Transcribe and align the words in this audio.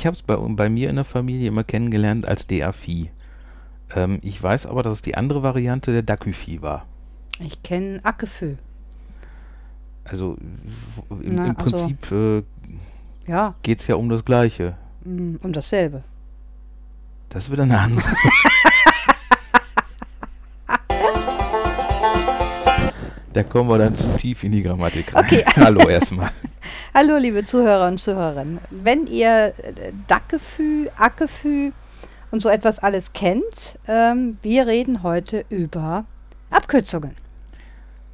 Also 0.00 0.02
ich 0.02 0.06
habe 0.06 0.16
es 0.16 0.22
bei, 0.22 0.54
bei 0.54 0.68
mir 0.70 0.88
in 0.88 0.96
der 0.96 1.04
Familie 1.04 1.48
immer 1.48 1.62
kennengelernt 1.64 2.26
als 2.26 2.46
DA-Vieh. 2.46 3.10
Ähm, 3.94 4.18
ich 4.22 4.42
weiß 4.42 4.66
aber, 4.66 4.82
dass 4.82 4.94
es 4.94 5.02
die 5.02 5.14
andere 5.16 5.42
Variante 5.42 5.92
der 5.92 6.02
Dakyphi 6.02 6.62
war. 6.62 6.86
Ich 7.38 7.62
kenne 7.62 8.00
Ackefö. 8.02 8.54
Also 10.04 10.36
im, 11.10 11.34
Na, 11.34 11.46
im 11.48 11.56
also- 11.58 11.86
Prinzip 11.86 12.12
äh, 12.12 12.42
Ja, 13.26 13.54
geht 13.62 13.80
es 13.80 13.86
ja 13.88 13.96
um 13.96 14.08
das 14.08 14.24
Gleiche. 14.24 14.76
mm, 15.04 15.36
um 15.42 15.52
dasselbe. 15.52 16.02
Das 17.28 17.44
ist 17.44 17.52
wieder 17.52 17.64
eine 17.64 17.78
andere 17.78 18.00
Sache. 18.08 18.69
Da 23.32 23.44
kommen 23.44 23.70
wir 23.70 23.78
dann 23.78 23.94
zu 23.94 24.08
tief 24.16 24.42
in 24.42 24.50
die 24.50 24.62
Grammatik 24.62 25.14
rein. 25.14 25.24
Okay. 25.24 25.44
Hallo 25.56 25.88
erstmal. 25.88 26.32
Hallo, 26.94 27.16
liebe 27.16 27.44
Zuhörer 27.44 27.86
und 27.86 27.98
Zuhörerinnen. 27.98 28.58
Wenn 28.70 29.06
ihr 29.06 29.54
äh, 29.56 29.92
Dackefü, 30.08 30.88
Ackefü 30.98 31.70
und 32.32 32.42
so 32.42 32.48
etwas 32.48 32.80
alles 32.80 33.12
kennt, 33.12 33.78
ähm, 33.86 34.38
wir 34.42 34.66
reden 34.66 35.04
heute 35.04 35.44
über 35.48 36.06
Abkürzungen. 36.50 37.14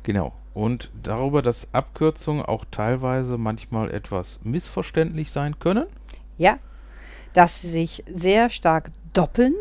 Genau. 0.02 0.34
Und 0.52 0.90
darüber, 1.02 1.40
dass 1.40 1.72
Abkürzungen 1.72 2.44
auch 2.44 2.66
teilweise 2.70 3.38
manchmal 3.38 3.90
etwas 3.90 4.38
missverständlich 4.42 5.32
sein 5.32 5.58
können. 5.58 5.86
Ja, 6.36 6.58
dass 7.32 7.62
sie 7.62 7.68
sich 7.68 8.04
sehr 8.06 8.50
stark 8.50 8.90
doppeln. 9.14 9.54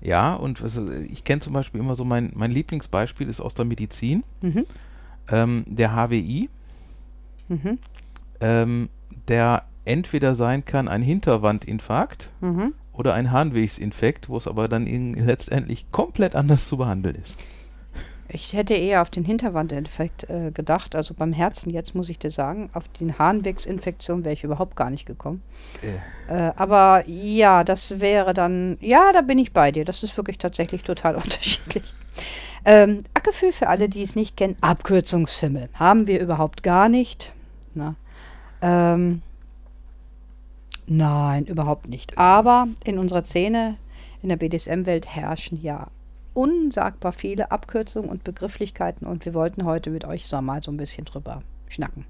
Ja, 0.00 0.34
und 0.34 0.60
äh, 0.60 1.02
ich 1.02 1.24
kenne 1.24 1.40
zum 1.40 1.52
Beispiel 1.52 1.80
immer 1.80 1.94
so, 1.94 2.04
mein, 2.04 2.32
mein 2.34 2.50
Lieblingsbeispiel 2.50 3.28
ist 3.28 3.40
aus 3.40 3.54
der 3.54 3.64
Medizin, 3.64 4.24
Mhm. 4.40 4.64
ähm, 5.30 5.64
der 5.66 5.94
HWI, 5.94 6.48
Mhm. 7.48 7.78
ähm, 8.40 8.88
der 9.28 9.64
entweder 9.84 10.34
sein 10.34 10.64
kann 10.64 10.88
ein 10.88 11.02
Hinterwandinfarkt 11.02 12.30
Mhm. 12.40 12.74
oder 12.92 13.14
ein 13.14 13.30
Harnwegsinfekt, 13.32 14.28
wo 14.28 14.36
es 14.36 14.46
aber 14.46 14.68
dann 14.68 14.86
in, 14.86 15.14
letztendlich 15.14 15.90
komplett 15.90 16.34
anders 16.36 16.66
zu 16.68 16.76
behandeln 16.76 17.16
ist. 17.16 17.38
Ich 18.32 18.52
hätte 18.52 18.74
eher 18.74 19.02
auf 19.02 19.10
den 19.10 19.24
Hinterwandinfekt 19.24 20.28
äh, 20.30 20.50
gedacht, 20.52 20.94
also 20.94 21.14
beim 21.14 21.32
Herzen 21.32 21.70
jetzt 21.70 21.94
muss 21.94 22.08
ich 22.08 22.18
dir 22.18 22.30
sagen, 22.30 22.70
auf 22.74 22.88
die 22.88 23.12
Harnwegsinfektion 23.12 24.24
wäre 24.24 24.32
ich 24.32 24.44
überhaupt 24.44 24.76
gar 24.76 24.90
nicht 24.90 25.06
gekommen. 25.06 25.42
Äh, 26.28 26.52
aber 26.56 27.04
ja, 27.06 27.64
das 27.64 28.00
wäre 28.00 28.34
dann, 28.34 28.78
ja, 28.80 29.12
da 29.12 29.22
bin 29.22 29.38
ich 29.38 29.52
bei 29.52 29.72
dir. 29.72 29.84
Das 29.84 30.02
ist 30.02 30.16
wirklich 30.16 30.38
tatsächlich 30.38 30.82
total 30.82 31.14
unterschiedlich. 31.16 31.92
Ähm, 32.64 32.98
Ackefühl 33.14 33.52
für 33.52 33.68
alle, 33.68 33.88
die 33.88 34.02
es 34.02 34.14
nicht 34.14 34.36
kennen, 34.36 34.56
Abkürzungsfimmel. 34.60 35.68
Haben 35.74 36.06
wir 36.06 36.20
überhaupt 36.20 36.62
gar 36.62 36.88
nicht. 36.88 37.32
Na, 37.74 37.94
ähm, 38.62 39.22
nein, 40.86 41.46
überhaupt 41.46 41.88
nicht. 41.88 42.18
Aber 42.18 42.68
in 42.84 42.98
unserer 42.98 43.24
Szene, 43.24 43.76
in 44.22 44.28
der 44.28 44.36
BDSM-Welt 44.36 45.06
herrschen 45.06 45.60
ja 45.62 45.88
unsagbar 46.34 47.12
viele 47.12 47.50
Abkürzungen 47.50 48.10
und 48.10 48.24
Begrifflichkeiten 48.24 49.06
und 49.06 49.24
wir 49.24 49.34
wollten 49.34 49.64
heute 49.64 49.90
mit 49.90 50.04
euch 50.04 50.26
so 50.26 50.40
mal 50.40 50.62
so 50.62 50.70
ein 50.70 50.76
bisschen 50.76 51.04
drüber 51.04 51.40
schnacken. 51.68 52.04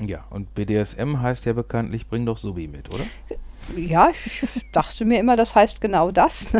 Ja, 0.00 0.24
und 0.30 0.54
BDSM 0.54 1.20
heißt 1.20 1.44
ja 1.46 1.52
bekanntlich, 1.52 2.08
bring 2.08 2.26
doch 2.26 2.38
Subi 2.38 2.66
mit, 2.66 2.92
oder? 2.92 3.04
Ja, 3.76 4.10
ich 4.10 4.44
dachte 4.72 5.04
mir 5.04 5.20
immer, 5.20 5.36
das 5.36 5.54
heißt 5.54 5.80
genau 5.80 6.10
das. 6.10 6.50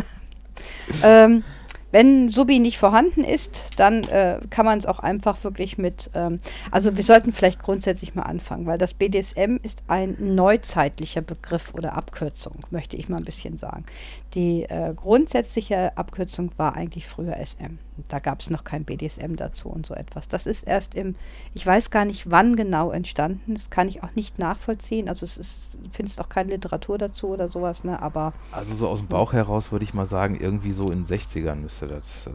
ähm, 1.03 1.43
wenn 1.93 2.27
Subi 2.27 2.57
nicht 2.57 2.79
vorhanden 2.79 3.23
ist, 3.23 3.79
dann 3.79 4.03
äh, 4.05 4.39
kann 4.49 4.65
man 4.65 4.79
es 4.79 4.87
auch 4.87 4.97
einfach 4.97 5.43
wirklich 5.43 5.77
mit. 5.77 6.09
Ähm, 6.15 6.39
also 6.71 6.97
wir 6.97 7.03
sollten 7.03 7.31
vielleicht 7.31 7.61
grundsätzlich 7.61 8.15
mal 8.15 8.23
anfangen, 8.23 8.65
weil 8.65 8.79
das 8.79 8.95
BDSM 8.95 9.57
ist 9.61 9.83
ein 9.87 10.17
neuzeitlicher 10.19 11.21
Begriff 11.21 11.71
oder 11.75 11.93
Abkürzung, 11.93 12.65
möchte 12.71 12.97
ich 12.97 13.09
mal 13.09 13.17
ein 13.17 13.25
bisschen 13.25 13.57
sagen. 13.57 13.85
Die 14.33 14.63
äh, 14.63 14.95
grundsätzliche 14.95 15.95
Abkürzung 15.95 16.49
war 16.57 16.75
eigentlich 16.75 17.05
früher 17.05 17.35
SM. 17.37 17.77
Da 18.07 18.17
gab 18.17 18.39
es 18.39 18.49
noch 18.49 18.63
kein 18.63 18.85
BDSM 18.85 19.35
dazu 19.35 19.69
und 19.69 19.85
so 19.85 19.93
etwas. 19.93 20.27
Das 20.27 20.47
ist 20.47 20.63
erst 20.63 20.95
im, 20.95 21.15
ich 21.53 21.63
weiß 21.63 21.91
gar 21.91 22.05
nicht, 22.05 22.31
wann 22.31 22.55
genau 22.55 22.89
entstanden. 22.89 23.53
Das 23.53 23.69
kann 23.69 23.87
ich 23.87 24.01
auch 24.01 24.15
nicht 24.15 24.39
nachvollziehen. 24.39 25.09
Also 25.09 25.25
es 25.25 25.37
ist, 25.37 25.77
findest 25.91 26.19
auch 26.19 26.29
keine 26.29 26.49
Literatur 26.49 26.97
dazu 26.97 27.29
oder 27.29 27.49
sowas, 27.49 27.83
ne? 27.83 28.01
Aber 28.01 28.33
Also 28.51 28.73
so 28.73 28.87
aus 28.87 28.99
dem 28.99 29.07
Bauch 29.07 29.33
heraus 29.33 29.71
würde 29.71 29.85
ich 29.85 29.93
mal 29.93 30.07
sagen, 30.07 30.39
irgendwie 30.39 30.71
so 30.71 30.83
in 30.85 31.03
den 31.03 31.05
60ern 31.05 31.55
müsste 31.55 31.82
das 31.87 32.27
äh, 32.27 32.31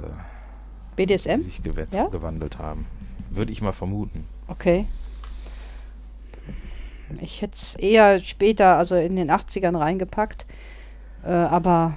BDSM? 0.97 1.43
sich 1.43 1.61
gewetz- 1.61 1.95
Ja? 1.95 2.07
gewandelt 2.09 2.59
haben. 2.59 2.87
Würde 3.31 3.53
ich 3.53 3.61
mal 3.63 3.73
vermuten. 3.73 4.27
Okay. 4.49 4.87
Ich 7.21 7.41
hätte 7.43 7.55
es 7.57 7.75
eher 7.75 8.21
später, 8.21 8.77
also 8.77 8.95
in 8.95 9.17
den 9.17 9.31
80ern 9.31 9.79
reingepackt. 9.79 10.47
Äh, 11.25 11.29
aber 11.31 11.97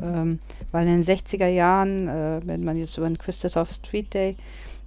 ähm, 0.00 0.38
weil 0.72 0.86
in 0.86 1.00
den 1.00 1.02
60er 1.02 1.46
Jahren, 1.46 2.08
äh, 2.08 2.40
wenn 2.44 2.64
man 2.64 2.76
jetzt 2.76 2.96
über 2.96 3.06
den 3.06 3.18
Christopher 3.18 3.66
Street 3.66 4.14
Day 4.14 4.36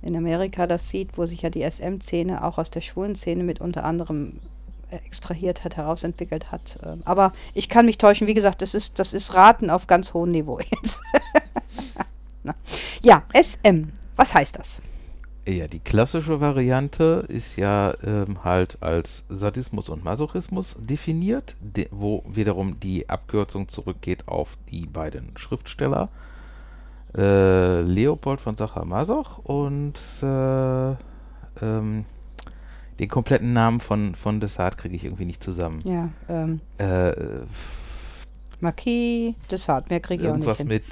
in 0.01 0.15
Amerika 0.17 0.65
das 0.67 0.89
sieht, 0.89 1.17
wo 1.17 1.25
sich 1.25 1.43
ja 1.43 1.49
die 1.49 1.61
SM-Szene 1.69 2.43
auch 2.43 2.57
aus 2.57 2.71
der 2.71 2.81
schwulen 2.81 3.15
Szene 3.15 3.43
mit 3.43 3.61
unter 3.61 3.85
anderem 3.85 4.39
extrahiert 4.97 5.63
hat, 5.63 5.77
herausentwickelt 5.77 6.51
hat. 6.51 6.79
Ähm, 6.85 7.01
aber 7.05 7.33
ich 7.53 7.69
kann 7.69 7.85
mich 7.85 7.97
täuschen, 7.97 8.27
wie 8.27 8.33
gesagt, 8.33 8.61
das 8.61 8.73
ist, 8.73 8.99
das 8.99 9.13
ist 9.13 9.33
Raten 9.33 9.69
auf 9.69 9.87
ganz 9.87 10.13
hohem 10.13 10.31
Niveau 10.31 10.59
jetzt. 10.59 10.99
Ja, 13.01 13.23
SM, 13.33 13.89
was 14.15 14.33
heißt 14.33 14.59
das? 14.59 14.81
Ja, 15.45 15.67
die 15.67 15.79
klassische 15.79 16.39
Variante 16.39 17.25
ist 17.27 17.57
ja 17.57 17.93
ähm, 18.01 18.45
halt 18.45 18.77
als 18.81 19.25
Sadismus 19.27 19.89
und 19.89 20.03
Masochismus 20.03 20.75
definiert, 20.79 21.55
de 21.59 21.87
wo 21.91 22.23
wiederum 22.27 22.79
die 22.79 23.09
Abkürzung 23.09 23.67
zurückgeht 23.67 24.29
auf 24.29 24.57
die 24.71 24.85
beiden 24.85 25.35
Schriftsteller 25.35 26.07
äh, 27.17 27.81
Leopold 27.81 28.39
von 28.39 28.55
Sacher-Masoch 28.55 29.39
und 29.39 29.99
äh, 30.21 30.91
ähm, 31.61 32.05
den 32.99 33.09
kompletten 33.09 33.53
Namen 33.53 33.79
von, 33.79 34.15
von 34.15 34.39
Desart 34.39 34.77
kriege 34.77 34.95
ich 34.95 35.03
irgendwie 35.05 35.25
nicht 35.25 35.43
zusammen. 35.43 35.81
Ja, 35.83 36.09
ähm, 36.29 36.59
Äh, 36.77 37.11
Marquis, 38.59 39.35
Dessart, 39.51 39.89
mehr 39.89 39.99
kriege 39.99 40.23
ich 40.23 40.29
auch 40.29 40.35
nicht 40.37 40.45
irgendwas 40.47 40.63
mit. 40.63 40.83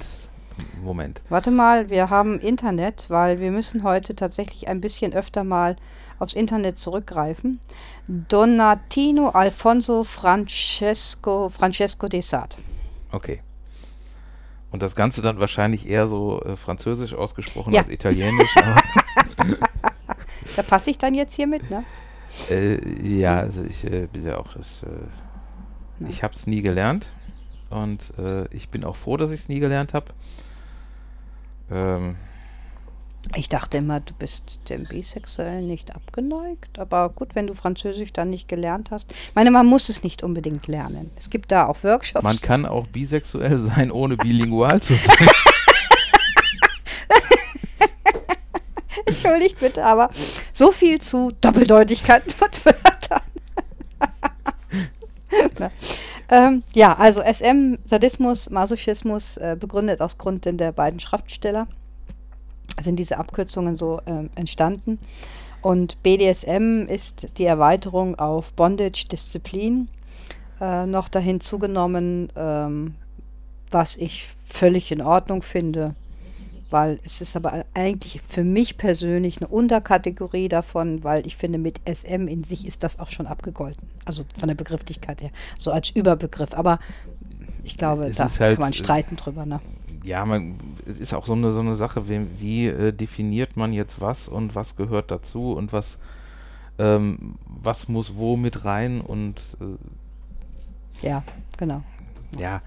Moment. 0.82 1.22
Warte 1.30 1.50
mal, 1.50 1.88
wir 1.88 2.10
haben 2.10 2.38
Internet, 2.38 3.06
weil 3.08 3.40
wir 3.40 3.50
müssen 3.50 3.82
heute 3.84 4.14
tatsächlich 4.14 4.68
ein 4.68 4.80
bisschen 4.82 5.14
öfter 5.14 5.44
mal 5.44 5.76
aufs 6.18 6.34
Internet 6.34 6.78
zurückgreifen. 6.78 7.58
Donatino 8.06 9.30
Alfonso 9.30 10.04
Francesco, 10.04 11.48
Francesco 11.48 12.08
Dessart. 12.08 12.58
Okay. 13.12 13.40
Und 14.70 14.82
das 14.82 14.94
Ganze 14.94 15.22
dann 15.22 15.40
wahrscheinlich 15.40 15.88
eher 15.88 16.06
so 16.06 16.42
äh, 16.42 16.56
französisch 16.56 17.14
ausgesprochen 17.14 17.72
Ja. 17.72 17.82
als 17.82 17.90
italienisch. 17.90 18.54
Da 20.56 20.62
passe 20.62 20.90
ich 20.90 20.98
dann 20.98 21.14
jetzt 21.14 21.34
hier 21.34 21.46
mit, 21.46 21.70
ne? 21.70 21.84
äh, 22.50 22.78
ja, 23.02 23.36
also 23.38 23.64
ich 23.64 23.84
äh, 23.84 24.06
bin 24.12 24.24
ja 24.24 24.38
auch 24.38 24.52
das. 24.54 24.82
Äh. 24.82 26.08
Ich 26.08 26.22
habe 26.22 26.34
es 26.34 26.46
nie 26.46 26.62
gelernt. 26.62 27.12
Und 27.70 28.12
äh, 28.18 28.46
ich 28.54 28.68
bin 28.68 28.84
auch 28.84 28.96
froh, 28.96 29.16
dass 29.16 29.30
ich 29.30 29.40
es 29.40 29.48
nie 29.48 29.60
gelernt 29.60 29.94
habe. 29.94 30.06
Ähm, 31.70 32.16
Ich 33.36 33.48
dachte 33.48 33.78
immer, 33.78 34.00
du 34.00 34.12
bist 34.14 34.58
dem 34.68 34.82
Bisexuellen 34.82 35.66
nicht 35.68 35.94
abgeneigt. 35.94 36.78
Aber 36.78 37.08
gut, 37.08 37.34
wenn 37.34 37.46
du 37.46 37.54
Französisch 37.54 38.12
dann 38.12 38.30
nicht 38.30 38.48
gelernt 38.48 38.90
hast. 38.90 39.12
Ich 39.12 39.34
meine, 39.34 39.50
man 39.50 39.66
muss 39.66 39.88
es 39.88 40.02
nicht 40.02 40.22
unbedingt 40.22 40.66
lernen. 40.66 41.10
Es 41.16 41.30
gibt 41.30 41.50
da 41.52 41.66
auch 41.66 41.82
Workshops. 41.82 42.24
man 42.24 42.38
kann 42.40 42.66
auch 42.66 42.88
bisexuell 42.88 43.56
sein, 43.58 43.90
ohne 43.90 44.16
bilingual 44.18 44.82
zu 44.82 44.94
sein. 44.94 45.28
Entschuldigt 49.22 49.60
bitte, 49.60 49.84
aber 49.84 50.10
so 50.52 50.72
viel 50.72 51.00
zu 51.00 51.30
Doppeldeutigkeiten 51.40 52.32
von 52.32 52.48
Wörtern. 52.64 53.22
Ähm, 56.28 56.62
ja, 56.72 56.94
also 56.96 57.22
SM, 57.22 57.76
Sadismus, 57.84 58.50
Masochismus, 58.50 59.36
äh, 59.36 59.56
begründet 59.58 60.00
aus 60.00 60.18
Grund 60.18 60.46
der 60.46 60.72
beiden 60.72 60.98
Schriftsteller, 60.98 61.68
sind 62.80 62.96
diese 62.96 63.18
Abkürzungen 63.18 63.76
so 63.76 64.00
ähm, 64.06 64.30
entstanden. 64.34 64.98
Und 65.60 66.02
BDSM 66.02 66.86
ist 66.88 67.38
die 67.38 67.44
Erweiterung 67.44 68.18
auf 68.18 68.52
Bondage, 68.54 69.06
Disziplin, 69.10 69.88
äh, 70.60 70.86
noch 70.86 71.08
dahin 71.08 71.40
zugenommen, 71.40 72.32
ähm, 72.34 72.94
was 73.70 73.96
ich 73.96 74.28
völlig 74.46 74.90
in 74.90 75.00
Ordnung 75.00 75.42
finde 75.42 75.94
weil 76.72 76.98
es 77.04 77.20
ist 77.20 77.36
aber 77.36 77.64
eigentlich 77.74 78.20
für 78.28 78.44
mich 78.44 78.78
persönlich 78.78 79.40
eine 79.40 79.48
Unterkategorie 79.48 80.48
davon, 80.48 81.04
weil 81.04 81.26
ich 81.26 81.36
finde, 81.36 81.58
mit 81.58 81.80
SM 81.86 82.26
in 82.28 82.42
sich 82.42 82.66
ist 82.66 82.82
das 82.82 82.98
auch 82.98 83.08
schon 83.08 83.26
abgegolten. 83.26 83.88
Also 84.04 84.24
von 84.38 84.48
der 84.48 84.54
Begrifflichkeit 84.54 85.22
her, 85.22 85.30
so 85.58 85.70
als 85.70 85.90
Überbegriff. 85.90 86.54
Aber 86.54 86.78
ich 87.62 87.76
glaube, 87.76 88.06
Es 88.06 88.16
da 88.16 88.24
halt, 88.24 88.56
kann 88.56 88.60
man 88.60 88.72
äh, 88.72 88.76
streiten 88.76 89.16
drüber. 89.16 89.46
Ne? 89.46 89.60
ja, 90.04 90.24
man, 90.24 90.58
es 90.86 90.98
ist 90.98 91.14
auch 91.14 91.26
so 91.26 91.32
eine, 91.32 91.52
so 91.52 91.60
eine 91.60 91.74
Sache, 91.74 92.08
wie, 92.08 92.26
wie 92.38 92.66
äh, 92.66 92.92
definiert 92.92 93.56
man 93.56 93.72
jetzt 93.72 94.00
was 94.00 94.28
und 94.28 94.54
was 94.54 94.76
gehört 94.76 95.10
dazu 95.10 95.52
und 95.52 95.72
was, 95.72 95.98
ähm, 96.78 97.36
was 97.46 97.88
muss 97.88 98.16
wo 98.16 98.36
mit 98.36 98.64
rein 98.64 99.00
und 99.00 99.40
äh, 99.60 101.06
Ja, 101.06 101.22
genau. 101.56 101.82
Ja, 102.38 102.62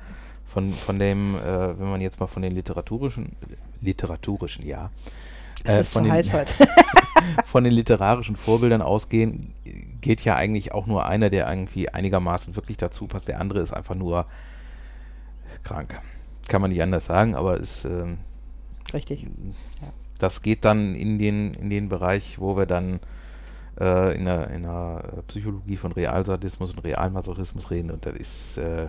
von, 0.46 0.74
von 0.74 1.00
dem, 1.00 1.36
äh, 1.36 1.80
wenn 1.80 1.90
man 1.90 2.02
jetzt 2.02 2.20
mal 2.20 2.28
von 2.28 2.42
den 2.42 2.54
literaturischen, 2.54 3.36
literaturischen, 3.82 4.66
ja. 4.66 4.92
Es 5.64 5.76
äh, 5.76 5.80
ist 5.82 5.94
von 5.94 6.04
zu 6.04 6.08
den- 6.10 6.14
heiß 6.14 6.34
heute. 6.34 6.54
von 7.46 7.64
den 7.64 7.74
literarischen 7.74 8.36
Vorbildern 8.36 8.82
ausgehen, 8.82 9.54
geht 10.02 10.22
ja 10.22 10.36
eigentlich 10.36 10.72
auch 10.74 10.86
nur 10.86 11.06
einer, 11.08 11.30
der 11.30 11.50
irgendwie 11.50 11.90
einigermaßen 11.90 12.56
wirklich 12.56 12.78
dazu 12.78 13.08
passt. 13.08 13.28
Der 13.28 13.40
andere 13.42 13.60
ist 13.60 13.74
einfach 13.74 13.96
nur 13.96 14.26
krank. 15.64 16.00
Kann 16.48 16.62
man 16.62 16.70
nicht 16.70 16.82
anders 16.82 17.06
sagen, 17.08 17.34
aber 17.36 17.58
ist, 17.60 17.86
ähm, 17.86 18.20
Richtig. 18.94 19.26
das 20.20 20.42
geht 20.44 20.64
dann 20.64 20.94
in 20.94 21.18
den, 21.18 21.54
in 21.56 21.70
den 21.72 21.90
Bereich, 21.90 22.40
wo 22.40 22.56
wir 22.56 22.68
dann 22.68 23.00
äh, 23.80 24.16
in, 24.16 24.26
der, 24.26 24.50
in 24.52 24.62
der 24.64 25.24
Psychologie 25.28 25.78
von 25.78 25.92
Realsadismus 25.92 26.74
und 26.74 26.80
Realmasochismus 26.80 27.72
reden 27.72 27.90
und 27.90 28.06
das 28.06 28.16
ist, 28.16 28.58
äh, 28.60 28.88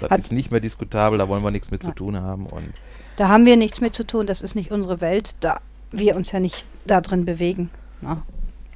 das 0.00 0.10
Hat- 0.10 0.18
ist 0.18 0.32
nicht 0.32 0.50
mehr 0.50 0.60
diskutabel, 0.60 1.18
da 1.18 1.26
wollen 1.28 1.42
wir 1.42 1.50
nichts 1.50 1.70
mit 1.70 1.82
zu 1.82 1.88
Nein. 1.88 1.96
tun 1.96 2.20
haben 2.20 2.44
und 2.46 2.70
Da 3.16 3.28
haben 3.28 3.46
wir 3.46 3.56
nichts 3.56 3.80
mit 3.80 3.94
zu 3.94 4.06
tun, 4.06 4.26
das 4.26 4.42
ist 4.42 4.54
nicht 4.54 4.70
unsere 4.70 5.00
Welt, 5.00 5.34
da 5.40 5.60
wir 5.90 6.16
uns 6.16 6.32
ja 6.32 6.40
nicht 6.40 6.64
da 6.86 7.00
drin 7.00 7.24
bewegen. 7.24 7.70
Na, 8.00 8.22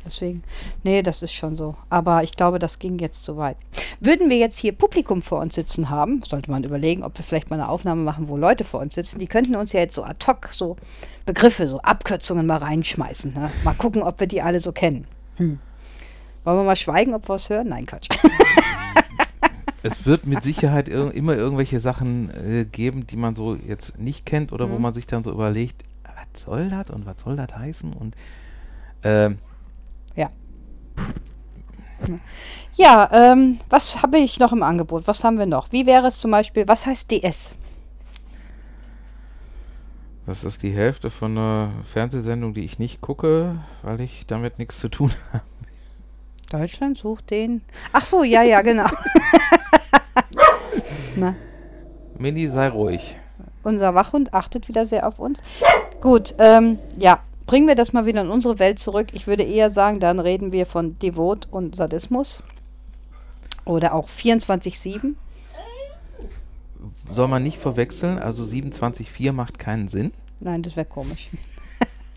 deswegen, 0.05 0.43
nee, 0.83 1.03
das 1.03 1.23
ist 1.23 1.33
schon 1.33 1.57
so. 1.57 1.77
Aber 1.89 2.23
ich 2.23 2.33
glaube, 2.33 2.59
das 2.59 2.79
ging 2.79 2.99
jetzt 2.99 3.25
zu 3.25 3.37
weit. 3.37 3.57
Würden 4.01 4.29
wir 4.29 4.37
jetzt 4.37 4.59
hier 4.59 4.73
Publikum 4.73 5.23
vor 5.23 5.41
uns 5.41 5.55
sitzen 5.55 5.89
haben, 5.89 6.23
sollte 6.23 6.51
man 6.51 6.65
überlegen, 6.65 7.03
ob 7.03 7.17
wir 7.17 7.25
vielleicht 7.25 7.51
mal 7.51 7.61
eine 7.61 7.69
Aufnahme 7.69 8.03
machen, 8.03 8.29
wo 8.29 8.37
Leute 8.37 8.65
vor 8.65 8.81
uns 8.81 8.95
sitzen. 8.95 9.19
Die 9.19 9.27
könnten 9.27 9.55
uns 9.55 9.73
ja 9.73 9.81
jetzt 9.81 9.95
so 9.95 10.05
ad 10.05 10.27
hoc 10.27 10.49
so 10.53 10.77
Begriffe, 11.27 11.67
so 11.67 11.79
Abkürzungen 11.81 12.47
mal 12.47 12.59
reinschmeißen. 12.59 13.33
Ne? 13.33 13.51
Mal 13.65 13.75
gucken, 13.75 14.03
ob 14.03 14.21
wir 14.21 14.27
die 14.27 14.43
alle 14.43 14.61
so 14.61 14.73
kennen. 14.73 15.07
Hm. 15.37 15.59
Wollen 16.45 16.59
wir 16.59 16.65
mal 16.65 16.77
schweigen, 16.77 17.15
ob 17.15 17.25
wir 17.25 17.35
was 17.35 17.49
hören? 17.49 17.69
Nein, 17.69 17.87
Quatsch. 17.87 18.09
Es 19.85 20.07
wird 20.07 20.27
mit 20.27 20.43
Sicherheit 20.43 20.89
ir 20.89 21.13
immer 21.15 21.37
irgendwelche 21.37 21.79
Sachen 21.79 22.31
äh, 22.31 22.65
geben, 22.65 23.07
die 23.07 23.17
man 23.17 23.37
so 23.37 23.55
jetzt 23.55 23.99
nicht 23.99 24.27
kennt 24.27 24.53
oder 24.53 24.71
wo 24.71 24.79
Mhm. 24.79 24.83
man 24.83 24.95
sich 24.95 25.07
dann 25.07 25.23
so 25.25 25.31
überlegt, 25.31 25.85
was 26.05 26.43
soll 26.43 26.71
das 26.71 26.91
und 26.91 27.07
was 27.07 27.21
soll 27.21 27.37
das 27.37 27.55
heißen 27.57 27.93
und 27.93 28.17
ähm, 29.05 29.39
Ja, 32.77 33.09
ähm, 33.13 33.61
was 33.71 34.03
habe 34.03 34.19
ich 34.19 34.39
noch 34.41 34.53
im 34.53 34.63
Angebot? 34.63 35.07
Was 35.07 35.25
haben 35.25 35.39
wir 35.39 35.47
noch? 35.47 35.71
Wie 35.73 35.87
wäre 35.87 36.09
es 36.09 36.19
zum 36.19 36.31
Beispiel, 36.31 36.67
was 36.69 36.87
heißt 36.87 37.11
DS? 37.11 37.53
das 40.27 40.45
ist 40.45 40.63
die 40.63 40.73
Hälfte 40.73 41.11
von 41.11 41.33
einer 41.37 41.73
Fernsehsendung, 41.85 42.55
die 42.55 42.65
ich 42.65 42.79
nicht 42.79 43.01
gucke, 43.01 43.63
weil 43.83 44.01
ich 44.01 44.27
damit 44.27 44.59
nichts 44.59 44.79
zu 44.79 44.89
tun 44.89 45.13
habe. 45.33 45.45
Deutschland 46.51 46.99
sucht 46.99 47.31
den. 47.31 47.63
Ach 47.93 48.05
so, 48.05 48.23
ja, 48.23 48.43
ja, 48.43 48.63
genau. 48.63 48.87
Na, 51.17 51.35
Mini, 52.19 52.49
sei 52.49 52.69
ruhig. 52.69 53.17
unser 53.63 53.95
Wachhund 53.95 54.35
achtet 54.35 54.69
wieder 54.69 54.87
sehr 54.87 55.07
auf 55.07 55.19
uns. 55.19 55.41
Gut, 56.01 56.35
ähm, 56.39 56.79
ja, 56.99 57.21
bringen 57.47 57.69
wir 57.69 57.75
das 57.75 57.93
mal 57.93 58.07
wieder 58.07 58.21
in 58.21 58.31
unsere 58.31 58.59
Welt 58.59 58.79
zurück. 58.79 59.09
Ich 59.13 59.27
würde 59.27 59.43
eher 59.43 59.71
sagen, 59.71 60.01
dann 60.01 60.19
reden 60.21 60.53
wir 60.53 60.67
von 60.67 60.99
Devot 60.99 61.49
und 61.51 61.77
Sadismus. 61.77 62.43
Oder 63.65 63.95
auch 63.95 64.09
24-7. 64.09 65.15
Soll 67.11 67.29
man 67.29 67.43
nicht 67.43 67.59
verwechseln, 67.59 68.19
also 68.19 68.45
27.4 68.45 69.33
macht 69.33 69.59
keinen 69.59 69.89
Sinn. 69.89 70.13
Nein, 70.41 70.63
das 70.63 70.77
wäre 70.77 70.87
komisch. 70.87 71.31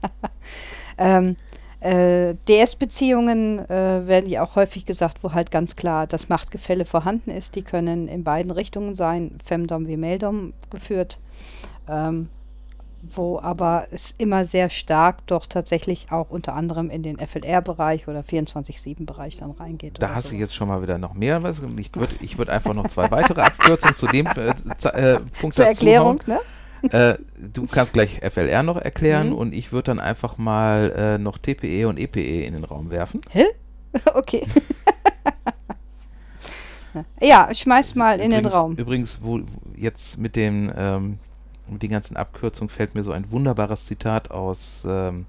ähm, 0.98 1.38
äh, 1.80 2.36
DS-Beziehungen 2.48 3.60
äh, 3.70 4.08
werden 4.08 4.30
ja 4.30 4.44
auch 4.44 4.56
häufig 4.56 4.86
gesagt, 4.86 5.24
wo 5.24 5.34
halt 5.34 5.52
ganz 5.52 5.76
klar 5.76 6.08
das 6.08 6.30
Machtgefälle 6.30 6.86
vorhanden 6.86 7.30
ist. 7.30 7.56
Die 7.56 7.62
können 7.62 8.08
in 8.08 8.24
beiden 8.24 8.52
Richtungen 8.52 8.96
sein, 8.96 9.38
Femdom 9.46 9.88
wie 9.88 9.98
Meldom 9.98 10.52
geführt. 10.72 11.20
Ähm, 11.88 12.30
wo 13.16 13.40
aber 13.40 13.88
es 13.92 14.12
immer 14.18 14.44
sehr 14.46 14.70
stark 14.70 15.26
doch 15.28 15.46
tatsächlich 15.46 16.08
auch 16.12 16.30
unter 16.30 16.56
anderem 16.56 16.90
in 16.90 17.04
den 17.04 17.18
FLR-Bereich 17.20 18.08
oder 18.08 18.22
24-7-Bereich 18.22 19.38
dann 19.38 19.52
reingeht. 19.52 20.02
Da 20.02 20.16
hast 20.16 20.26
du 20.26 20.30
sowas. 20.30 20.40
jetzt 20.40 20.56
schon 20.56 20.68
mal 20.68 20.82
wieder 20.82 20.98
noch 20.98 21.14
mehr. 21.14 21.44
Was, 21.44 21.62
ich 21.78 21.96
würde 21.96 22.16
ich 22.22 22.38
würd 22.38 22.50
einfach 22.50 22.74
noch 22.74 22.88
zwei 22.88 23.10
weitere 23.12 23.42
Abkürzungen 23.42 23.96
zu 23.96 24.08
dem 24.08 24.26
äh, 24.26 24.50
äh, 24.50 25.20
Punkt 25.40 25.56
Zur 25.56 25.66
dazu 25.66 25.78
Erklärung, 25.78 26.20
hauen. 26.20 26.22
ne? 26.26 26.40
Äh, 26.92 27.18
du 27.54 27.68
kannst 27.68 27.94
gleich 27.94 28.20
FLR 28.24 28.64
noch 28.64 28.78
erklären 28.78 29.30
Mhm. 29.30 29.36
und 29.36 29.54
ich 29.54 29.72
würde 29.72 29.88
dann 29.88 30.00
einfach 30.00 30.38
mal 30.38 30.92
äh, 30.96 31.18
noch 31.18 31.38
TPE 31.38 31.88
und 31.88 32.00
EPE 32.00 32.44
in 32.46 32.54
den 32.54 32.64
Raum 32.64 32.90
werfen. 32.92 33.22
Hä? 33.30 33.46
okay. 34.14 34.46
ja, 37.22 37.50
schmeiß 37.54 37.96
mal 37.96 38.20
in 38.20 38.32
den 38.32 38.40
übrigens, 38.40 38.54
Raum. 38.56 38.76
Übrigens, 38.76 39.20
wo 39.22 39.40
jetzt 39.76 40.18
mit 40.18 40.36
den, 40.36 40.72
ähm, 40.76 41.20
mit 41.70 41.84
den 41.84 41.90
ganzen 41.92 42.18
Abkürzungen 42.18 42.70
fällt 42.70 42.96
mir 42.96 43.04
so 43.04 43.12
ein 43.12 43.30
wunderbares 43.32 43.86
Zitat 43.86 44.32
aus 44.32 44.84
ähm, 44.88 45.26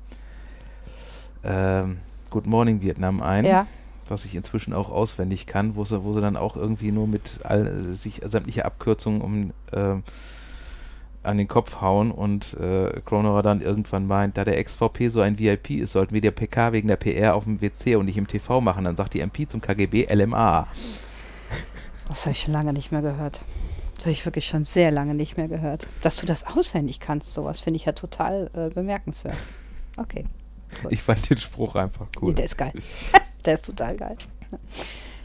ähm, 1.44 1.98
Good 2.30 2.46
Morning 2.46 2.80
Vietnam 2.80 3.22
ein, 3.22 3.44
Ja. 3.44 3.66
was 4.08 4.24
ich 4.24 4.34
inzwischen 4.34 4.72
auch 4.72 4.90
auswendig 4.90 5.46
kann, 5.46 5.76
wo 5.76 5.84
sie, 5.84 6.02
wo 6.04 6.12
sie 6.12 6.20
dann 6.20 6.36
auch 6.36 6.56
irgendwie 6.56 6.92
nur 6.92 7.06
mit 7.06 7.40
all, 7.44 7.66
äh, 7.66 7.94
sich 7.94 8.20
sämtliche 8.24 8.64
Abkürzungen 8.64 9.20
um 9.20 9.52
ähm, 9.72 10.02
an 11.22 11.36
den 11.38 11.48
Kopf 11.48 11.80
hauen 11.80 12.10
und 12.10 12.54
äh, 12.54 13.00
Kronerer 13.04 13.42
dann 13.42 13.60
irgendwann 13.60 14.06
meint, 14.06 14.36
da 14.36 14.44
der 14.44 14.62
XVP 14.62 15.08
so 15.08 15.20
ein 15.20 15.38
VIP 15.38 15.70
ist, 15.70 15.92
sollten 15.92 16.14
wir 16.14 16.20
der 16.20 16.30
PK 16.30 16.72
wegen 16.72 16.88
der 16.88 16.96
PR 16.96 17.34
auf 17.34 17.44
dem 17.44 17.60
WC 17.60 17.96
und 17.96 18.06
nicht 18.06 18.16
im 18.18 18.26
TV 18.28 18.60
machen. 18.60 18.84
Dann 18.84 18.96
sagt 18.96 19.14
die 19.14 19.20
MP 19.20 19.46
zum 19.48 19.60
KGB 19.60 20.06
LMA. 20.12 20.66
Das 22.08 22.24
habe 22.24 22.32
ich 22.32 22.40
schon 22.40 22.54
lange 22.54 22.72
nicht 22.72 22.90
mehr 22.90 23.02
gehört. 23.02 23.42
Das 23.96 24.06
habe 24.06 24.12
ich 24.12 24.24
wirklich 24.24 24.46
schon 24.46 24.64
sehr 24.64 24.90
lange 24.90 25.12
nicht 25.12 25.36
mehr 25.36 25.46
gehört. 25.48 25.86
Dass 26.02 26.16
du 26.16 26.24
das 26.24 26.46
auswendig 26.46 27.00
kannst, 27.00 27.34
sowas 27.34 27.60
finde 27.60 27.76
ich 27.76 27.84
ja 27.84 27.92
total 27.92 28.50
äh, 28.54 28.72
bemerkenswert. 28.72 29.36
Okay. 29.98 30.24
Gut. 30.82 30.92
Ich 30.92 31.02
fand 31.02 31.28
den 31.28 31.36
Spruch 31.36 31.74
einfach 31.76 32.06
Nee, 32.14 32.18
cool. 32.22 32.34
der 32.34 32.44
ist 32.46 32.56
geil. 32.56 32.72
der 33.44 33.54
ist 33.54 33.66
total 33.66 33.96
geil. 33.96 34.16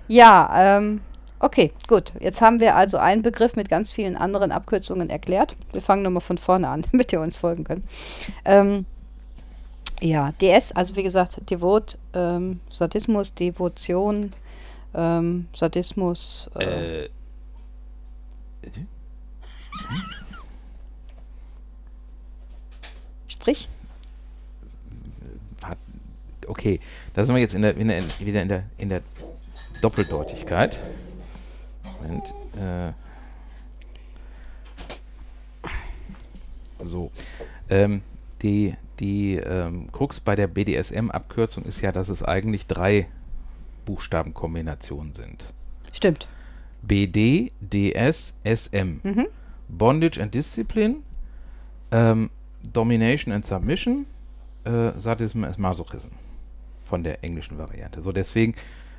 Ja, 0.10 0.78
ähm, 0.78 1.00
okay, 1.44 1.71
gut. 1.88 2.14
Jetzt 2.19 2.42
haben 2.42 2.59
wir 2.59 2.76
also 2.76 2.97
einen 2.97 3.21
Begriff 3.21 3.56
mit 3.56 3.69
ganz 3.69 3.92
vielen 3.92 4.16
anderen 4.16 4.52
Abkürzungen 4.52 5.09
erklärt. 5.09 5.56
Wir 5.71 5.81
fangen 5.81 6.02
nochmal 6.04 6.21
von 6.21 6.38
vorne 6.38 6.68
an, 6.69 6.83
damit 6.92 7.12
ihr 7.14 7.21
uns 7.21 7.38
folgen 7.38 7.64
könnt. 7.64 7.83
Ähm, 8.45 8.85
ja, 10.02 10.31
DS, 10.42 10.71
also 10.71 10.95
wie 10.95 11.04
gesagt, 11.04 11.40
Devot, 11.50 11.97
ähm, 12.14 12.59
Sadismus, 12.71 13.33
Devotion, 13.33 14.33
ähm, 14.95 15.47
Sadismus. 15.56 16.50
Äh, 16.56 17.04
Äh. 17.06 17.09
Sprich. 23.28 23.68
hat- 25.64 25.78
Okay, 26.47 26.80
da 27.14 27.23
sind 27.23 27.35
wir 27.35 27.42
jetzt 27.42 27.56
in 27.56 27.62
der, 27.62 27.76
in 27.78 27.88
der, 27.88 28.02
wieder 28.19 28.42
in 28.42 28.50
der, 28.50 28.64
in 28.78 28.90
der 28.90 29.02
Doppeldeutigkeit. 29.81 30.78
Moment, 32.04 32.33
äh, 32.60 32.94
so. 36.83 37.12
Ähm, 37.69 38.02
die 38.42 38.76
die 39.00 39.36
ähm, 39.36 39.92
Krux 39.92 40.19
bei 40.19 40.36
der 40.36 40.48
BDSM-Abkürzung 40.48 41.66
ist 41.66 41.81
ja, 41.81 41.92
dass 41.92 42.10
es 42.10 42.24
eigentlich 42.24 42.68
drei 42.68 43.07
Buchstabenkombinationen 43.86 45.14
sind. 45.14 45.45
Stimmt. 45.92 46.28
BD, 46.83 47.52
DS, 47.60 48.36
SM. 48.44 49.00
Mhm. 49.04 49.28
Bondage 49.69 50.22
and 50.22 50.33
Discipline, 50.33 50.98
ähm, 51.92 52.30
Domination 52.62 53.33
and 53.33 53.45
Submission, 53.45 54.06
äh, 54.66 54.92
Sadism 54.98 55.44
and 55.44 55.57
Masochism. 55.57 56.12
Von 56.86 57.04
der 57.04 57.24
englischen 57.24 57.57
Variante. 57.57 58.04
So 58.04 58.12
deswegen, 58.12 58.56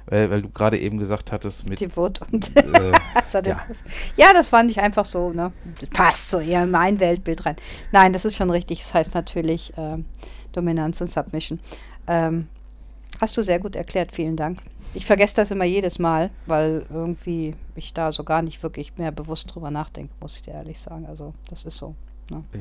weil, 0.06 0.30
weil 0.30 0.42
du 0.42 0.50
gerade 0.50 0.78
eben 0.78 0.98
gesagt 0.98 1.32
hattest 1.32 1.68
mit 1.68 1.80
Devot 1.80 2.20
und 2.32 2.56
äh, 2.56 2.92
Sadismus. 3.28 3.82
Ja. 4.16 4.32
das 4.32 4.48
fand 4.48 4.70
ich 4.70 4.80
einfach 4.80 5.04
so, 5.04 5.30
ne? 5.32 5.52
Passt 5.92 6.30
so 6.30 6.40
eher 6.40 6.64
in 6.64 6.70
mein 6.70 7.00
Weltbild 7.00 7.46
rein. 7.46 7.56
Nein, 7.92 8.12
das 8.12 8.24
ist 8.24 8.36
schon 8.36 8.50
richtig. 8.50 8.80
Das 8.80 8.94
heißt 8.94 9.14
natürlich 9.14 9.72
ähm, 9.76 10.04
Dominanz 10.52 11.00
und 11.00 11.10
Submission. 11.10 11.60
Ähm, 12.06 12.48
hast 13.20 13.36
du 13.36 13.42
sehr 13.42 13.58
gut 13.58 13.76
erklärt, 13.76 14.12
vielen 14.12 14.36
Dank. 14.36 14.58
Ich 14.92 15.06
vergesse 15.06 15.36
das 15.36 15.50
immer 15.50 15.64
jedes 15.64 15.98
Mal, 15.98 16.30
weil 16.46 16.86
irgendwie 16.92 17.54
ich 17.74 17.94
da 17.94 18.12
so 18.12 18.24
gar 18.24 18.42
nicht 18.42 18.62
wirklich 18.62 18.96
mehr 18.96 19.10
bewusst 19.10 19.54
drüber 19.54 19.70
nachdenke, 19.70 20.12
muss 20.20 20.36
ich 20.36 20.42
dir 20.42 20.54
ehrlich 20.54 20.80
sagen. 20.80 21.06
Also, 21.06 21.34
das 21.48 21.64
ist 21.64 21.78
so. 21.78 21.94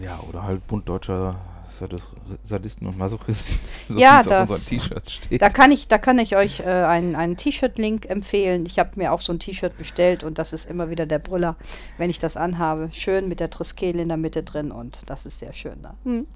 Ja, 0.01 0.20
oder 0.29 0.43
halt 0.43 0.65
Bund 0.67 0.88
deutscher 0.88 1.36
Sadis 1.79 2.03
Sadisten 2.43 2.86
und 2.88 2.98
Masochisten, 3.00 3.58
so 3.88 3.98
Ja, 3.98 4.17
wie 4.17 4.22
es 4.22 4.27
auf 4.27 4.27
das- 4.27 4.50
unseren 4.51 4.79
T-Shirts 4.79 5.12
steht. 5.13 5.41
Da 5.41 5.50
kann 5.50 5.72
ich, 5.72 5.88
da 5.88 5.98
kann 5.98 6.20
ich 6.20 6.36
euch 6.36 6.60
äh, 6.60 6.65
einen, 6.65 7.15
einen 7.15 7.36
T-Shirt-Link 7.36 8.05
empfehlen. 8.08 8.65
Ich 8.67 8.77
habe 8.77 8.91
mir 8.96 9.12
auch 9.12 9.22
so 9.22 9.34
ein 9.34 9.39
T-Shirt 9.39 9.75
bestellt 9.77 10.24
und 10.24 10.38
das 10.38 10.53
ist 10.53 10.70
immer 10.70 10.89
wieder 10.91 11.05
der 11.08 11.17
Brüller, 11.20 11.55
wenn 11.98 12.12
ich 12.12 12.20
das 12.20 12.38
anhabe. 12.38 12.89
Schön 12.91 13.27
mit 13.27 13.39
der 13.39 13.50
Triskele 13.50 14.03
in 14.03 14.08
der 14.10 14.17
Mitte 14.17 14.43
drin 14.43 14.72
und 14.72 15.10
das 15.10 15.25
ist 15.25 15.39
sehr 15.39 15.53
schön. 15.53 15.82
Da. 15.82 15.96
Hm. 16.03 16.27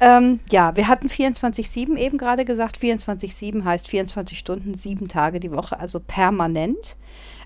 Ähm, 0.00 0.40
ja, 0.50 0.76
wir 0.76 0.86
hatten 0.86 1.08
24-7 1.08 1.96
eben 1.96 2.16
gerade 2.16 2.44
gesagt. 2.44 2.78
24-7 2.78 3.64
heißt 3.64 3.88
24 3.88 4.38
Stunden, 4.38 4.74
sieben 4.74 5.08
Tage 5.08 5.40
die 5.40 5.50
Woche, 5.50 5.80
also 5.80 5.98
permanent. 5.98 6.96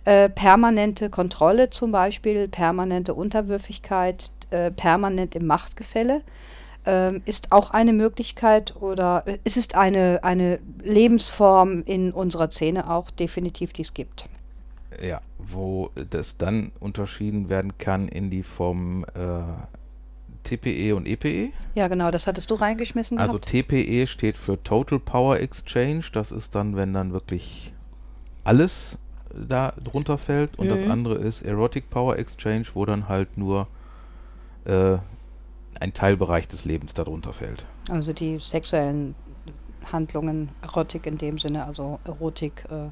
Äh, 0.06 0.28
permanente 0.30 1.10
Kontrolle 1.10 1.68
zum 1.70 1.92
Beispiel, 1.92 2.48
permanente 2.48 3.12
Unterwürfigkeit, 3.12 4.30
äh, 4.50 4.70
permanent 4.70 5.34
im 5.34 5.46
Machtgefälle 5.46 6.22
ähm, 6.86 7.22
ist 7.26 7.52
auch 7.52 7.70
eine 7.70 7.92
Möglichkeit 7.92 8.74
oder 8.80 9.22
äh, 9.26 9.38
es 9.44 9.56
ist 9.56 9.74
eine, 9.74 10.20
eine 10.22 10.58
Lebensform 10.82 11.82
in 11.84 12.12
unserer 12.12 12.50
Szene 12.50 12.90
auch 12.90 13.10
definitiv, 13.10 13.72
die 13.72 13.82
es 13.82 13.94
gibt. 13.94 14.26
Ja, 15.02 15.20
wo 15.38 15.90
das 15.94 16.36
dann 16.36 16.72
unterschieden 16.80 17.48
werden 17.48 17.78
kann 17.78 18.08
in 18.08 18.30
die 18.30 18.42
Form 18.42 19.04
äh, 19.14 19.42
TPE 20.42 20.96
und 20.96 21.06
EPE. 21.06 21.50
Ja, 21.74 21.88
genau, 21.88 22.10
das 22.10 22.26
hattest 22.26 22.50
du 22.50 22.54
reingeschmissen. 22.54 23.18
Also 23.18 23.38
gehabt. 23.38 23.50
TPE 23.50 24.06
steht 24.06 24.36
für 24.36 24.60
Total 24.62 24.98
Power 24.98 25.38
Exchange. 25.38 26.04
Das 26.12 26.32
ist 26.32 26.54
dann, 26.54 26.76
wenn 26.76 26.92
dann 26.92 27.12
wirklich 27.12 27.72
alles 28.42 28.98
da 29.32 29.72
drunter 29.82 30.18
fällt. 30.18 30.58
Und 30.58 30.68
das 30.68 30.84
Mhm. 30.84 30.90
andere 30.90 31.14
ist 31.16 31.42
Erotic 31.42 31.90
Power 31.90 32.18
Exchange, 32.18 32.64
wo 32.74 32.84
dann 32.84 33.08
halt 33.08 33.36
nur 33.36 33.68
äh, 34.64 34.98
ein 35.80 35.94
Teilbereich 35.94 36.48
des 36.48 36.64
Lebens 36.64 36.94
darunter 36.94 37.32
fällt. 37.32 37.64
Also 37.88 38.12
die 38.12 38.38
sexuellen 38.38 39.14
Handlungen, 39.90 40.50
Erotik 40.62 41.06
in 41.06 41.18
dem 41.18 41.38
Sinne, 41.38 41.64
also 41.64 41.98
Erotik, 42.04 42.64
äh, 42.70 42.90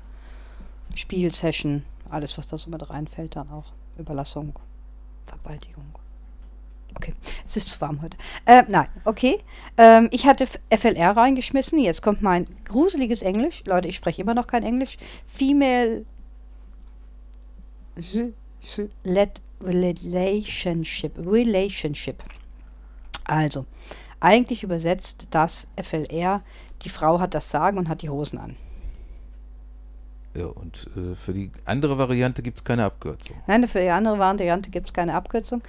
Spiel, 0.97 1.35
Session, 1.35 1.85
alles, 2.11 2.39
was 2.39 2.47
da 2.47 2.57
so 2.57 2.71
mit 2.71 2.89
reinfällt, 2.89 3.37
dann 3.37 3.51
auch 3.51 3.73
Überlassung, 3.99 4.55
Vergewaltigung. 5.27 5.85
Okay, 6.95 7.15
es 7.47 7.57
ist 7.57 7.69
zu 7.69 7.81
warm 7.81 8.01
heute. 8.01 8.17
Äh, 8.47 8.65
nein, 8.69 8.89
okay. 9.05 9.39
Ähm, 9.77 10.09
ich 10.11 10.27
hatte 10.27 10.47
FLR 10.47 11.17
reingeschmissen. 11.17 11.79
Jetzt 11.79 12.03
kommt 12.03 12.23
mein 12.23 12.47
gruseliges 12.65 13.23
Englisch. 13.23 13.63
Leute, 13.67 13.89
ich 13.89 13.97
spreche 13.97 14.23
immer 14.23 14.35
noch 14.35 14.47
kein 14.47 14.63
Englisch. 14.63 14.97
Female 15.27 16.07
Relationship. 19.65 21.19
Relationship. 21.19 22.23
Also, 23.25 23.67
eigentlich 24.21 24.62
übersetzt 24.62 25.29
das 25.31 25.69
FLR, 25.81 26.43
die 26.83 26.88
Frau 26.88 27.21
hat 27.21 27.35
das 27.35 27.50
Sagen 27.50 27.79
und 27.79 27.88
hat 27.88 28.03
die 28.03 28.09
Hosen 28.09 28.38
an. 28.38 28.57
Ja, 30.35 30.47
und 30.47 30.88
äh, 30.97 31.15
für 31.17 31.33
die 31.33 31.50
andere 31.65 31.99
Variante 31.99 32.43
gibt 32.43 32.59
es 32.59 32.65
keine 32.65 32.85
Abkürzung. 32.85 33.37
Nein, 33.47 33.67
für 33.67 33.81
die 33.81 33.88
andere 33.88 34.19
Variante 34.19 34.71
gibt 34.71 34.87
es 34.87 34.93
keine 34.93 35.15
Abkürzung. 35.15 35.62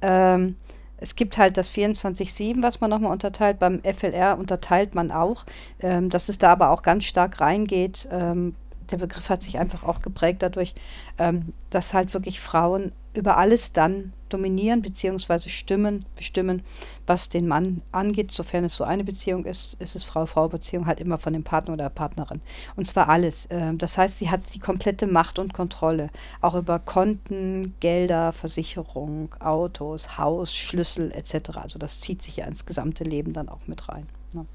Ähm, 0.00 0.56
es 0.98 1.14
gibt 1.14 1.36
halt 1.36 1.58
das 1.58 1.70
24-7, 1.70 2.62
was 2.62 2.80
man 2.80 2.88
nochmal 2.90 3.12
unterteilt. 3.12 3.58
Beim 3.58 3.82
FLR 3.82 4.38
unterteilt 4.38 4.94
man 4.94 5.10
auch, 5.10 5.44
ähm, 5.80 6.08
dass 6.08 6.28
es 6.28 6.38
da 6.38 6.52
aber 6.52 6.70
auch 6.70 6.82
ganz 6.82 7.04
stark 7.04 7.40
reingeht. 7.40 8.08
Ähm, 8.10 8.54
der 8.90 8.98
Begriff 8.98 9.28
hat 9.28 9.42
sich 9.42 9.58
einfach 9.58 9.82
auch 9.84 10.02
geprägt 10.02 10.42
dadurch, 10.42 10.74
ähm, 11.18 11.52
dass 11.70 11.94
halt 11.94 12.14
wirklich 12.14 12.40
Frauen 12.40 12.92
über 13.16 13.38
alles 13.38 13.72
dann 13.72 14.12
dominieren 14.28 14.82
bzw. 14.82 15.48
stimmen, 15.48 16.04
bestimmen, 16.16 16.62
was 17.06 17.28
den 17.28 17.46
Mann 17.46 17.82
angeht. 17.92 18.32
Sofern 18.32 18.64
es 18.64 18.74
so 18.74 18.84
eine 18.84 19.04
Beziehung 19.04 19.44
ist, 19.44 19.80
ist 19.80 19.96
es 19.96 20.04
Frau-Frau-Beziehung 20.04 20.86
halt 20.86 21.00
immer 21.00 21.18
von 21.18 21.32
dem 21.32 21.44
Partner 21.44 21.74
oder 21.74 21.84
der 21.84 21.90
Partnerin. 21.90 22.40
Und 22.74 22.86
zwar 22.86 23.08
alles. 23.08 23.48
Ähm, 23.50 23.78
das 23.78 23.96
heißt, 23.98 24.18
sie 24.18 24.30
hat 24.30 24.54
die 24.54 24.58
komplette 24.58 25.06
Macht 25.06 25.38
und 25.38 25.54
Kontrolle, 25.54 26.10
auch 26.40 26.54
über 26.54 26.78
Konten, 26.78 27.74
Gelder, 27.80 28.32
Versicherung, 28.32 29.34
Autos, 29.40 30.18
Haus, 30.18 30.54
Schlüssel 30.54 31.12
etc. 31.12 31.56
Also 31.56 31.78
das 31.78 32.00
zieht 32.00 32.22
sich 32.22 32.36
ja 32.36 32.46
ins 32.46 32.66
gesamte 32.66 33.04
Leben 33.04 33.32
dann 33.32 33.48
auch 33.48 33.66
mit 33.66 33.88
rein. 33.88 34.06
Ne? 34.34 34.46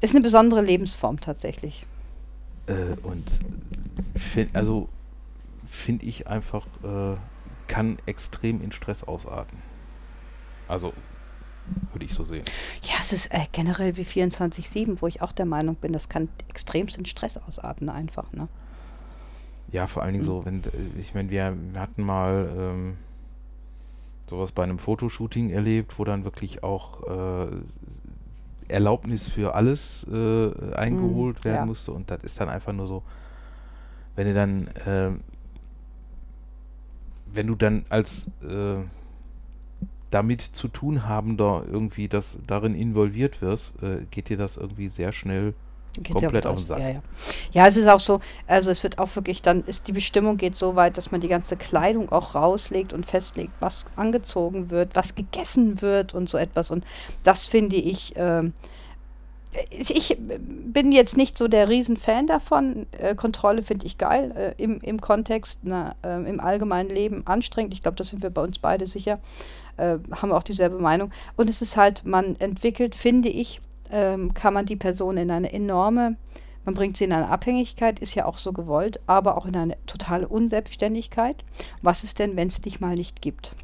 Ist 0.00 0.14
eine 0.14 0.22
besondere 0.22 0.62
Lebensform 0.62 1.20
tatsächlich. 1.20 1.86
Äh, 2.66 2.96
und 3.02 3.40
find, 4.16 4.54
also 4.54 4.88
finde 5.68 6.06
ich 6.06 6.26
einfach, 6.28 6.66
äh, 6.84 7.16
kann 7.66 7.96
extrem 8.06 8.62
in 8.62 8.72
Stress 8.72 9.02
ausarten. 9.04 9.58
Also 10.68 10.92
würde 11.92 12.04
ich 12.04 12.12
so 12.14 12.24
sehen. 12.24 12.44
Ja, 12.82 12.94
es 13.00 13.12
ist 13.12 13.26
äh, 13.32 13.46
generell 13.52 13.96
wie 13.96 14.02
24-7, 14.02 15.00
wo 15.00 15.06
ich 15.06 15.22
auch 15.22 15.32
der 15.32 15.46
Meinung 15.46 15.76
bin, 15.76 15.92
das 15.92 16.08
kann 16.08 16.28
extremst 16.48 16.98
in 16.98 17.06
Stress 17.06 17.36
ausarten 17.38 17.88
einfach. 17.88 18.32
Ne? 18.32 18.48
Ja, 19.70 19.86
vor 19.86 20.02
allen 20.02 20.12
Dingen 20.12 20.24
Mhm. 20.24 20.26
so, 20.26 20.44
wenn, 20.44 20.64
äh, 20.64 20.68
ich 21.00 21.14
meine, 21.14 21.30
wir, 21.30 21.56
wir 21.72 21.80
hatten 21.80 22.02
mal 22.02 22.50
ähm, 22.56 22.96
sowas 24.28 24.52
bei 24.52 24.62
einem 24.64 24.78
Fotoshooting 24.78 25.50
erlebt, 25.50 25.98
wo 25.98 26.04
dann 26.04 26.24
wirklich 26.24 26.62
auch 26.62 27.02
äh, 27.04 27.46
Erlaubnis 28.68 29.28
für 29.28 29.54
alles 29.54 30.06
äh, 30.12 30.74
eingeholt 30.74 31.44
Mhm, 31.44 31.44
werden 31.44 31.64
ja. 31.64 31.66
musste 31.66 31.92
und 31.92 32.10
das 32.10 32.22
ist 32.24 32.40
dann 32.40 32.48
einfach 32.48 32.72
nur 32.72 32.86
so, 32.86 33.02
wenn 34.14 34.26
du 34.26 34.34
dann, 34.34 34.70
ähm, 34.86 35.20
wenn 37.26 37.46
du 37.46 37.54
dann 37.54 37.84
als 37.88 38.30
äh, 38.42 38.76
damit 40.10 40.42
zu 40.42 40.68
tun 40.68 41.08
habender 41.08 41.64
irgendwie 41.70 42.08
das 42.08 42.38
darin 42.46 42.74
involviert 42.74 43.40
wirst, 43.40 43.82
äh, 43.82 44.04
geht 44.10 44.28
dir 44.28 44.36
das 44.36 44.56
irgendwie 44.56 44.88
sehr 44.88 45.12
schnell 45.12 45.54
Geht's 45.94 46.22
Komplett 46.22 46.44
ja 46.44 46.50
auf 46.50 46.56
den. 46.56 46.66
Sack. 46.66 46.78
Ja, 46.80 46.88
ja. 46.88 47.02
ja, 47.52 47.66
es 47.66 47.76
ist 47.76 47.86
auch 47.86 48.00
so, 48.00 48.20
also 48.46 48.70
es 48.70 48.82
wird 48.82 48.98
auch 48.98 49.14
wirklich, 49.14 49.42
dann 49.42 49.62
ist 49.64 49.88
die 49.88 49.92
Bestimmung 49.92 50.38
geht 50.38 50.56
so 50.56 50.74
weit, 50.74 50.96
dass 50.96 51.12
man 51.12 51.20
die 51.20 51.28
ganze 51.28 51.56
Kleidung 51.56 52.10
auch 52.10 52.34
rauslegt 52.34 52.94
und 52.94 53.04
festlegt, 53.04 53.52
was 53.60 53.86
angezogen 53.96 54.70
wird, 54.70 54.96
was 54.96 55.14
gegessen 55.14 55.82
wird 55.82 56.14
und 56.14 56.30
so 56.30 56.38
etwas. 56.38 56.70
Und 56.70 56.84
das 57.24 57.46
finde 57.46 57.76
ich, 57.76 58.14
ähm, 58.16 58.54
ich 59.68 60.16
bin 60.18 60.92
jetzt 60.92 61.18
nicht 61.18 61.36
so 61.36 61.46
der 61.46 61.68
Riesenfan 61.68 62.26
davon. 62.26 62.86
Äh, 62.92 63.14
Kontrolle 63.14 63.62
finde 63.62 63.84
ich 63.84 63.98
geil, 63.98 64.32
äh, 64.58 64.62
im, 64.62 64.80
im 64.80 64.98
Kontext, 64.98 65.60
na, 65.62 65.94
äh, 66.02 66.26
im 66.26 66.40
allgemeinen 66.40 66.88
Leben 66.88 67.26
anstrengend. 67.26 67.74
Ich 67.74 67.82
glaube, 67.82 67.96
das 67.96 68.08
sind 68.08 68.22
wir 68.22 68.30
bei 68.30 68.42
uns 68.42 68.58
beide 68.58 68.86
sicher. 68.86 69.20
Äh, 69.76 69.98
haben 70.10 70.30
wir 70.30 70.36
auch 70.36 70.42
dieselbe 70.42 70.78
Meinung. 70.78 71.12
Und 71.36 71.50
es 71.50 71.60
ist 71.60 71.76
halt, 71.76 72.06
man 72.06 72.36
entwickelt, 72.36 72.94
finde 72.94 73.28
ich, 73.28 73.60
ähm, 73.92 74.34
kann 74.34 74.54
man 74.54 74.66
die 74.66 74.76
Person 74.76 75.16
in 75.16 75.30
eine 75.30 75.52
enorme, 75.52 76.16
man 76.64 76.74
bringt 76.74 76.96
sie 76.96 77.04
in 77.04 77.12
eine 77.12 77.28
Abhängigkeit, 77.28 77.98
ist 78.00 78.14
ja 78.14 78.24
auch 78.26 78.38
so 78.38 78.52
gewollt, 78.52 79.00
aber 79.06 79.36
auch 79.36 79.46
in 79.46 79.56
eine 79.56 79.76
totale 79.86 80.26
Unselbstständigkeit. 80.28 81.44
Was 81.82 82.02
ist 82.04 82.18
denn, 82.18 82.36
wenn 82.36 82.48
es 82.48 82.60
dich 82.60 82.80
mal 82.80 82.94
nicht 82.94 83.20
gibt? 83.22 83.54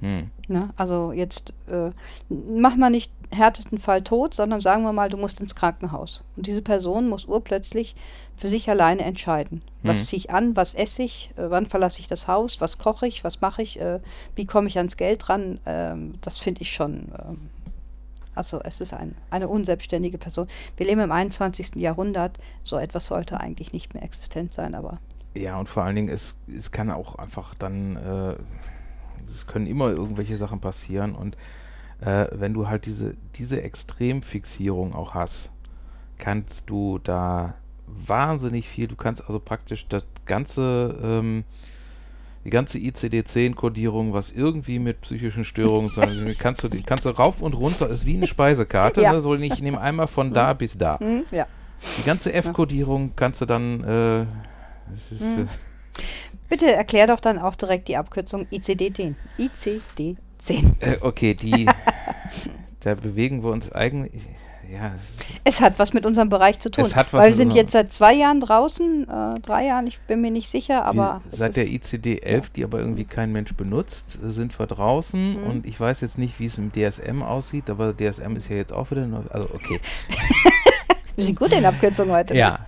hm, 0.00 0.30
Ne? 0.46 0.70
Also 0.76 1.12
jetzt 1.12 1.52
äh, 1.66 1.90
mach 2.28 2.76
mal 2.76 2.88
nicht 2.90 3.12
härtesten 3.30 3.78
Fall 3.78 4.02
tot, 4.02 4.32
sondern 4.32 4.60
sagen 4.62 4.82
wir 4.84 4.92
mal, 4.94 5.10
du 5.10 5.18
musst 5.18 5.40
ins 5.40 5.54
Krankenhaus. 5.54 6.24
Und 6.36 6.46
diese 6.46 6.62
Person 6.62 7.08
muss 7.08 7.26
urplötzlich 7.26 7.94
für 8.36 8.48
sich 8.48 8.70
alleine 8.70 9.02
entscheiden. 9.02 9.60
Was 9.82 9.98
Mhm. 9.98 10.04
ziehe 10.04 10.18
ich 10.20 10.30
an, 10.30 10.56
was 10.56 10.74
esse 10.74 11.02
ich, 11.02 11.32
äh, 11.36 11.50
wann 11.50 11.66
verlasse 11.66 12.00
ich 12.00 12.06
das 12.06 12.28
Haus, 12.28 12.60
was 12.60 12.78
koche 12.78 13.06
ich, 13.06 13.24
was 13.24 13.40
mache 13.42 13.60
ich, 13.60 13.78
äh, 13.80 14.00
wie 14.36 14.46
komme 14.46 14.68
ich 14.68 14.78
ans 14.78 14.96
Geld 14.96 15.28
ran. 15.28 15.58
Ähm, 15.66 16.14
das 16.22 16.38
finde 16.38 16.62
ich 16.62 16.72
schon. 16.72 17.08
Also 18.38 18.60
es 18.62 18.80
ist 18.80 18.94
ein, 18.94 19.16
eine 19.30 19.48
unselbstständige 19.48 20.16
Person. 20.16 20.46
Wir 20.76 20.86
leben 20.86 21.00
im 21.00 21.10
21. 21.10 21.74
Jahrhundert. 21.74 22.38
So 22.62 22.78
etwas 22.78 23.08
sollte 23.08 23.40
eigentlich 23.40 23.72
nicht 23.72 23.94
mehr 23.94 24.04
existent 24.04 24.54
sein, 24.54 24.76
aber 24.76 25.00
Ja, 25.34 25.58
und 25.58 25.68
vor 25.68 25.82
allen 25.82 25.96
Dingen, 25.96 26.08
es, 26.08 26.36
es 26.46 26.70
kann 26.70 26.90
auch 26.90 27.16
einfach 27.16 27.54
dann, 27.54 27.96
äh, 27.96 28.36
es 29.28 29.46
können 29.48 29.66
immer 29.66 29.90
irgendwelche 29.90 30.36
Sachen 30.36 30.60
passieren 30.60 31.16
und 31.16 31.36
äh, 32.00 32.26
wenn 32.30 32.54
du 32.54 32.68
halt 32.68 32.86
diese, 32.86 33.16
diese 33.34 33.60
Extremfixierung 33.60 34.94
auch 34.94 35.14
hast, 35.14 35.50
kannst 36.16 36.70
du 36.70 36.98
da 36.98 37.54
wahnsinnig 37.86 38.68
viel, 38.68 38.86
du 38.86 38.96
kannst 38.96 39.26
also 39.26 39.40
praktisch 39.40 39.88
das 39.88 40.04
ganze, 40.26 40.96
ähm, 41.02 41.44
die 42.44 42.50
ganze 42.50 42.78
ICD-10-Kodierung, 42.78 44.12
was 44.12 44.30
irgendwie 44.30 44.78
mit 44.78 45.00
psychischen 45.02 45.44
Störungen, 45.44 45.90
zu 45.90 46.00
tun 46.00 46.28
hat, 46.28 46.38
kannst 46.38 46.62
du, 46.62 46.70
kannst 46.84 47.04
du 47.04 47.10
rauf 47.10 47.42
und 47.42 47.54
runter, 47.54 47.88
ist 47.88 48.06
wie 48.06 48.16
eine 48.16 48.26
Speisekarte, 48.26 49.02
Ja. 49.02 49.12
ne? 49.12 49.20
so 49.20 49.34
ich 49.34 49.60
nehme 49.60 49.80
einmal 49.80 50.06
von 50.06 50.32
da 50.32 50.52
bis 50.54 50.78
da. 50.78 50.98
hm, 50.98 51.24
ja. 51.30 51.46
Die 51.98 52.02
ganze 52.04 52.32
F-Kodierung 52.32 53.12
kannst 53.14 53.40
du 53.40 53.46
dann, 53.46 53.84
äh, 53.84 54.22
ist, 55.12 55.20
Hm. 55.20 55.42
äh, 55.42 55.46
Bitte 56.48 56.72
erklär 56.72 57.06
doch 57.06 57.20
dann 57.20 57.38
auch 57.38 57.54
direkt 57.56 57.88
die 57.88 57.96
Abkürzung 57.96 58.46
ICD-10. 58.50 59.14
ICD-10. 59.38 60.16
Äh, 60.80 60.96
okay, 61.02 61.34
die. 61.34 61.66
da 62.80 62.94
bewegen 62.94 63.42
wir 63.42 63.50
uns 63.50 63.70
eigentlich. 63.70 64.22
Ja, 64.70 64.92
es, 65.44 65.60
hat 65.62 65.78
was 65.78 65.94
mit 65.94 66.04
unserem 66.04 66.28
Bereich 66.28 66.58
zu 66.60 66.70
tun. 66.70 66.84
Es 66.84 66.94
hat 66.94 67.10
was 67.12 67.20
weil 67.22 67.28
wir 67.30 67.34
sind 67.34 67.54
jetzt 67.54 67.72
seit 67.72 67.90
zwei 67.90 68.12
Jahren 68.12 68.38
draußen, 68.40 69.08
äh, 69.08 69.40
drei 69.40 69.64
Jahren, 69.66 69.86
ich 69.86 69.98
bin 70.00 70.20
mir 70.20 70.30
nicht 70.30 70.50
sicher, 70.50 70.84
aber. 70.84 71.22
die, 71.24 71.34
seit 71.36 71.56
der 71.56 71.64
ist- 71.64 71.94
ICD-11, 71.94 72.52
die 72.54 72.64
aber 72.64 72.78
irgendwie 72.78 73.04
kein 73.06 73.32
Mensch 73.32 73.54
benutzt, 73.54 74.18
sind 74.22 74.58
wir 74.58 74.66
draußen 74.66 75.40
Mhm. 75.40 75.42
und 75.44 75.66
ich 75.66 75.80
weiß 75.80 76.02
jetzt 76.02 76.18
nicht, 76.18 76.38
wie 76.38 76.46
es 76.46 76.58
im 76.58 76.70
DSM 76.70 77.22
aussieht, 77.22 77.70
aber 77.70 77.94
DSM 77.96 78.36
ist 78.36 78.50
ja 78.50 78.56
jetzt 78.56 78.72
auch 78.74 78.90
wieder 78.90 79.06
neu. 79.06 79.20
Also, 79.30 79.48
okay. 79.54 79.80
wir 81.16 81.24
sind 81.24 81.38
gut 81.38 81.52
in 81.54 81.64
Abkürzungen 81.64 82.14
heute. 82.14 82.34
ne? 82.34 82.40
ja. 82.40 82.58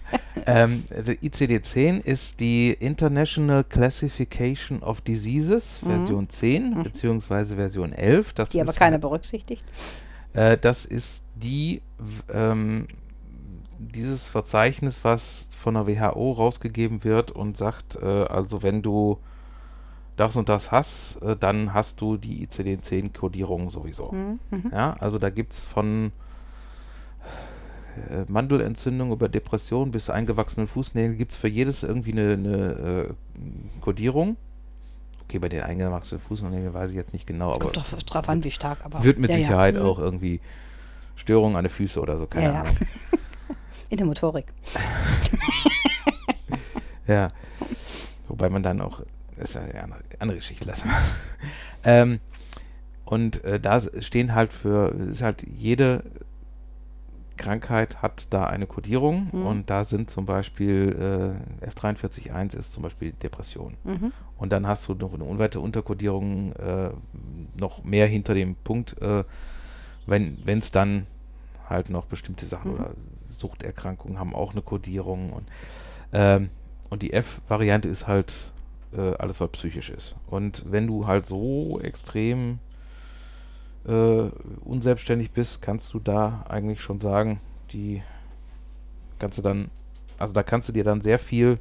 ähm, 0.47 0.85
der 0.91 1.17
ICD-10 1.23 1.99
ist 2.03 2.41
die 2.41 2.73
International 2.73 3.63
Classification 3.63 4.83
of 4.83 5.03
Diseases, 5.03 5.83
Mhm. 5.83 5.91
Version 5.91 6.29
10, 6.31 6.71
Mhm. 6.79 6.83
beziehungsweise 6.83 7.57
Version 7.57 7.93
11. 7.93 8.33
Das 8.33 8.49
Die 8.51 8.61
aber 8.63 8.73
keiner 8.73 8.93
halt- 8.95 9.03
berücksichtigt. 9.03 9.65
Äh, 10.33 10.57
das 10.57 10.85
ist 10.85 11.25
die 11.43 11.83
ähm, 12.33 12.87
dieses 13.79 14.27
Verzeichnis, 14.29 15.05
was 15.05 15.49
von 15.57 15.75
der 15.75 15.87
WHO 15.87 16.33
rausgegeben 16.33 17.03
wird 17.05 17.31
und 17.31 17.57
sagt, 17.57 17.97
äh, 18.03 18.07
also 18.07 18.63
wenn 18.63 18.83
du 18.83 19.19
das 20.17 20.37
und 20.37 20.49
das 20.51 20.71
hast, 20.71 21.17
äh, 21.23 21.35
dann 21.37 21.73
hast 21.73 22.01
du 22.03 22.17
die 22.19 22.47
ICD-10-Kodierung 22.47 23.71
sowieso. 23.71 24.13
Mhm. 24.13 24.39
Mhm. 24.51 24.71
Ja, 24.73 24.95
also 25.01 25.19
da 25.19 25.31
gibt 25.31 25.55
es 25.55 25.65
von 25.65 26.13
äh, 28.11 28.25
Mandelentzündung 28.29 29.13
über 29.13 29.29
Depression 29.29 29.91
bis 29.91 30.11
eingewachsenen 30.11 30.67
Fußnägeln 30.67 31.17
gibt 31.17 31.33
es 31.33 31.39
für 31.39 31.49
jedes 31.49 31.83
irgendwie 31.83 32.13
eine, 32.13 32.33
eine 32.35 32.57
äh, 33.09 33.81
Kodierung. 33.81 34.37
Okay, 35.25 35.39
bei 35.39 35.49
den 35.49 35.63
eingewachsenen 35.63 36.21
Fußnägeln 36.21 36.75
weiß 36.75 36.91
ich 36.91 36.97
jetzt 36.97 37.13
nicht 37.13 37.27
genau, 37.27 37.51
aber 37.51 37.59
Kommt 37.61 37.77
doch 37.79 38.03
drauf 38.03 38.29
an, 38.29 38.45
wie 38.45 38.51
stark, 38.51 38.79
aber. 38.85 39.03
wird 39.03 39.19
mit 39.19 39.31
ja, 39.31 39.37
ja. 39.37 39.43
Sicherheit 39.43 39.77
Mhm. 39.77 39.83
auch 39.83 39.99
irgendwie 39.99 40.41
Störungen 41.21 41.57
an 41.57 41.65
den 41.65 41.71
Füßen 41.71 42.01
oder 42.03 42.17
so, 42.19 42.27
keine 42.27 42.47
Ja, 42.47 42.53
ja. 42.53 42.61
Ahnung. 42.63 42.77
In 43.91 43.97
der 43.99 44.07
Motorik. 44.07 44.47
Ja. 47.07 47.29
Wobei 48.29 48.49
man 48.51 48.63
dann 48.63 48.81
auch, 48.81 49.01
das 49.37 49.51
ist 49.51 49.55
ja 49.57 49.63
eine 49.63 49.83
andere, 49.83 50.01
andere 50.21 50.39
Geschichte, 50.39 50.65
lassen 50.65 50.89
wir. 50.89 50.97
ähm, 51.85 52.21
und 53.05 53.43
äh, 53.43 53.59
da 53.59 53.81
stehen 54.01 54.35
halt 54.35 54.53
für, 54.53 54.95
ist 55.11 55.23
halt 55.23 55.43
jede 55.53 56.05
Krankheit 57.37 58.03
hat 58.03 58.29
da 58.31 58.45
eine 58.45 58.67
Kodierung 58.67 59.29
Mhm. 59.33 59.47
und 59.47 59.71
da 59.71 59.83
sind 59.85 60.11
zum 60.11 60.27
Beispiel 60.27 61.35
äh, 61.63 61.67
F43.1 61.69 62.57
ist 62.57 62.73
zum 62.73 62.83
Beispiel 62.85 63.13
Depression. 63.13 63.77
Mhm. 63.83 64.13
Und 64.37 64.53
dann 64.53 64.67
hast 64.69 64.87
du 64.87 64.95
noch 64.95 65.13
eine 65.15 65.25
unweite 65.25 65.59
Unterkodierung 65.59 66.53
äh, 66.53 66.91
noch 67.59 67.83
mehr 67.83 68.07
hinter 68.07 68.35
dem 68.35 68.55
Punkt, 68.55 69.01
äh, 69.03 69.25
wenn 70.07 70.59
es 70.59 70.71
dann 70.71 71.07
halt 71.69 71.91
noch 71.91 72.07
bestimmte 72.07 72.47
Sachen 72.47 72.73
Mhm. 72.73 72.77
oder 72.79 72.91
Suchterkrankungen 73.37 74.19
haben 74.19 74.35
auch 74.35 74.53
eine 74.53 74.63
Kodierung 74.63 75.33
und 75.33 75.49
ähm, 76.13 76.51
und 76.91 77.03
die 77.03 77.13
F-Variante 77.13 77.89
ist 77.89 78.09
halt 78.09 78.53
äh, 78.93 79.15
alles, 79.15 79.41
was 79.41 79.51
psychisch 79.53 79.91
ist. 79.91 80.17
Und 80.27 80.65
wenn 80.71 80.89
du 80.89 81.07
halt 81.07 81.25
so 81.25 81.79
extrem 81.81 82.59
äh, 83.87 84.29
unselbstständig 84.65 85.31
bist, 85.31 85.63
kannst 85.63 85.95
du 85.95 86.01
da 86.01 86.45
eigentlich 86.49 86.81
schon 86.81 86.99
sagen, 86.99 87.41
die 87.73 88.03
kannst 89.21 89.39
du 89.39 89.43
dann, 89.43 89.71
also 90.19 90.35
da 90.35 90.43
kannst 90.43 90.69
du 90.69 90.73
dir 90.73 90.83
dann 90.83 91.01
sehr 91.01 91.21
viel 91.21 91.59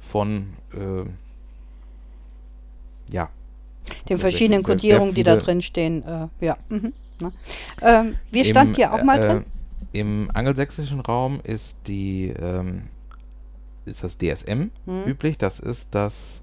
von, 0.00 0.54
äh, 0.72 1.04
ja, 3.12 3.28
Den 4.08 4.18
verschiedenen 4.18 4.62
sehr- 4.62 4.66
sehr 4.66 4.76
Kodierungen, 4.76 5.14
die 5.14 5.22
da 5.22 5.36
drin 5.36 5.62
stehen, 5.62 6.02
äh, 6.04 6.28
ja. 6.44 6.56
Mhm. 6.68 6.92
Ne? 7.20 7.32
Ähm, 7.82 8.16
wir 8.30 8.44
standen 8.44 8.74
hier 8.74 8.92
auch 8.92 9.02
mal 9.02 9.18
äh, 9.18 9.26
drin. 9.26 9.44
Im 9.92 10.30
angelsächsischen 10.34 11.00
Raum 11.00 11.40
ist 11.42 11.78
die 11.86 12.28
ähm, 12.38 12.82
ist 13.86 14.02
das 14.04 14.18
DSM 14.18 14.70
Mhm. 14.84 15.04
üblich. 15.06 15.38
Das 15.38 15.58
ist 15.60 15.94
das 15.94 16.42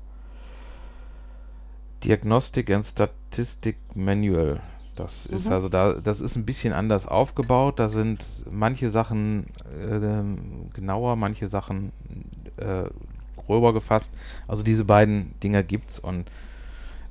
Diagnostic 2.03 2.69
and 2.71 2.85
Statistic 2.85 3.77
Manual. 3.95 4.59
Das 4.95 5.25
ist 5.25 5.47
Mhm. 5.47 5.53
also 5.53 5.69
da, 5.69 5.93
das 5.93 6.21
ist 6.21 6.35
ein 6.35 6.45
bisschen 6.45 6.73
anders 6.73 7.07
aufgebaut. 7.07 7.79
Da 7.79 7.89
sind 7.89 8.23
manche 8.51 8.91
Sachen 8.91 9.47
ähm, 9.79 10.69
genauer, 10.73 11.15
manche 11.15 11.47
Sachen 11.47 11.91
äh, 12.57 12.83
gröber 13.47 13.73
gefasst. 13.73 14.13
Also 14.47 14.63
diese 14.63 14.85
beiden 14.85 15.33
Dinger 15.41 15.63
gibt's 15.63 15.97
und 15.99 16.25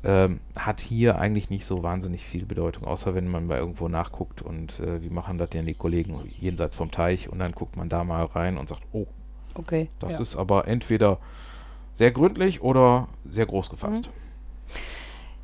ähm, 0.05 0.41
hat 0.57 0.81
hier 0.81 1.19
eigentlich 1.19 1.51
nicht 1.51 1.65
so 1.65 1.83
wahnsinnig 1.83 2.25
viel 2.25 2.45
Bedeutung, 2.45 2.85
außer 2.85 3.15
wenn 3.15 3.29
man 3.29 3.47
mal 3.47 3.59
irgendwo 3.59 3.89
nachguckt 3.89 4.43
und 4.43 4.81
äh, 4.81 5.03
wie 5.03 5.11
machen 5.11 5.39
das 5.39 5.51
denn 5.51 5.67
die 5.67 5.75
Kollegen 5.75 6.19
jenseits 6.39 6.75
vom 6.75 6.91
Teich 6.91 7.29
und 7.29 7.39
dann 7.39 7.53
guckt 7.53 7.77
man 7.77 7.89
da 7.89 8.05
mal 8.05 8.25
rein 8.25 8.59
und 8.59 8.69
sagt, 8.69 8.83
oh, 8.93 9.07
Okay. 9.55 9.89
das 9.99 10.15
ja. 10.15 10.21
ist 10.21 10.37
aber 10.37 10.67
entweder 10.67 11.19
sehr 11.93 12.11
gründlich 12.11 12.63
oder 12.63 13.09
sehr 13.29 13.47
groß 13.47 13.71
gefasst. 13.71 14.11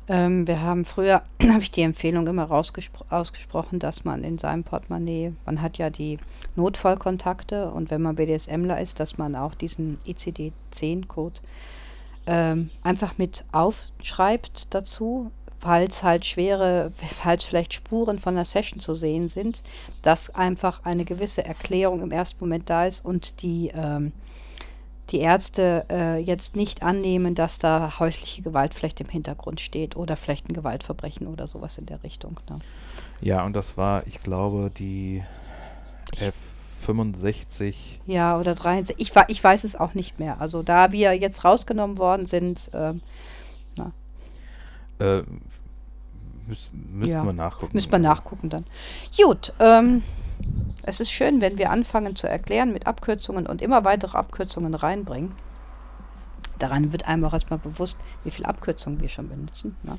Ähm, 0.07 0.47
wir 0.47 0.61
haben 0.61 0.85
früher, 0.85 1.21
habe 1.43 1.61
ich 1.61 1.71
die 1.71 1.83
Empfehlung 1.83 2.25
immer 2.27 2.49
ausgesprochen, 2.51 3.79
dass 3.79 4.05
man 4.05 4.23
in 4.23 4.39
seinem 4.39 4.63
Portemonnaie, 4.63 5.33
man 5.45 5.61
hat 5.61 5.77
ja 5.77 5.91
die 5.91 6.17
Notfallkontakte 6.55 7.69
und 7.69 7.91
wenn 7.91 8.01
man 8.01 8.15
BDSMler 8.15 8.81
ist, 8.81 8.99
dass 8.99 9.19
man 9.19 9.35
auch 9.35 9.53
diesen 9.53 9.99
ICD-10-Code 10.07 11.39
ähm, 12.29 12.69
einfach 12.83 13.17
mit 13.17 13.43
aufschreibt 13.51 14.73
dazu, 14.73 15.31
falls 15.59 16.03
halt 16.03 16.25
schwere, 16.25 16.91
falls 17.15 17.43
vielleicht 17.43 17.73
Spuren 17.73 18.19
von 18.19 18.35
einer 18.35 18.45
Session 18.45 18.79
zu 18.79 18.93
sehen 18.93 19.27
sind, 19.27 19.63
dass 20.03 20.33
einfach 20.35 20.85
eine 20.85 21.05
gewisse 21.05 21.43
Erklärung 21.43 22.01
im 22.03 22.11
ersten 22.11 22.39
Moment 22.39 22.69
da 22.69 22.85
ist 22.85 23.03
und 23.03 23.41
die 23.41 23.71
ähm, 23.73 24.13
die 25.11 25.21
Ärzte 25.21 25.87
äh, 25.89 26.19
jetzt 26.19 26.55
nicht 26.55 26.83
annehmen, 26.83 27.33
dass 27.33 27.57
da 27.57 27.97
häusliche 27.99 28.43
Gewalt 28.43 28.75
vielleicht 28.75 29.01
im 29.01 29.09
Hintergrund 29.09 29.59
steht 29.59 29.95
oder 29.95 30.15
vielleicht 30.15 30.47
ein 30.47 30.53
Gewaltverbrechen 30.53 31.25
oder 31.25 31.47
sowas 31.47 31.79
in 31.79 31.87
der 31.87 32.03
Richtung. 32.03 32.39
Ne? 32.47 32.59
Ja, 33.21 33.43
und 33.43 33.53
das 33.53 33.75
war, 33.75 34.05
ich 34.05 34.21
glaube, 34.21 34.69
die 34.77 35.23
F65. 36.87 37.75
Ja, 38.05 38.37
oder 38.39 38.55
73. 38.55 38.95
Ich, 38.99 39.11
ich 39.27 39.43
weiß 39.43 39.63
es 39.63 39.75
auch 39.75 39.93
nicht 39.93 40.19
mehr. 40.19 40.39
Also 40.41 40.63
da 40.63 40.91
wir 40.91 41.13
jetzt 41.17 41.43
rausgenommen 41.45 41.97
worden 41.97 42.25
sind, 42.25 42.69
ähm, 42.73 43.01
Äh, 45.01 45.21
müß, 46.47 46.71
müssten 46.73 47.05
Ja, 47.13 47.23
wir 47.23 47.31
nachgucken. 47.31 47.71
müssen 47.73 47.91
wir 47.91 47.99
nachgucken 47.99 48.49
dann. 48.49 48.65
Gut, 49.15 49.53
ähm, 49.59 50.03
es 50.83 50.99
ist 50.99 51.09
schön, 51.09 51.39
wenn 51.39 51.57
wir 51.57 51.69
anfangen 51.71 52.17
zu 52.17 52.27
erklären 52.27 52.73
mit 52.73 52.85
Abkürzungen 52.85 53.47
und 53.47 53.61
immer 53.61 53.85
weitere 53.85 54.17
Abkürzungen 54.17 54.73
reinbringen. 54.73 55.31
Daran 56.57 56.91
wird 56.91 57.07
einem 57.07 57.23
auch 57.23 57.31
erstmal 57.31 57.59
bewusst, 57.59 57.97
wie 58.25 58.31
viele 58.31 58.49
Abkürzungen 58.49 58.99
wir 58.99 59.07
schon 59.07 59.29
benutzen. 59.29 59.77
Ne? 59.83 59.97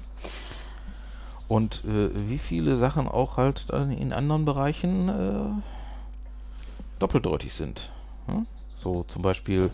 Und 1.49 1.83
äh, 1.87 2.11
wie 2.29 2.37
viele 2.39 2.77
Sachen 2.77 3.09
auch 3.09 3.39
halt 3.39 3.71
dann 3.71 3.91
in 3.91 4.13
anderen 4.13 4.45
Bereichen 4.45 5.09
äh, 5.09 5.63
doppeldeutig 7.01 7.53
sind. 7.53 7.91
Hm? 8.27 8.47
So 8.77 9.03
zum 9.05 9.23
Beispiel, 9.23 9.71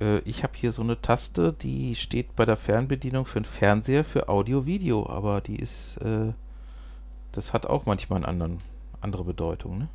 äh, 0.00 0.18
ich 0.20 0.42
habe 0.42 0.52
hier 0.56 0.72
so 0.72 0.82
eine 0.82 1.00
Taste, 1.00 1.52
die 1.52 1.94
steht 1.94 2.34
bei 2.36 2.44
der 2.44 2.56
Fernbedienung 2.56 3.26
für 3.26 3.40
den 3.40 3.44
Fernseher 3.44 4.04
für 4.04 4.28
Audio-Video, 4.28 5.08
aber 5.08 5.40
die 5.40 5.56
ist, 5.56 5.96
äh, 5.98 6.32
das 7.32 7.52
hat 7.52 7.66
auch 7.66 7.86
manchmal 7.86 8.18
eine 8.18 8.28
anderen, 8.28 8.58
andere 9.00 9.24
Bedeutung. 9.24 9.78
Ne? 9.78 9.88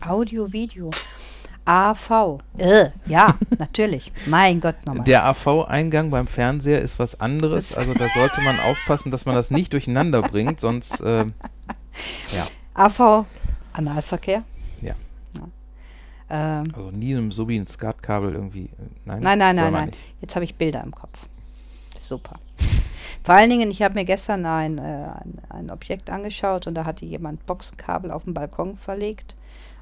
Audio, 0.00 0.52
Video. 0.52 0.90
AV. 1.64 2.38
Äh, 2.58 2.90
ja, 3.06 3.34
natürlich. 3.58 4.12
Mein 4.26 4.60
Gott, 4.60 4.76
nochmal. 4.86 5.04
Der 5.04 5.26
AV-Eingang 5.26 6.10
beim 6.10 6.28
Fernseher 6.28 6.80
ist 6.80 6.98
was 6.98 7.20
anderes, 7.20 7.76
also 7.76 7.92
da 7.92 8.06
sollte 8.14 8.40
man 8.42 8.58
aufpassen, 8.60 9.10
dass 9.10 9.24
man 9.26 9.34
das 9.34 9.50
nicht 9.50 9.72
durcheinander 9.72 10.22
bringt, 10.22 10.60
sonst, 10.60 11.00
äh, 11.00 11.24
ja, 11.24 12.46
AV, 12.74 13.26
Analverkehr. 13.72 14.44
Ähm, 16.28 16.64
also 16.74 16.88
nie 16.90 17.12
im 17.12 17.30
wie 17.30 17.58
ein 17.58 17.66
SCART-Kabel 17.66 18.34
irgendwie. 18.34 18.68
Nein, 19.04 19.20
nein, 19.20 19.38
nein, 19.38 19.56
nein, 19.56 19.72
nein. 19.72 19.90
Jetzt 20.20 20.34
habe 20.34 20.44
ich 20.44 20.56
Bilder 20.56 20.82
im 20.82 20.92
Kopf. 20.92 21.28
Super. 22.00 22.38
Vor 23.22 23.34
allen 23.34 23.50
Dingen, 23.50 23.70
ich 23.70 23.82
habe 23.82 23.94
mir 23.94 24.04
gestern 24.04 24.46
ein, 24.46 24.78
äh, 24.78 24.82
ein, 24.82 25.42
ein 25.48 25.70
Objekt 25.70 26.10
angeschaut 26.10 26.66
und 26.66 26.74
da 26.74 26.84
hatte 26.84 27.04
jemand 27.04 27.44
Boxenkabel 27.46 28.10
auf 28.10 28.24
dem 28.24 28.34
Balkon 28.34 28.76
verlegt 28.76 29.34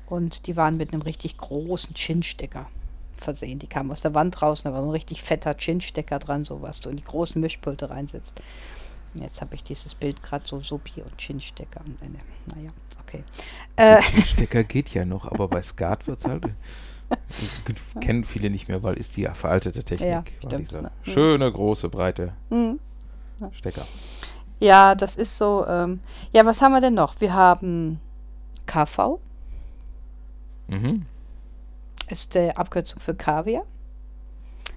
und 0.06 0.46
die 0.46 0.56
waren 0.56 0.76
mit 0.76 0.92
einem 0.92 1.02
richtig 1.02 1.36
großen 1.36 1.94
Chinstecker 1.94 2.66
versehen. 3.16 3.58
Die 3.58 3.66
kamen 3.66 3.90
aus 3.90 4.00
der 4.00 4.14
Wand 4.14 4.40
raus 4.40 4.60
und 4.60 4.70
da 4.70 4.74
war 4.74 4.82
so 4.82 4.88
ein 4.88 4.92
richtig 4.92 5.22
fetter 5.22 5.54
Chinstecker 5.54 6.18
dran, 6.18 6.44
so 6.44 6.62
was 6.62 6.80
du 6.80 6.90
in 6.90 6.96
die 6.96 7.04
großen 7.04 7.40
Mischpulte 7.40 7.90
reinsetzt. 7.90 8.40
Jetzt 9.14 9.40
habe 9.40 9.54
ich 9.54 9.62
dieses 9.62 9.94
Bild 9.94 10.22
gerade 10.22 10.46
so 10.46 10.60
Sopi 10.60 11.02
und 11.02 11.16
Chinstecker. 11.18 11.80
am 11.80 11.96
Ende. 12.00 12.18
Naja, 12.46 12.70
okay. 13.14 13.24
Äh, 13.76 14.02
Stecker 14.02 14.64
geht 14.64 14.94
ja 14.94 15.04
noch, 15.04 15.30
aber 15.30 15.48
bei 15.48 15.62
SCART 15.62 16.06
wird 16.06 16.18
es 16.20 16.24
halt. 16.26 16.44
Kennen 18.00 18.24
viele 18.24 18.50
nicht 18.50 18.68
mehr, 18.68 18.82
weil 18.82 18.94
ist 18.94 19.16
die 19.16 19.22
ja 19.22 19.34
veraltete 19.34 19.84
Technik. 19.84 20.08
Ja, 20.08 20.24
stimmt, 20.38 20.60
dieser 20.60 20.82
ne? 20.82 20.90
Mhm. 21.04 21.10
schöne, 21.10 21.52
große, 21.52 21.88
breite 21.88 22.32
hm. 22.50 22.80
Stecker. 23.52 23.86
Ja, 24.60 24.94
das 24.94 25.16
ist 25.16 25.36
so. 25.36 25.66
Ähm, 25.68 26.00
ja, 26.32 26.46
was 26.46 26.62
haben 26.62 26.72
wir 26.72 26.80
denn 26.80 26.94
noch? 26.94 27.20
Wir 27.20 27.34
haben 27.34 28.00
KV, 28.66 29.20
Mhm. 30.68 31.04
ist 32.08 32.34
die 32.34 32.56
Abkürzung 32.56 33.00
für 33.00 33.14
Kaviar. 33.14 33.64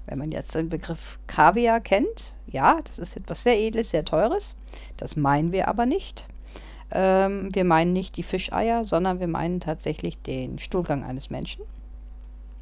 Wenn 0.06 0.19
man 0.19 0.32
jetzt 0.32 0.56
den 0.56 0.69
Begriff 0.69 1.19
Kaviar 1.28 1.80
kennt, 1.80 2.36
ja, 2.45 2.80
das 2.84 3.00
ist 3.00 3.17
etwas 3.17 3.43
sehr 3.43 3.60
Edles, 3.60 3.89
sehr 3.89 4.06
Teures. 4.06 4.56
Das 4.95 5.15
meinen 5.15 5.52
wir 5.52 5.67
aber 5.67 5.86
nicht. 5.86 6.28
Ähm, 6.91 7.54
wir 7.54 7.65
meinen 7.65 7.93
nicht 7.93 8.17
die 8.17 8.23
Fischeier, 8.23 8.86
sondern 8.86 9.19
wir 9.19 9.28
meinen 9.28 9.60
tatsächlich 9.60 10.21
den 10.21 10.60
Stuhlgang 10.60 11.04
eines 11.04 11.30
Menschen. 11.30 11.63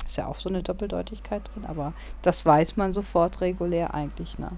Ist 0.04 0.18
ja 0.18 0.28
auch 0.28 0.38
so 0.38 0.50
eine 0.50 0.64
Doppeldeutigkeit 0.64 1.50
drin, 1.54 1.66
aber 1.66 1.94
das 2.22 2.46
weiß 2.46 2.78
man 2.78 2.94
sofort 2.94 3.42
regulär 3.42 3.94
eigentlich. 3.94 4.38
Ne? 4.38 4.52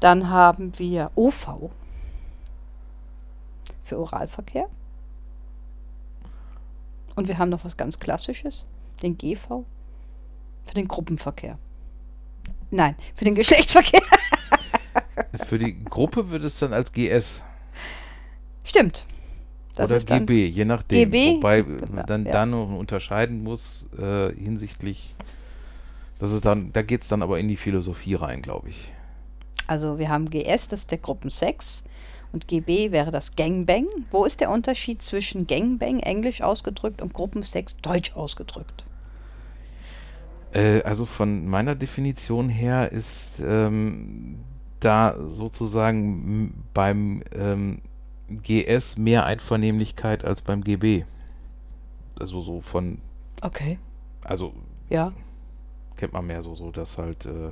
Dann 0.00 0.30
haben 0.30 0.78
wir 0.78 1.10
OV 1.14 1.70
für 3.82 3.98
Oralverkehr. 3.98 4.68
Und 7.16 7.28
wir 7.28 7.38
haben 7.38 7.48
noch 7.48 7.64
was 7.64 7.76
ganz 7.76 7.98
Klassisches, 7.98 8.66
den 9.02 9.18
GV, 9.18 9.64
für 10.66 10.74
den 10.74 10.86
Gruppenverkehr. 10.86 11.58
Nein, 12.70 12.94
für 13.16 13.24
den 13.24 13.34
Geschlechtsverkehr. 13.34 14.02
Für 15.44 15.58
die 15.58 15.82
Gruppe 15.84 16.30
wird 16.30 16.44
es 16.44 16.58
dann 16.58 16.72
als 16.72 16.92
GS 16.92 17.44
Stimmt. 18.68 19.06
Das 19.74 19.90
oder 19.90 20.18
GB, 20.18 20.46
je 20.46 20.64
nachdem. 20.64 21.10
GB, 21.10 21.36
Wobei 21.36 21.62
genau, 21.62 21.92
man 21.92 22.06
dann 22.06 22.26
ja. 22.26 22.32
da 22.32 22.46
noch 22.46 22.76
unterscheiden 22.76 23.42
muss 23.42 23.86
äh, 23.96 24.32
hinsichtlich, 24.34 25.14
das 26.18 26.32
ist 26.32 26.44
dann, 26.44 26.72
da 26.72 26.82
geht 26.82 27.02
es 27.02 27.08
dann 27.08 27.22
aber 27.22 27.38
in 27.38 27.48
die 27.48 27.56
Philosophie 27.56 28.14
rein, 28.14 28.42
glaube 28.42 28.68
ich. 28.68 28.92
Also 29.68 29.98
wir 29.98 30.08
haben 30.08 30.28
GS, 30.28 30.68
das 30.68 30.80
ist 30.80 30.90
der 30.90 30.98
Gruppensex. 30.98 31.84
Und 32.32 32.46
GB 32.46 32.92
wäre 32.92 33.10
das 33.10 33.36
Gangbang. 33.36 33.86
Wo 34.10 34.24
ist 34.24 34.40
der 34.40 34.50
Unterschied 34.50 35.00
zwischen 35.00 35.46
Gangbang, 35.46 36.00
englisch 36.00 36.42
ausgedrückt, 36.42 37.00
und 37.00 37.14
Gruppensex, 37.14 37.76
deutsch 37.76 38.14
ausgedrückt? 38.16 38.84
Äh, 40.52 40.82
also 40.82 41.06
von 41.06 41.46
meiner 41.46 41.74
Definition 41.74 42.48
her 42.50 42.92
ist 42.92 43.40
ähm, 43.40 44.40
da 44.80 45.16
sozusagen 45.18 46.64
beim 46.74 47.22
ähm, 47.34 47.80
GS 48.30 48.96
mehr 48.98 49.24
Einvernehmlichkeit 49.24 50.24
als 50.24 50.42
beim 50.42 50.62
GB. 50.62 51.04
Also 52.20 52.42
so 52.42 52.60
von, 52.60 52.98
Okay. 53.42 53.78
also 54.24 54.52
Ja, 54.90 55.12
kennt 55.96 56.12
man 56.12 56.26
mehr 56.26 56.42
so, 56.42 56.54
so 56.54 56.70
dass 56.70 56.98
halt, 56.98 57.26
äh, 57.26 57.50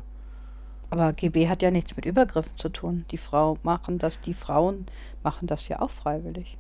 aber 0.91 1.12
GB 1.12 1.49
hat 1.49 1.62
ja 1.62 1.71
nichts 1.71 1.97
mit 1.97 2.05
Übergriffen 2.05 2.57
zu 2.57 2.69
tun. 2.69 3.05
Die 3.11 3.19
Frau 3.19 3.59
machen 3.62 3.99
das, 3.99 4.21
die 4.21 4.35
Frauen 4.35 4.87
machen 5.23 5.47
das 5.47 5.69
ja 5.69 5.81
auch 5.81 5.91
freiwillig. 5.91 6.57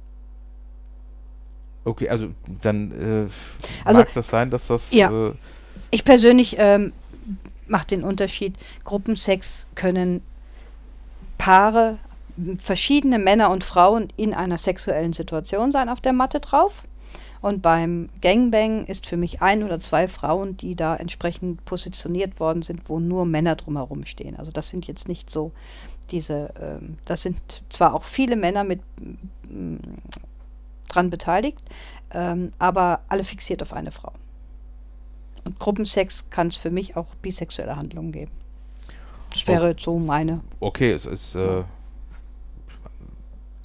okay, 1.84 2.08
also 2.08 2.28
dann 2.62 2.90
äh, 2.92 3.28
Also- 3.84 4.00
mag 4.00 4.12
das 4.14 4.28
sein, 4.28 4.50
dass 4.50 4.66
das 4.68 4.92
Ja. 4.92 5.28
äh, 5.28 5.34
Ich 5.92 6.04
persönlich 6.04 6.56
ähm, 6.58 6.92
mache 7.68 7.86
den 7.86 8.02
Unterschied. 8.02 8.56
Gruppensex 8.84 9.68
können 9.76 10.20
Paare, 11.38 11.98
verschiedene 12.58 13.18
Männer 13.18 13.50
und 13.50 13.64
Frauen 13.64 14.08
in 14.16 14.34
einer 14.34 14.58
sexuellen 14.58 15.12
Situation 15.12 15.72
sein 15.72 15.88
auf 15.88 16.00
der 16.00 16.12
Matte 16.12 16.40
drauf. 16.40 16.84
Und 17.42 17.62
beim 17.62 18.08
Gangbang 18.22 18.84
ist 18.84 19.06
für 19.06 19.16
mich 19.16 19.42
ein 19.42 19.62
oder 19.62 19.78
zwei 19.78 20.08
Frauen, 20.08 20.56
die 20.56 20.74
da 20.74 20.96
entsprechend 20.96 21.64
positioniert 21.64 22.40
worden 22.40 22.62
sind, 22.62 22.88
wo 22.88 22.98
nur 22.98 23.24
Männer 23.24 23.56
drumherum 23.56 24.04
stehen. 24.04 24.36
Also 24.36 24.50
das 24.50 24.68
sind 24.68 24.86
jetzt 24.86 25.06
nicht 25.06 25.30
so 25.30 25.52
diese, 26.10 26.52
ähm, 26.60 26.96
das 27.04 27.22
sind 27.22 27.38
zwar 27.68 27.94
auch 27.94 28.04
viele 28.04 28.36
Männer 28.36 28.64
mit 28.64 28.80
m, 29.48 29.80
dran 30.88 31.10
beteiligt, 31.10 31.62
ähm, 32.12 32.52
aber 32.58 33.00
alle 33.08 33.24
fixiert 33.24 33.62
auf 33.62 33.72
eine 33.72 33.92
Frau. 33.92 34.12
Und 35.44 35.58
Gruppensex 35.58 36.30
kann 36.30 36.48
es 36.48 36.56
für 36.56 36.70
mich 36.70 36.96
auch 36.96 37.14
bisexuelle 37.16 37.76
Handlungen 37.76 38.12
geben. 38.12 38.32
Das 39.30 39.46
wäre 39.46 39.76
so 39.78 39.98
meine. 39.98 40.40
okay, 40.60 40.92
es 40.92 41.06
ist, 41.06 41.34
äh, 41.34 41.62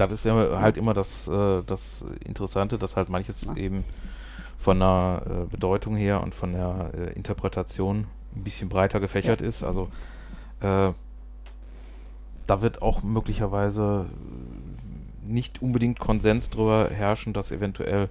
das 0.08 0.20
ist 0.20 0.26
ja 0.26 0.60
halt 0.60 0.78
immer 0.78 0.94
das, 0.94 1.28
äh, 1.28 1.64
das 1.66 2.04
Interessante, 2.26 2.78
dass 2.78 2.96
halt 2.96 3.10
manches 3.10 3.44
Ja. 3.44 3.56
eben 3.56 3.84
von 4.58 4.80
der 4.80 5.24
äh, 5.26 5.46
Bedeutung 5.52 5.96
her 5.96 6.22
und 6.22 6.36
von 6.36 6.54
der 6.54 6.92
äh, 6.94 7.14
Interpretation 7.14 8.08
ein 8.36 8.44
bisschen 8.44 8.70
breiter 8.70 9.00
gefächert 9.00 9.42
ist. 9.42 9.64
Also 9.64 9.90
äh, 10.62 10.92
da 12.48 12.62
wird 12.62 12.82
auch 12.82 13.02
möglicherweise 13.04 14.06
nicht 15.24 15.62
unbedingt 15.62 16.00
Konsens 16.00 16.50
drüber 16.50 16.90
herrschen, 16.92 17.34
dass 17.34 17.52
eventuell 17.52 18.10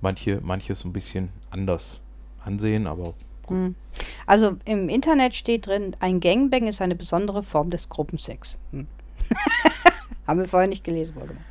manche 0.00 0.40
manches 0.42 0.84
ein 0.84 0.92
bisschen 0.92 1.30
anders 1.50 2.00
ansehen, 2.44 2.86
aber 2.86 3.14
Hm. 3.48 3.74
Also 4.26 4.56
im 4.64 4.88
Internet 4.88 5.34
steht 5.34 5.66
drin, 5.66 5.96
ein 6.00 6.20
Gangbang 6.20 6.66
ist 6.66 6.80
eine 6.80 6.94
besondere 6.94 7.42
Form 7.42 7.70
des 7.70 7.88
Gruppensex. 7.88 8.58
Hm. 8.70 8.86
Haben 10.26 10.40
wir 10.40 10.48
vorher 10.48 10.68
nicht 10.68 10.84
gelesen, 10.84 11.16
wohlgemerkt. 11.16 11.46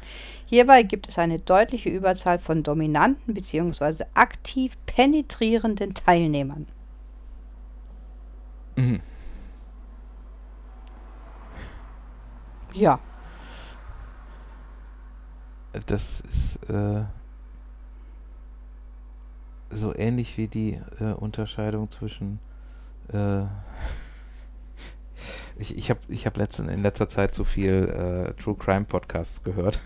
Hierbei 0.46 0.84
gibt 0.84 1.08
es 1.08 1.18
eine 1.18 1.40
deutliche 1.40 1.90
Überzahl 1.90 2.40
von 2.40 2.64
dominanten 2.64 3.34
bzw. 3.34 4.06
aktiv 4.14 4.78
penetrierenden 4.86 5.94
Teilnehmern. 5.94 6.68
Mhm. 8.76 9.02
Ja, 12.74 13.00
Das 15.88 16.20
ist 16.22 16.70
äh, 16.70 17.04
so 19.70 19.96
ähnlich 19.96 20.38
wie 20.38 20.48
die 20.48 20.82
äh, 21.00 21.14
Unterscheidung 21.14 21.90
zwischen. 21.90 22.40
Äh, 23.14 23.44
ich 25.62 25.78
ich 25.78 25.90
habe 25.90 26.00
ich 26.08 26.26
hab 26.26 26.38
letzten, 26.38 26.68
in 26.68 26.82
letzter 26.82 27.08
Zeit 27.08 27.36
so 27.36 27.44
viel 27.44 28.34
äh, 28.36 28.42
True 28.42 28.56
Crime 28.56 28.86
Podcasts 28.86 29.44
gehört. 29.44 29.80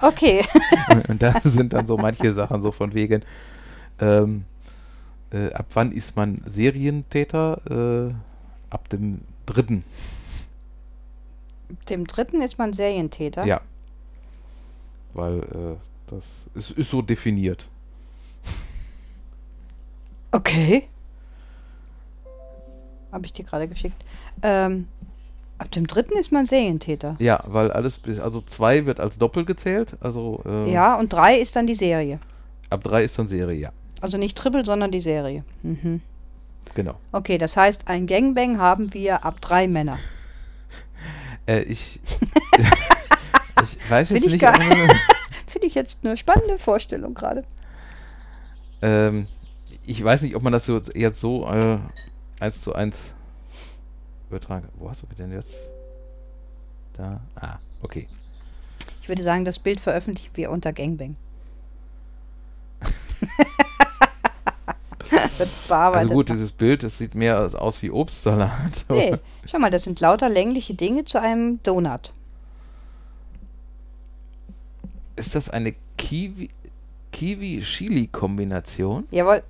okay. 0.00 0.44
und, 0.92 1.08
und 1.10 1.22
da 1.22 1.40
sind 1.44 1.72
dann 1.74 1.86
so 1.86 1.96
manche 1.96 2.32
Sachen 2.32 2.60
so 2.62 2.72
von 2.72 2.94
wegen. 2.94 3.22
Ähm, 4.00 4.44
äh, 5.30 5.52
ab 5.52 5.66
wann 5.74 5.92
ist 5.92 6.16
man 6.16 6.36
Serientäter? 6.46 8.10
Äh, 8.10 8.14
ab 8.70 8.88
dem 8.88 9.20
dritten. 9.44 9.84
Dem 11.90 12.06
dritten 12.06 12.40
ist 12.40 12.58
man 12.58 12.72
Serientäter. 12.72 13.44
Ja. 13.44 13.60
Weil 15.12 15.40
äh, 15.40 15.76
das 16.06 16.46
ist, 16.54 16.70
ist 16.70 16.90
so 16.90 17.02
definiert. 17.02 17.68
Okay. 20.32 20.88
Habe 23.12 23.26
ich 23.26 23.32
dir 23.32 23.44
gerade 23.44 23.68
geschickt. 23.68 24.02
Ähm, 24.42 24.88
ab 25.58 25.70
dem 25.72 25.86
dritten 25.86 26.16
ist 26.18 26.32
man 26.32 26.46
Serientäter. 26.46 27.16
Ja, 27.18 27.42
weil 27.46 27.70
alles 27.70 27.98
bis, 27.98 28.18
also 28.18 28.40
zwei 28.42 28.86
wird 28.86 29.00
als 29.00 29.18
Doppel 29.18 29.44
gezählt, 29.44 29.96
also 30.00 30.42
ähm, 30.46 30.66
Ja, 30.68 30.94
und 30.96 31.12
drei 31.12 31.36
ist 31.36 31.56
dann 31.56 31.66
die 31.66 31.74
Serie. 31.74 32.18
ab 32.70 32.82
drei 32.84 33.04
ist 33.04 33.18
dann 33.18 33.28
Serie, 33.28 33.58
ja, 33.58 33.70
Also 34.00 34.18
nicht 34.18 34.36
Triple, 34.38 34.64
sondern 34.64 34.90
die 34.92 35.00
Serie. 35.00 35.44
Mhm. 35.62 36.00
genau. 36.74 36.94
Okay, 37.12 37.38
das 37.38 37.56
heißt, 37.56 37.88
ein 37.88 38.06
Gangbang 38.06 38.58
haben 38.58 38.92
wir 38.94 39.24
ab 39.24 39.40
drei 39.40 39.68
Männer. 39.68 39.98
Äh, 41.46 41.62
ich, 41.62 41.98
ich 43.62 43.90
weiß 43.90 44.08
Find 44.08 44.20
jetzt 44.22 44.34
ich 44.34 44.42
nicht, 44.42 44.44
Finde 45.46 45.66
ich 45.66 45.74
jetzt 45.74 46.04
eine 46.04 46.14
spannende 46.18 46.58
Vorstellung 46.58 47.14
gerade. 47.14 47.42
ähm, 48.82 49.26
ich 49.86 50.04
weiß 50.04 50.20
nicht, 50.20 50.36
ob 50.36 50.42
man 50.42 50.52
das 50.52 50.66
jetzt 50.94 51.20
so 51.20 51.46
äh, 51.48 51.78
eins 52.38 52.60
zu 52.60 52.74
eins 52.74 53.14
übertragen. 54.28 54.68
Wo 54.74 54.88
hast 54.90 55.02
du 55.02 55.06
denn 55.16 55.32
jetzt? 55.32 55.54
Da. 56.94 57.20
Ah, 57.36 57.58
okay. 57.82 58.06
Ich 59.02 59.08
würde 59.08 59.22
sagen, 59.22 59.44
das 59.44 59.58
Bild 59.58 59.80
veröffentlichen 59.80 60.30
wir 60.34 60.50
unter 60.50 60.72
Gangbang. 60.72 61.16
Also 65.80 66.12
gut, 66.12 66.28
dieses 66.28 66.50
Bild, 66.50 66.82
das 66.82 66.98
sieht 66.98 67.14
mehr 67.14 67.38
aus, 67.38 67.80
wie 67.82 67.90
Obstsalat. 67.90 68.84
Nee, 68.90 69.16
schau 69.46 69.58
mal, 69.58 69.70
das 69.70 69.84
sind 69.84 70.00
lauter 70.00 70.28
längliche 70.28 70.74
Dinge 70.74 71.04
zu 71.04 71.20
einem 71.20 71.62
Donut. 71.62 72.12
Ist 75.16 75.34
das 75.34 75.48
eine 75.48 75.74
Kiwi 75.96 76.50
Kiwi-Chili-Kombination? 77.12 79.06
Jawohl, 79.10 79.42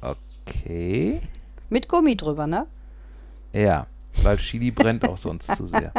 Okay. 0.00 1.20
mit 1.68 1.88
Gummi 1.88 2.16
drüber, 2.16 2.46
ne? 2.46 2.66
Ja, 3.52 3.86
weil 4.22 4.36
Chili 4.38 4.70
brennt 4.70 5.08
auch 5.08 5.16
sonst 5.18 5.56
zu 5.56 5.66
sehr. 5.66 5.92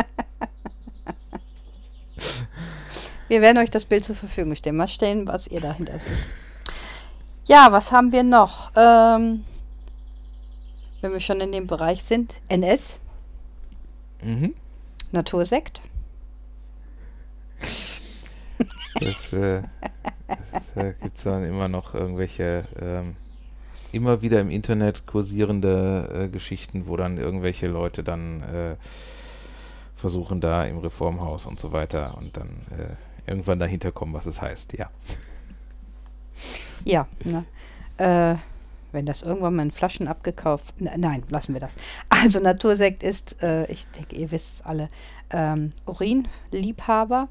Wir 3.27 3.41
werden 3.41 3.57
euch 3.57 3.69
das 3.69 3.85
Bild 3.85 4.03
zur 4.03 4.15
Verfügung 4.15 4.55
stellen. 4.55 4.75
Mal 4.75 4.87
stellen, 4.87 5.27
was 5.27 5.47
ihr 5.47 5.61
dahinter 5.61 5.97
seht. 5.99 6.11
Ja, 7.47 7.71
was 7.71 7.91
haben 7.91 8.11
wir 8.11 8.23
noch? 8.23 8.71
Ähm, 8.75 9.43
wenn 11.01 11.13
wir 11.13 11.19
schon 11.19 11.41
in 11.41 11.51
dem 11.51 11.67
Bereich 11.67 12.03
sind. 12.03 12.41
NS, 12.49 12.99
Mhm. 14.23 14.53
Natursekt. 15.11 15.81
Das, 18.99 19.33
äh, 19.33 19.63
das 20.27 20.77
äh, 20.77 20.93
gibt 21.01 21.17
es 21.17 21.23
dann 21.23 21.43
immer 21.43 21.67
noch 21.67 21.95
irgendwelche, 21.95 22.65
ähm, 22.79 23.15
immer 23.91 24.21
wieder 24.21 24.39
im 24.39 24.49
Internet 24.49 25.05
kursierende 25.07 26.25
äh, 26.25 26.29
Geschichten, 26.29 26.87
wo 26.87 26.97
dann 26.97 27.17
irgendwelche 27.17 27.67
Leute 27.67 28.03
dann 28.03 28.41
äh, 28.41 28.75
versuchen, 29.95 30.41
da 30.41 30.63
im 30.65 30.79
Reformhaus 30.79 31.45
und 31.45 31.59
so 31.59 31.71
weiter 31.71 32.17
und 32.17 32.37
dann 32.37 32.49
äh, 32.71 33.29
irgendwann 33.29 33.59
dahinter 33.59 33.91
kommen, 33.91 34.13
was 34.13 34.25
es 34.25 34.41
heißt, 34.41 34.73
ja. 34.73 34.89
Ja, 36.83 37.07
ne? 37.23 37.45
äh, 37.97 38.35
wenn 38.91 39.05
das 39.05 39.21
irgendwann 39.21 39.55
mal 39.55 39.63
in 39.63 39.71
Flaschen 39.71 40.07
abgekauft. 40.07 40.75
N 40.79 40.89
nein, 40.97 41.23
lassen 41.29 41.53
wir 41.53 41.61
das. 41.61 41.75
Also 42.09 42.39
Natursekt 42.39 43.03
ist, 43.03 43.41
äh, 43.41 43.65
ich 43.71 43.87
denke, 43.87 44.15
ihr 44.15 44.31
wisst 44.31 44.65
alle, 44.65 44.89
ähm, 45.29 45.71
Urinliebhaber. 45.85 47.29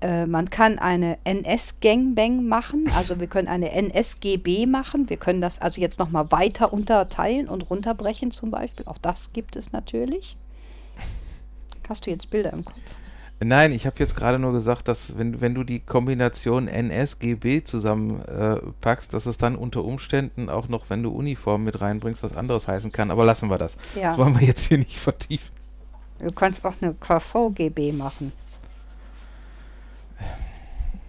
Äh, 0.00 0.26
man 0.26 0.48
kann 0.48 0.78
eine 0.78 1.18
NS-Gangbang 1.24 2.46
machen, 2.46 2.88
also 2.96 3.18
wir 3.18 3.26
können 3.26 3.48
eine 3.48 3.72
NSGB 3.72 4.66
machen. 4.66 5.10
Wir 5.10 5.16
können 5.16 5.40
das 5.40 5.60
also 5.60 5.80
jetzt 5.80 5.98
nochmal 5.98 6.30
weiter 6.30 6.72
unterteilen 6.72 7.48
und 7.48 7.68
runterbrechen 7.68 8.30
zum 8.30 8.50
Beispiel. 8.50 8.86
Auch 8.86 8.98
das 8.98 9.32
gibt 9.32 9.56
es 9.56 9.72
natürlich. 9.72 10.36
Hast 11.88 12.06
du 12.06 12.10
jetzt 12.10 12.30
Bilder 12.30 12.52
im 12.52 12.64
Kopf? 12.64 12.76
Nein, 13.40 13.70
ich 13.70 13.86
habe 13.86 13.96
jetzt 14.00 14.16
gerade 14.16 14.38
nur 14.38 14.52
gesagt, 14.52 14.88
dass 14.88 15.16
wenn, 15.16 15.40
wenn 15.40 15.54
du 15.54 15.62
die 15.62 15.78
Kombination 15.78 16.66
NSGB 16.66 17.62
zusammenpackst, 17.62 19.10
äh, 19.10 19.12
dass 19.12 19.26
es 19.26 19.38
dann 19.38 19.54
unter 19.54 19.84
Umständen 19.84 20.50
auch 20.50 20.68
noch, 20.68 20.90
wenn 20.90 21.04
du 21.04 21.10
Uniform 21.10 21.62
mit 21.62 21.80
reinbringst, 21.80 22.22
was 22.24 22.36
anderes 22.36 22.66
heißen 22.66 22.90
kann. 22.90 23.12
Aber 23.12 23.24
lassen 23.24 23.48
wir 23.48 23.58
das. 23.58 23.78
Ja. 23.94 24.08
Das 24.08 24.18
wollen 24.18 24.38
wir 24.38 24.46
jetzt 24.46 24.66
hier 24.66 24.78
nicht 24.78 24.98
vertiefen. 24.98 25.52
Du 26.18 26.32
kannst 26.32 26.64
auch 26.64 26.74
eine 26.80 26.94
KVGB 26.94 27.92
machen. 27.92 28.32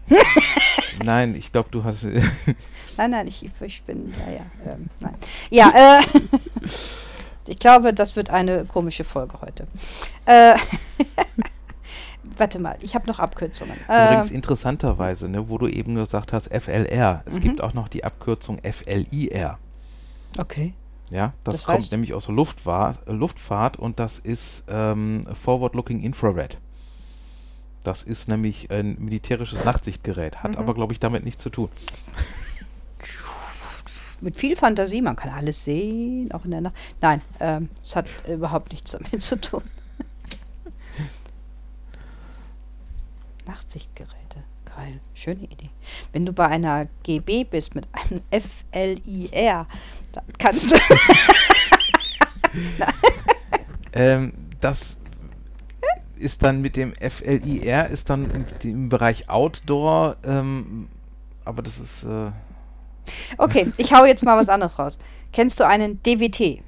nein, 1.03 1.35
ich 1.35 1.51
glaube, 1.51 1.69
du 1.71 1.83
hast. 1.83 2.03
nein, 2.97 3.11
nein, 3.11 3.27
ich, 3.27 3.49
ich 3.61 3.83
bin. 3.83 4.13
Ja, 4.25 4.33
ja. 4.33 4.73
Ähm, 4.73 4.89
nein. 4.99 5.15
Ja, 5.49 5.99
äh. 5.99 6.01
ich 7.47 7.59
glaube, 7.59 7.93
das 7.93 8.15
wird 8.15 8.29
eine 8.29 8.65
komische 8.65 9.03
Folge 9.03 9.39
heute. 9.41 9.67
Äh. 10.25 10.55
warte 12.37 12.59
mal, 12.59 12.77
ich 12.81 12.95
habe 12.95 13.07
noch 13.07 13.19
Abkürzungen. 13.19 13.75
Übrigens 13.85 14.31
äh, 14.31 14.35
interessanterweise, 14.35 15.29
ne, 15.29 15.49
wo 15.49 15.57
du 15.57 15.67
eben 15.67 15.95
gesagt 15.95 16.33
hast, 16.33 16.47
FLR. 16.47 17.23
Es 17.25 17.35
mhm. 17.35 17.41
gibt 17.41 17.61
auch 17.61 17.73
noch 17.73 17.87
die 17.87 18.03
Abkürzung 18.03 18.59
FLIR. 18.63 19.57
Okay. 20.37 20.73
Ja, 21.11 21.33
das, 21.43 21.57
das 21.57 21.65
kommt 21.65 21.91
nämlich 21.91 22.13
aus 22.13 22.27
der 22.27 22.35
Luftfahrt, 22.35 22.99
Luftfahrt 23.07 23.77
und 23.77 23.99
das 23.99 24.19
ist 24.19 24.65
ähm, 24.69 25.21
Forward 25.33 25.73
Looking 25.73 26.01
Infrared. 26.01 26.57
Das 27.83 28.03
ist 28.03 28.27
nämlich 28.27 28.71
ein 28.71 28.97
militärisches 28.99 29.63
Nachtsichtgerät, 29.63 30.43
hat 30.43 30.53
mhm. 30.53 30.57
aber, 30.57 30.73
glaube 30.73 30.93
ich, 30.93 30.99
damit 30.99 31.23
nichts 31.23 31.41
zu 31.41 31.49
tun. 31.49 31.69
Mit 34.21 34.35
viel 34.35 34.57
Fantasie, 34.57 35.01
man 35.01 35.15
kann 35.15 35.31
alles 35.31 35.63
sehen, 35.63 36.29
auch 36.33 36.43
in 36.43 36.51
der 36.51 36.59
Nacht. 36.61 36.75
Nein, 36.99 37.21
ähm, 37.39 37.69
es 37.83 37.95
hat 37.95 38.05
überhaupt 38.27 38.71
nichts 38.71 38.91
damit 38.91 39.21
zu 39.21 39.39
tun. 39.39 39.63
Nachtsichtgeräte. 43.47 44.43
Geil, 44.65 44.99
schöne 45.13 45.45
Idee. 45.45 45.69
Wenn 46.11 46.25
du 46.25 46.33
bei 46.33 46.47
einer 46.47 46.87
GB 47.03 47.45
bist 47.45 47.75
mit 47.75 47.87
einem 47.93 48.21
FLIR, 48.29 49.65
dann 50.11 50.25
kannst 50.37 50.71
du. 50.71 50.75
ähm, 53.93 54.33
das 54.59 54.97
ist 56.19 56.43
dann 56.43 56.62
mit 56.62 56.75
dem 56.75 56.93
FLIR, 56.93 57.88
ist 57.88 58.10
dann 58.10 58.29
im, 58.32 58.45
im 58.63 58.89
Bereich 58.89 59.29
Outdoor, 59.29 60.17
ähm, 60.23 60.88
aber 61.45 61.62
das 61.62 61.79
ist. 61.79 62.03
Äh 62.03 62.32
okay, 63.38 63.71
ich 63.77 63.93
hau 63.93 64.05
jetzt 64.05 64.23
mal 64.23 64.38
was 64.38 64.49
anderes 64.49 64.77
raus. 64.77 64.99
Kennst 65.32 65.60
du 65.60 65.67
einen 65.67 66.01
DWT? 66.03 66.63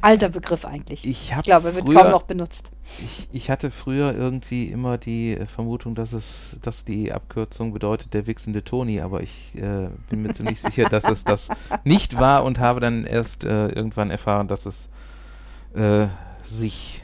Alter 0.00 0.28
Begriff 0.28 0.64
eigentlich. 0.64 1.04
Ich, 1.04 1.32
ich 1.32 1.42
glaube, 1.42 1.68
er 1.68 1.74
wird 1.74 1.92
kaum 1.92 2.10
noch 2.10 2.22
benutzt. 2.22 2.70
Ich, 3.02 3.28
ich 3.32 3.50
hatte 3.50 3.70
früher 3.70 4.14
irgendwie 4.16 4.66
immer 4.66 4.96
die 4.96 5.36
äh, 5.36 5.46
Vermutung, 5.46 5.96
dass 5.96 6.12
es, 6.12 6.56
dass 6.62 6.84
die 6.84 7.12
Abkürzung 7.12 7.72
bedeutet 7.72 8.14
der 8.14 8.26
wichsende 8.26 8.62
Toni, 8.62 9.00
aber 9.00 9.22
ich 9.22 9.52
äh, 9.56 9.88
bin 10.08 10.22
mir 10.22 10.32
ziemlich 10.34 10.60
sicher, 10.62 10.84
dass 10.88 11.04
es 11.04 11.24
das 11.24 11.48
nicht 11.84 12.18
war 12.18 12.44
und 12.44 12.60
habe 12.60 12.78
dann 12.78 13.04
erst 13.04 13.42
äh, 13.42 13.68
irgendwann 13.68 14.10
erfahren, 14.10 14.46
dass 14.46 14.66
es 14.66 14.88
äh, 15.74 16.06
sich 16.44 17.02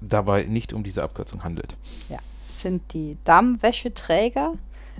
dabei 0.00 0.44
nicht 0.44 0.72
um 0.72 0.82
diese 0.82 1.02
Abkürzung 1.02 1.44
handelt. 1.44 1.76
Ja, 2.08 2.18
es 2.48 2.62
sind 2.62 2.92
die 2.92 3.16
Dammwäscheträger. 3.24 4.54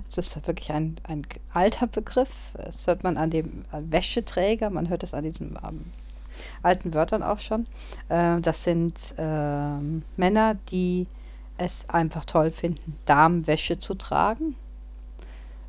Das 0.05 0.17
ist 0.17 0.47
wirklich 0.47 0.71
ein, 0.71 0.95
ein 1.03 1.25
alter 1.53 1.87
Begriff. 1.87 2.29
Das 2.53 2.87
hört 2.87 3.03
man 3.03 3.17
an 3.17 3.29
dem 3.29 3.65
Wäscheträger, 3.71 4.69
man 4.69 4.89
hört 4.89 5.03
es 5.03 5.13
an 5.13 5.23
diesem 5.23 5.57
ähm, 5.63 5.85
alten 6.63 6.93
Wörtern 6.93 7.23
auch 7.23 7.39
schon. 7.39 7.67
Äh, 8.09 8.39
das 8.41 8.63
sind 8.63 9.13
äh, 9.17 9.77
Männer, 10.17 10.55
die 10.69 11.07
es 11.57 11.87
einfach 11.89 12.25
toll 12.25 12.51
finden, 12.51 12.97
Damenwäsche 13.05 13.79
zu 13.79 13.95
tragen. 13.95 14.55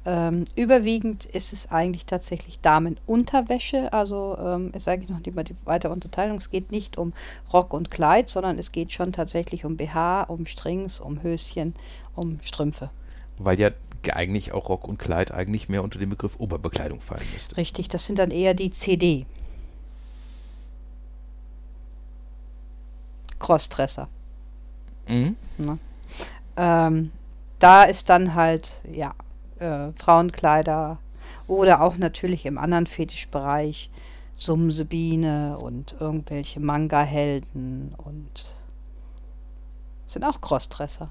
Ähm, 0.05 0.45
überwiegend 0.57 1.27
ist 1.27 1.53
es 1.53 1.71
eigentlich 1.71 2.07
tatsächlich 2.07 2.61
Damenunterwäsche, 2.61 3.93
also 3.93 4.37
ähm, 4.39 4.73
ist 4.75 4.89
eigentlich 4.89 5.11
noch 5.11 5.21
nicht 5.21 5.35
mal 5.35 5.45
die 5.45 5.55
weitere 5.65 5.93
Unterteilung. 5.93 6.39
Es 6.39 6.51
geht 6.51 6.73
nicht 6.73 6.99
um 6.99 7.13
Rock 7.53 7.73
und 7.73 7.91
Kleid, 7.91 8.29
sondern 8.29 8.59
es 8.59 8.73
geht 8.73 8.91
schon 8.91 9.13
tatsächlich 9.13 9.65
um 9.65 9.77
BH, 9.77 10.25
um 10.25 10.45
Strings, 10.47 10.99
um 10.99 11.23
Höschen, 11.23 11.75
um 12.17 12.41
Strümpfe. 12.43 12.91
Weil 13.39 13.61
ja 13.61 13.71
eigentlich 14.13 14.53
auch 14.53 14.69
Rock 14.69 14.89
und 14.89 14.99
Kleid 14.99 15.31
eigentlich 15.31 15.69
mehr 15.69 15.85
unter 15.85 16.01
den 16.01 16.11
Begriff 16.11 16.41
Oberbekleidung 16.41 17.01
fallen 17.01 17.27
müsste. 17.33 17.57
Richtig, 17.57 17.89
das 17.89 18.05
sind 18.05 18.19
dann 18.19 18.33
eher 18.33 18.55
die 18.55 18.73
CD. 18.73 19.27
Crossdresser. 23.39 24.09
Mhm. 25.07 25.37
Ne? 25.59 25.79
Ähm, 26.57 27.13
da 27.61 27.85
ist 27.85 28.09
dann 28.09 28.35
halt, 28.35 28.81
ja, 28.93 29.15
äh, 29.63 29.93
Frauenkleider 29.97 30.99
oder 31.47 31.81
auch 31.83 31.97
natürlich 31.97 32.47
im 32.47 32.59
anderen 32.59 32.87
Fetischbereich 32.87 33.91
Sumsebiene 34.35 35.59
und 35.59 35.97
irgendwelche 36.01 36.59
Manga-Helden 36.59 37.95
und 37.97 38.57
sind 40.07 40.25
auch 40.25 40.41
Crossdresser. 40.41 41.11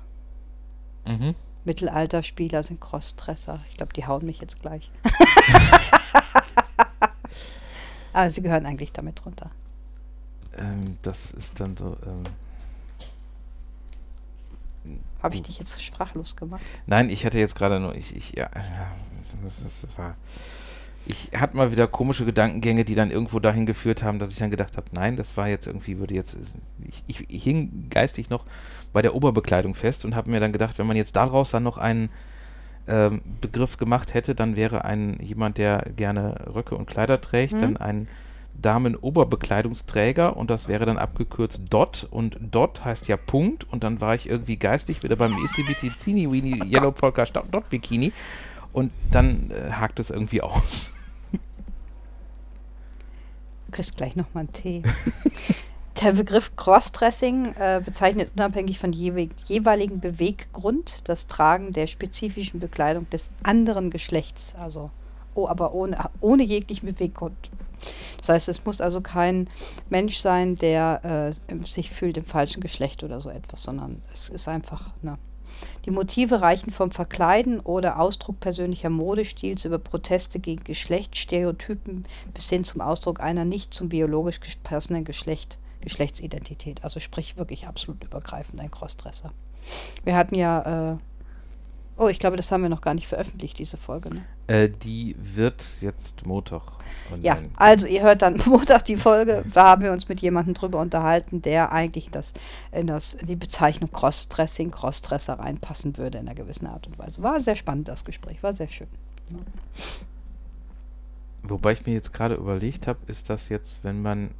Mhm. 1.05 1.35
Mittelalterspieler 1.63 2.63
sind 2.63 2.81
Crossdresser. 2.81 3.61
Ich 3.69 3.77
glaube, 3.77 3.93
die 3.93 4.05
hauen 4.05 4.25
mich 4.25 4.41
jetzt 4.41 4.59
gleich. 4.61 4.91
Aber 8.13 8.29
sie 8.29 8.41
gehören 8.41 8.65
eigentlich 8.65 8.91
damit 8.91 9.25
runter. 9.25 9.51
Ähm, 10.57 10.97
das 11.01 11.31
ist 11.31 11.59
dann 11.59 11.77
so. 11.77 11.95
Ähm, 12.05 12.23
Habe 15.21 15.35
ich 15.35 15.43
dich 15.43 15.59
jetzt 15.59 15.83
sprachlos 15.83 16.35
gemacht? 16.35 16.61
Nein, 16.87 17.09
ich 17.09 17.25
hatte 17.25 17.39
jetzt 17.39 17.55
gerade 17.55 17.79
nur. 17.79 17.95
Ich, 17.95 18.15
ich, 18.15 18.33
ja, 18.35 18.49
das 19.43 19.61
ist, 19.61 19.87
war. 19.97 20.15
Ich 21.05 21.31
hatte 21.35 21.57
mal 21.57 21.71
wieder 21.71 21.87
komische 21.87 22.25
Gedankengänge, 22.25 22.85
die 22.85 22.95
dann 22.95 23.09
irgendwo 23.09 23.39
dahin 23.39 23.65
geführt 23.65 24.03
haben, 24.03 24.19
dass 24.19 24.31
ich 24.31 24.37
dann 24.37 24.51
gedacht 24.51 24.77
habe, 24.77 24.87
nein, 24.91 25.15
das 25.15 25.35
war 25.35 25.47
jetzt 25.47 25.67
irgendwie, 25.67 25.97
würde 25.99 26.13
jetzt. 26.13 26.37
Ich, 26.83 27.03
ich, 27.07 27.29
ich 27.29 27.43
hing 27.43 27.87
geistig 27.89 28.29
noch 28.29 28.45
bei 28.93 29.01
der 29.01 29.15
Oberbekleidung 29.15 29.75
fest 29.75 30.05
und 30.05 30.15
habe 30.15 30.29
mir 30.29 30.39
dann 30.39 30.51
gedacht, 30.51 30.77
wenn 30.77 30.87
man 30.87 30.97
jetzt 30.97 31.15
daraus 31.15 31.51
dann 31.51 31.63
noch 31.63 31.77
einen 31.77 32.09
ähm, 32.87 33.21
Begriff 33.41 33.77
gemacht 33.77 34.13
hätte, 34.13 34.35
dann 34.35 34.55
wäre 34.55 34.85
ein 34.85 35.17
jemand, 35.19 35.57
der 35.57 35.85
gerne 35.95 36.47
Röcke 36.53 36.75
und 36.75 36.87
Kleider 36.87 37.21
trägt, 37.21 37.53
mhm. 37.53 37.59
dann 37.59 37.77
ein 37.77 38.07
Damenoberbekleidungsträger 38.53 40.37
und 40.37 40.49
das 40.49 40.67
wäre 40.67 40.85
dann 40.85 40.97
abgekürzt 40.97 41.63
DOT 41.69 42.07
und 42.09 42.37
DOT 42.39 42.85
heißt 42.85 43.07
ja 43.07 43.17
Punkt 43.17 43.71
und 43.71 43.83
dann 43.83 44.01
war 44.01 44.15
ich 44.15 44.29
irgendwie 44.29 44.57
geistig 44.57 45.03
wieder 45.03 45.15
beim 45.15 45.33
ECBT 45.33 45.99
Zini 45.99 46.31
Weenie 46.31 46.63
Yellow 46.65 46.91
Polka 46.91 47.25
Dot 47.25 47.69
Bikini 47.69 48.13
und 48.73 48.91
dann 49.11 49.51
äh, 49.51 49.71
hakt 49.71 49.99
es 49.99 50.09
irgendwie 50.09 50.41
aus. 50.41 50.93
Du 51.31 51.39
kriegst 53.71 53.95
gleich 53.95 54.15
nochmal 54.15 54.41
einen 54.41 54.53
Tee. 54.53 54.81
Der 56.03 56.13
Begriff 56.13 56.55
Crossdressing 56.55 57.53
äh, 57.57 57.81
bezeichnet 57.83 58.31
unabhängig 58.35 58.79
von 58.79 58.91
jewe 58.91 59.29
jeweiligen 59.45 59.99
Beweggrund 59.99 61.07
das 61.07 61.27
Tragen 61.27 61.73
der 61.73 61.85
spezifischen 61.85 62.59
Bekleidung 62.59 63.07
des 63.11 63.29
anderen 63.43 63.91
Geschlechts, 63.91 64.55
also 64.55 64.89
oh, 65.35 65.47
aber 65.47 65.73
ohne, 65.73 66.09
ohne 66.19 66.43
jeglichen 66.43 66.87
Beweggrund. 66.87 67.51
Das 68.17 68.29
heißt, 68.29 68.49
es 68.49 68.63
muss 68.65 68.81
also 68.81 69.01
kein 69.01 69.49
Mensch 69.89 70.19
sein, 70.19 70.55
der 70.55 71.31
äh, 71.49 71.63
sich 71.65 71.89
fühlt 71.89 72.17
im 72.17 72.25
falschen 72.25 72.61
Geschlecht 72.61 73.03
oder 73.03 73.19
so 73.19 73.29
etwas, 73.29 73.63
sondern 73.63 74.01
es 74.13 74.29
ist 74.29 74.47
einfach, 74.47 74.91
ne. 75.01 75.17
Die 75.85 75.91
Motive 75.91 76.41
reichen 76.41 76.71
vom 76.71 76.91
Verkleiden 76.91 77.59
oder 77.59 77.99
Ausdruck 77.99 78.39
persönlicher 78.39 78.89
Modestils 78.89 79.65
über 79.65 79.79
Proteste 79.79 80.39
gegen 80.39 80.63
Geschlechtsstereotypen 80.63 82.05
bis 82.33 82.49
hin 82.49 82.63
zum 82.63 82.81
Ausdruck 82.81 83.19
einer 83.19 83.45
nicht 83.45 83.73
zum 83.73 83.89
biologisch 83.89 84.39
passenden 84.63 85.03
Geschlecht, 85.03 85.59
Geschlechtsidentität. 85.81 86.83
Also 86.83 86.99
sprich 86.99 87.37
wirklich 87.37 87.67
absolut 87.67 88.03
übergreifend 88.03 88.61
ein 88.61 88.71
Crossdresser. 88.71 89.33
Wir 90.03 90.15
hatten 90.15 90.35
ja 90.35 90.93
äh, 90.93 90.97
Oh, 92.01 92.07
ich 92.07 92.17
glaube, 92.17 92.35
das 92.35 92.51
haben 92.51 92.63
wir 92.63 92.69
noch 92.69 92.81
gar 92.81 92.95
nicht 92.95 93.07
veröffentlicht, 93.07 93.59
diese 93.59 93.77
Folge. 93.77 94.11
Ne? 94.11 94.25
Äh, 94.47 94.69
die 94.69 95.15
wird 95.19 95.63
jetzt 95.81 96.25
Montag. 96.25 96.63
Online. 97.11 97.23
Ja, 97.23 97.37
also 97.57 97.85
ihr 97.85 98.01
hört 98.01 98.23
dann 98.23 98.41
Montag 98.47 98.85
die 98.85 98.95
Folge. 98.97 99.45
Da 99.53 99.65
haben 99.65 99.83
wir 99.83 99.91
uns 99.91 100.09
mit 100.09 100.19
jemandem 100.19 100.55
drüber 100.55 100.79
unterhalten, 100.79 101.43
der 101.43 101.71
eigentlich 101.71 102.09
das, 102.09 102.33
in, 102.71 102.87
das, 102.87 103.13
in 103.13 103.27
die 103.27 103.35
Bezeichnung 103.35 103.91
Crossdressing, 103.91 104.71
Crossdresser 104.71 105.37
reinpassen 105.37 105.95
würde 105.97 106.17
in 106.17 106.27
einer 106.27 106.33
gewissen 106.33 106.65
Art 106.65 106.87
und 106.87 106.97
Weise. 106.97 107.21
War 107.21 107.39
sehr 107.39 107.55
spannend, 107.55 107.87
das 107.87 108.03
Gespräch, 108.03 108.41
war 108.41 108.53
sehr 108.53 108.67
schön. 108.67 108.87
Ja. 109.29 109.37
Wobei 111.43 111.73
ich 111.73 111.85
mir 111.85 111.93
jetzt 111.93 112.13
gerade 112.15 112.33
überlegt 112.33 112.87
habe, 112.87 112.97
ist 113.05 113.29
das 113.29 113.49
jetzt, 113.49 113.83
wenn 113.83 114.01
man, 114.01 114.31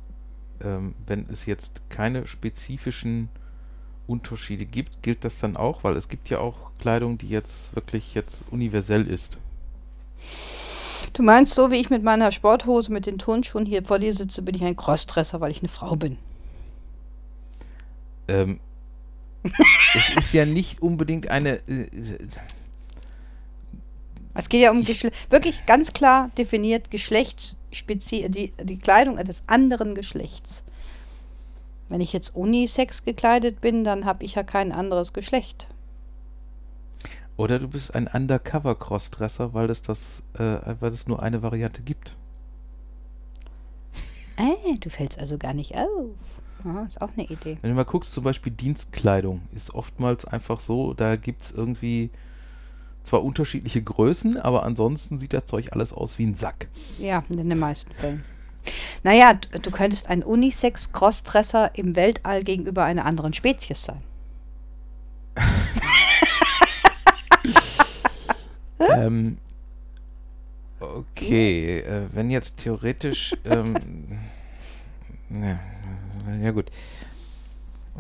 ähm, 0.64 0.96
wenn 1.06 1.28
es 1.30 1.46
jetzt 1.46 1.84
keine 1.90 2.26
spezifischen 2.26 3.30
Unterschiede 4.12 4.66
gibt, 4.66 5.02
gilt 5.02 5.24
das 5.24 5.40
dann 5.40 5.56
auch? 5.58 5.84
Weil 5.84 5.96
es 5.96 6.10
gibt 6.10 6.30
ja 6.30 6.40
auch 6.40 6.56
Kleidung, 6.80 7.18
die 7.18 7.30
jetzt 7.30 7.74
wirklich 7.76 8.14
jetzt 8.14 8.44
universell 8.52 9.08
ist. 9.08 9.38
Du 11.14 11.24
meinst, 11.24 11.54
so 11.54 11.72
wie 11.72 11.78
ich 11.78 11.90
mit 11.90 12.04
meiner 12.04 12.32
Sporthose, 12.32 12.92
mit 12.92 13.06
den 13.06 13.18
Turnschuhen 13.18 13.66
hier 13.66 13.84
vor 13.84 14.00
dir 14.00 14.14
sitze, 14.14 14.42
bin 14.42 14.56
ich 14.56 14.64
ein 14.64 14.76
Crossdresser, 14.76 15.42
weil 15.42 15.52
ich 15.52 15.60
eine 15.60 15.70
Frau 15.70 15.96
bin. 15.96 16.18
Ähm, 18.28 18.60
es 19.96 20.16
ist 20.16 20.34
ja 20.34 20.46
nicht 20.46 20.82
unbedingt 20.82 21.28
eine. 21.30 21.62
Äh, 21.68 21.88
es 24.34 24.48
geht 24.48 24.62
ja 24.62 24.72
um 24.72 24.84
Geschle 24.84 25.12
wirklich 25.30 25.66
ganz 25.66 25.92
klar 25.92 26.32
definiert 26.38 26.90
Geschlechtsspezie 26.90 28.30
die, 28.30 28.54
die 28.64 28.80
Kleidung 28.80 29.18
eines 29.18 29.44
anderen 29.48 29.96
Geschlechts. 29.96 30.64
Wenn 31.92 32.00
ich 32.00 32.14
jetzt 32.14 32.38
unisex 32.38 33.04
gekleidet 33.04 33.60
bin, 33.60 33.84
dann 33.84 34.06
habe 34.06 34.24
ich 34.24 34.36
ja 34.36 34.44
kein 34.44 34.72
anderes 34.72 35.12
Geschlecht. 35.12 35.68
Oder 37.36 37.60
du 37.60 37.68
bist 37.68 37.94
ein 37.94 38.08
Undercover 38.08 38.76
Crossdresser, 38.76 39.54
weil 39.54 39.70
es 39.70 39.82
das, 39.82 40.24
äh, 40.36 40.74
weil 40.80 40.94
es 40.94 41.08
nur 41.08 41.22
eine 41.22 41.44
Variante 41.44 41.82
gibt. 41.82 42.16
Äh, 44.38 44.78
du 44.80 44.90
fällst 44.90 45.20
also 45.20 45.38
gar 45.38 45.54
nicht 45.54 45.76
auf. 45.76 46.16
Ja, 46.64 46.84
ist 46.84 47.02
auch 47.02 47.12
eine 47.18 47.26
Idee. 47.26 47.58
Wenn 47.62 47.72
du 47.72 47.76
mal 47.76 47.84
guckst, 47.84 48.14
zum 48.14 48.24
Beispiel 48.24 48.54
Dienstkleidung, 48.54 49.42
ist 49.54 49.76
oftmals 49.76 50.24
einfach 50.24 50.62
so, 50.62 50.94
da 50.94 51.18
gibt 51.18 51.42
es 51.42 51.52
irgendwie 51.52 52.10
zwar 53.04 53.22
unterschiedliche 53.22 53.82
Größen, 53.82 54.38
aber 54.38 54.64
ansonsten 54.64 55.18
sieht 55.18 55.34
das 55.34 55.46
Zeug 55.46 55.74
alles 55.74 55.92
aus 55.92 56.18
wie 56.20 56.26
ein 56.26 56.36
Sack. 56.36 56.70
Ja, 57.00 57.26
in 57.30 57.50
den 57.50 57.60
meisten 57.60 57.92
Fällen. 57.92 58.24
Naja, 59.04 59.34
du, 59.34 59.60
du 59.60 59.72
könntest 59.72 60.10
ein 60.10 60.24
Unisex-Crossdresser 60.24 61.72
im 61.74 61.96
Weltall 61.96 62.44
gegenüber 62.44 62.84
einer 62.84 63.06
anderen 63.06 63.34
Spezies 63.34 63.84
sein. 63.84 64.02
ähm, 68.80 69.38
okay, 70.80 71.80
äh, 71.80 72.08
wenn 72.12 72.30
jetzt 72.30 72.58
theoretisch. 72.58 73.34
Ähm, 73.46 74.20
ja, 75.30 75.60
ja, 76.42 76.52
gut. 76.52 76.70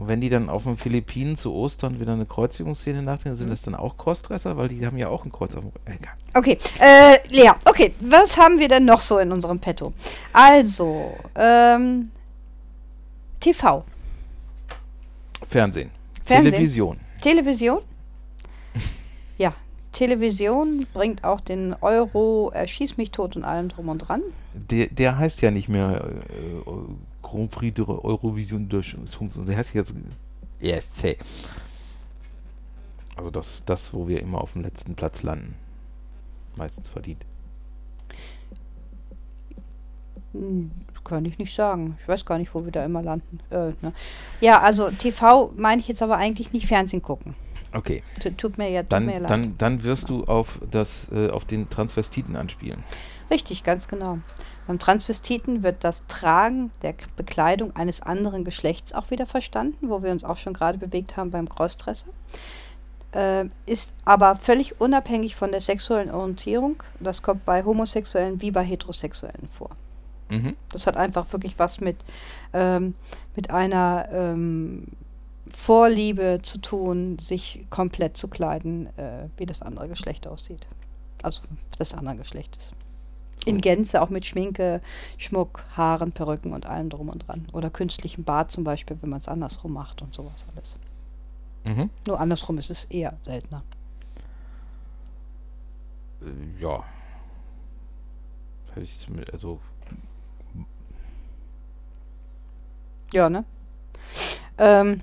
Und 0.01 0.07
wenn 0.07 0.19
die 0.19 0.29
dann 0.29 0.49
auf 0.49 0.63
den 0.63 0.77
Philippinen 0.77 1.37
zu 1.37 1.53
Ostern 1.53 1.99
wieder 1.99 2.13
eine 2.13 2.25
Kreuzigungsszene 2.25 3.03
nachdenken, 3.03 3.35
sind 3.35 3.45
mhm. 3.45 3.51
das 3.51 3.61
dann 3.61 3.75
auch 3.75 3.97
Crossdresser? 3.97 4.57
Weil 4.57 4.69
die 4.69 4.83
haben 4.83 4.97
ja 4.97 5.09
auch 5.09 5.25
ein 5.25 5.31
Kreuz 5.31 5.53
auf 5.53 5.61
dem. 5.61 5.71
Egal. 5.85 6.13
Okay, 6.33 6.57
äh, 6.79 7.17
Lea, 7.27 7.51
okay, 7.65 7.93
was 7.99 8.35
haben 8.35 8.57
wir 8.57 8.67
denn 8.67 8.83
noch 8.83 8.99
so 8.99 9.19
in 9.19 9.31
unserem 9.31 9.59
Petto? 9.59 9.93
Also, 10.33 11.13
ähm, 11.35 12.09
TV. 13.39 13.85
Fernsehen. 15.47 15.91
Fernsehen. 16.25 16.51
Television. 16.51 16.97
Television? 17.21 17.81
ja, 19.37 19.53
Television 19.91 20.87
bringt 20.95 21.23
auch 21.23 21.41
den 21.41 21.75
Euro, 21.79 22.49
erschieß 22.51 22.97
mich 22.97 23.11
tot 23.11 23.35
und 23.35 23.43
allem 23.43 23.69
drum 23.69 23.87
und 23.87 23.99
dran. 23.99 24.23
Der, 24.55 24.87
der 24.87 25.19
heißt 25.19 25.43
ja 25.43 25.51
nicht 25.51 25.69
mehr 25.69 26.03
äh, 26.27 26.71
Grand 27.21 27.49
Prix 27.51 27.73
de 27.73 27.85
Eurovision 27.85 28.69
Durchschnittspunkt. 28.69 29.35
Der 29.47 29.57
heißt 29.57 29.73
jetzt 29.73 29.95
ESC. 30.59 31.17
Also 33.15 33.29
das, 33.29 33.63
das, 33.65 33.93
wo 33.93 34.07
wir 34.07 34.21
immer 34.21 34.41
auf 34.41 34.53
dem 34.53 34.61
letzten 34.61 34.95
Platz 34.95 35.23
landen. 35.23 35.55
Meistens 36.55 36.89
verdient. 36.89 37.23
Hm, 40.33 40.71
kann 41.03 41.25
ich 41.25 41.37
nicht 41.37 41.53
sagen. 41.53 41.97
Ich 41.99 42.07
weiß 42.07 42.25
gar 42.25 42.37
nicht, 42.37 42.53
wo 42.53 42.63
wir 42.63 42.71
da 42.71 42.85
immer 42.85 43.01
landen. 43.01 43.39
Äh, 43.49 43.71
ne? 43.81 43.93
Ja, 44.39 44.61
also 44.61 44.89
TV 44.89 45.51
meine 45.55 45.81
ich 45.81 45.87
jetzt 45.87 46.01
aber 46.01 46.17
eigentlich 46.17 46.53
nicht 46.53 46.67
Fernsehen 46.67 47.01
gucken. 47.01 47.35
Okay. 47.73 48.03
Tut 48.37 48.57
mir 48.57 48.69
ja, 48.69 48.81
tut 48.83 48.93
dann, 48.93 49.05
mir 49.05 49.19
leid. 49.19 49.29
Dann, 49.29 49.57
dann 49.57 49.83
wirst 49.83 50.09
du 50.09 50.25
auf, 50.25 50.59
das, 50.69 51.09
äh, 51.11 51.29
auf 51.29 51.45
den 51.45 51.69
Transvestiten 51.69 52.35
anspielen. 52.35 52.83
Richtig, 53.31 53.63
ganz 53.63 53.87
genau. 53.87 54.19
Beim 54.67 54.77
Transvestiten 54.77 55.63
wird 55.63 55.85
das 55.85 56.05
Tragen 56.07 56.69
der 56.81 56.93
Bekleidung 57.15 57.73
eines 57.77 58.01
anderen 58.01 58.43
Geschlechts 58.43 58.93
auch 58.93 59.09
wieder 59.09 59.25
verstanden, 59.25 59.89
wo 59.89 60.03
wir 60.03 60.11
uns 60.11 60.25
auch 60.25 60.35
schon 60.35 60.53
gerade 60.53 60.77
bewegt 60.77 61.15
haben 61.15 61.31
beim 61.31 61.47
Crossdresser. 61.47 62.07
Äh, 63.13 63.45
ist 63.65 63.93
aber 64.03 64.35
völlig 64.35 64.81
unabhängig 64.81 65.37
von 65.37 65.51
der 65.51 65.61
sexuellen 65.61 66.11
Orientierung. 66.11 66.83
Das 66.99 67.23
kommt 67.23 67.45
bei 67.45 67.63
Homosexuellen 67.63 68.41
wie 68.41 68.51
bei 68.51 68.63
Heterosexuellen 68.63 69.47
vor. 69.57 69.71
Mhm. 70.29 70.57
Das 70.69 70.85
hat 70.85 70.97
einfach 70.97 71.31
wirklich 71.31 71.57
was 71.57 71.79
mit, 71.79 71.97
ähm, 72.53 72.95
mit 73.35 73.49
einer 73.49 74.09
ähm, 74.11 74.87
Vorliebe 75.53 76.39
zu 76.43 76.57
tun, 76.57 77.17
sich 77.17 77.65
komplett 77.69 78.17
zu 78.17 78.27
kleiden, 78.27 78.87
äh, 78.97 79.27
wie 79.37 79.45
das 79.45 79.61
andere 79.61 79.87
Geschlecht 79.87 80.27
aussieht. 80.27 80.67
Also 81.23 81.43
des 81.79 81.93
anderen 81.93 82.17
Geschlechtes. 82.17 82.73
In 83.45 83.59
Gänze, 83.59 84.01
auch 84.01 84.09
mit 84.09 84.25
Schminke, 84.25 84.81
Schmuck, 85.17 85.63
Haaren, 85.75 86.11
Perücken 86.11 86.53
und 86.53 86.67
allem 86.67 86.89
drum 86.89 87.09
und 87.09 87.27
dran. 87.27 87.47
Oder 87.53 87.69
künstlichem 87.69 88.23
Bart 88.23 88.51
zum 88.51 88.63
Beispiel, 88.63 88.97
wenn 89.01 89.09
man 89.09 89.19
es 89.19 89.27
andersrum 89.27 89.73
macht 89.73 90.01
und 90.01 90.13
sowas 90.13 90.45
alles. 90.53 90.77
Mhm. 91.63 91.89
Nur 92.07 92.19
andersrum 92.19 92.57
ist 92.57 92.69
es 92.69 92.85
eher 92.85 93.17
seltener. 93.21 93.63
Äh, 96.21 96.61
ja. 96.61 96.83
Also. 99.33 99.59
Ja, 103.13 103.29
ne? 103.29 103.43
Ähm, 104.57 105.01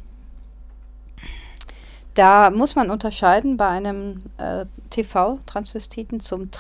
da 2.15 2.51
muss 2.51 2.75
man 2.75 2.91
unterscheiden 2.91 3.57
bei 3.57 3.69
einem 3.69 4.23
äh, 4.39 4.67
TV-Transvestiten 4.91 6.21
zum 6.21 6.51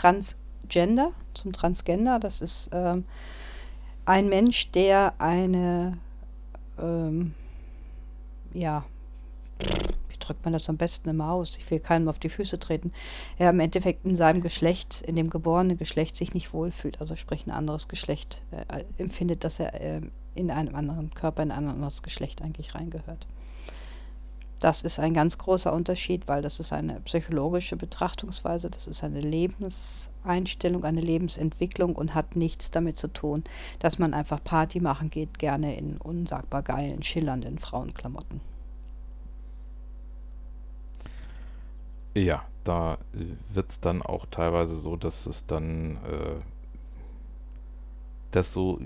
Transgender, 0.68 1.12
zum 1.32 1.52
Transgender. 1.52 2.18
Das 2.18 2.42
ist 2.42 2.70
ähm, 2.72 3.04
ein 4.04 4.28
Mensch, 4.28 4.70
der 4.72 5.14
eine, 5.18 5.96
ähm, 6.78 7.34
ja, 8.52 8.84
wie 9.58 10.18
drückt 10.18 10.44
man 10.44 10.52
das 10.52 10.68
am 10.68 10.76
besten 10.76 11.08
immer 11.08 11.32
aus? 11.32 11.56
Ich 11.56 11.70
will 11.70 11.80
keinem 11.80 12.08
auf 12.08 12.18
die 12.18 12.28
Füße 12.28 12.58
treten. 12.58 12.92
Er 13.38 13.50
im 13.50 13.60
Endeffekt 13.60 14.04
in 14.04 14.14
seinem 14.14 14.42
Geschlecht, 14.42 15.00
in 15.06 15.16
dem 15.16 15.30
geborenen 15.30 15.78
Geschlecht, 15.78 16.16
sich 16.16 16.34
nicht 16.34 16.52
wohlfühlt, 16.52 17.00
also 17.00 17.16
sprich 17.16 17.46
ein 17.46 17.50
anderes 17.50 17.88
Geschlecht 17.88 18.42
äh, 18.50 18.84
empfindet, 18.98 19.44
dass 19.44 19.60
er 19.60 19.80
äh, 19.80 20.02
in 20.34 20.50
einem 20.50 20.74
anderen 20.74 21.14
Körper, 21.14 21.42
in 21.42 21.50
ein 21.50 21.66
anderes 21.66 22.02
Geschlecht 22.02 22.42
eigentlich 22.42 22.74
reingehört. 22.74 23.26
Das 24.60 24.82
ist 24.82 24.98
ein 24.98 25.14
ganz 25.14 25.38
großer 25.38 25.72
Unterschied, 25.72 26.26
weil 26.26 26.42
das 26.42 26.58
ist 26.58 26.72
eine 26.72 27.00
psychologische 27.00 27.76
Betrachtungsweise, 27.76 28.70
das 28.70 28.88
ist 28.88 29.04
eine 29.04 29.20
Lebenseinstellung, 29.20 30.84
eine 30.84 31.00
Lebensentwicklung 31.00 31.94
und 31.94 32.14
hat 32.14 32.34
nichts 32.34 32.72
damit 32.72 32.98
zu 32.98 33.08
tun, 33.08 33.44
dass 33.78 33.98
man 34.00 34.14
einfach 34.14 34.42
Party 34.42 34.80
machen 34.80 35.10
geht, 35.10 35.38
gerne 35.38 35.76
in 35.76 35.96
unsagbar 35.98 36.62
geilen, 36.62 37.02
schillernden 37.04 37.58
Frauenklamotten. 37.58 38.40
Ja, 42.14 42.44
da 42.64 42.94
äh, 43.14 43.54
wird 43.54 43.70
es 43.70 43.80
dann 43.80 44.02
auch 44.02 44.26
teilweise 44.26 44.78
so, 44.80 44.96
dass 44.96 45.26
es 45.26 45.46
dann 45.46 45.98
äh, 45.98 46.40
das 48.32 48.52
so, 48.52 48.80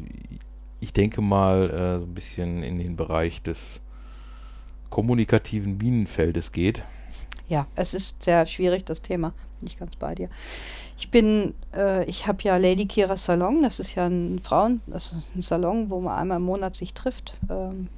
ich 0.81 0.93
denke 0.93 1.23
mal, 1.23 1.71
äh, 1.71 1.99
so 1.99 2.05
ein 2.05 2.15
bisschen 2.15 2.63
in 2.63 2.79
den 2.79 2.97
Bereich 2.97 3.43
des 3.43 3.81
kommunikativen 4.93 5.79
Bienenfeldes 5.79 6.53
geht. 6.53 6.85
Ja, 7.49 7.67
es 7.75 7.95
ist 7.95 8.23
sehr 8.23 8.45
schwierig, 8.47 8.85
das 8.85 9.01
Thema. 9.01 9.33
Bin 9.59 9.67
ich 9.67 9.79
ganz 9.79 9.97
bei 9.97 10.15
dir. 10.15 10.29
Ich 10.99 11.11
bin, 11.11 11.55
äh, 11.75 12.05
ich 12.05 12.27
habe 12.27 12.43
ja 12.43 12.59
Lady 12.59 12.87
Kiras 12.87 13.25
Salon, 13.25 13.63
das 13.63 13.81
ist 13.81 13.95
ja 13.95 14.07
ein 14.07 14.41
Frauen, 14.43 14.83
das 14.87 15.13
ist 15.13 15.35
ein 15.35 15.43
Salon, 15.43 15.89
wo 15.91 16.01
man 16.01 16.19
einmal 16.19 16.37
im 16.37 16.45
Monat 16.45 16.77
sich 16.77 16.93
trifft. 16.93 17.35
Ähm, 17.49 17.89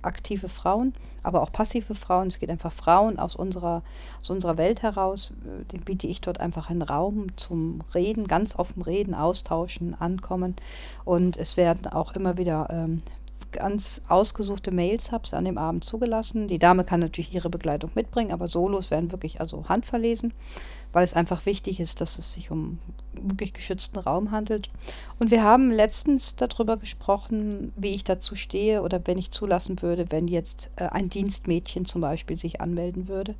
aktive 0.00 0.48
Frauen, 0.48 0.94
aber 1.22 1.42
auch 1.42 1.52
passive 1.52 1.94
Frauen. 1.94 2.28
Es 2.28 2.38
geht 2.38 2.50
einfach 2.50 2.72
Frauen 2.72 3.18
aus 3.18 3.36
unserer, 3.36 3.82
aus 4.20 4.30
unserer 4.30 4.56
Welt 4.56 4.82
heraus. 4.82 5.32
Äh, 5.44 5.64
dem 5.66 5.82
biete 5.82 6.06
ich 6.06 6.22
dort 6.22 6.40
einfach 6.40 6.70
einen 6.70 6.82
Raum 6.82 7.26
zum 7.36 7.82
Reden, 7.94 8.26
ganz 8.26 8.58
offen 8.58 8.82
reden, 8.82 9.14
austauschen, 9.14 9.94
ankommen. 10.00 10.56
Und 11.04 11.36
es 11.36 11.56
werden 11.58 11.86
auch 11.88 12.14
immer 12.14 12.38
wieder 12.38 12.68
ähm, 12.70 13.02
ganz 13.52 14.02
ausgesuchte 14.08 14.70
Mails 14.70 15.12
habe, 15.12 15.24
an 15.36 15.44
dem 15.44 15.58
Abend 15.58 15.84
zugelassen. 15.84 16.48
Die 16.48 16.58
Dame 16.58 16.84
kann 16.84 17.00
natürlich 17.00 17.34
ihre 17.34 17.50
Begleitung 17.50 17.90
mitbringen, 17.94 18.32
aber 18.32 18.46
Solos 18.46 18.90
werden 18.90 19.12
wirklich 19.12 19.40
also 19.40 19.68
handverlesen, 19.68 20.32
weil 20.92 21.04
es 21.04 21.14
einfach 21.14 21.46
wichtig 21.46 21.80
ist, 21.80 22.00
dass 22.00 22.18
es 22.18 22.32
sich 22.34 22.50
um 22.50 22.78
wirklich 23.12 23.52
geschützten 23.52 23.98
Raum 23.98 24.30
handelt. 24.30 24.70
Und 25.18 25.30
wir 25.30 25.42
haben 25.42 25.70
letztens 25.70 26.36
darüber 26.36 26.76
gesprochen, 26.76 27.72
wie 27.76 27.94
ich 27.94 28.04
dazu 28.04 28.36
stehe 28.36 28.82
oder 28.82 29.00
wenn 29.06 29.18
ich 29.18 29.30
zulassen 29.30 29.82
würde, 29.82 30.10
wenn 30.10 30.28
jetzt 30.28 30.70
äh, 30.76 30.84
ein 30.84 31.08
Dienstmädchen 31.08 31.84
zum 31.84 32.00
Beispiel 32.00 32.36
sich 32.36 32.60
anmelden 32.60 33.08
würde. 33.08 33.34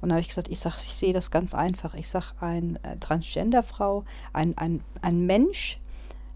Und 0.00 0.10
da 0.10 0.16
habe 0.16 0.20
ich 0.20 0.28
gesagt, 0.28 0.48
ich 0.48 0.60
sage, 0.60 0.76
ich 0.78 0.94
sehe 0.94 1.12
das 1.12 1.30
ganz 1.30 1.54
einfach. 1.54 1.94
Ich 1.94 2.08
sage, 2.08 2.26
eine 2.40 2.78
äh, 2.82 2.96
Transgenderfrau, 3.00 4.04
ein, 4.32 4.56
ein, 4.58 4.82
ein 5.00 5.24
Mensch, 5.26 5.80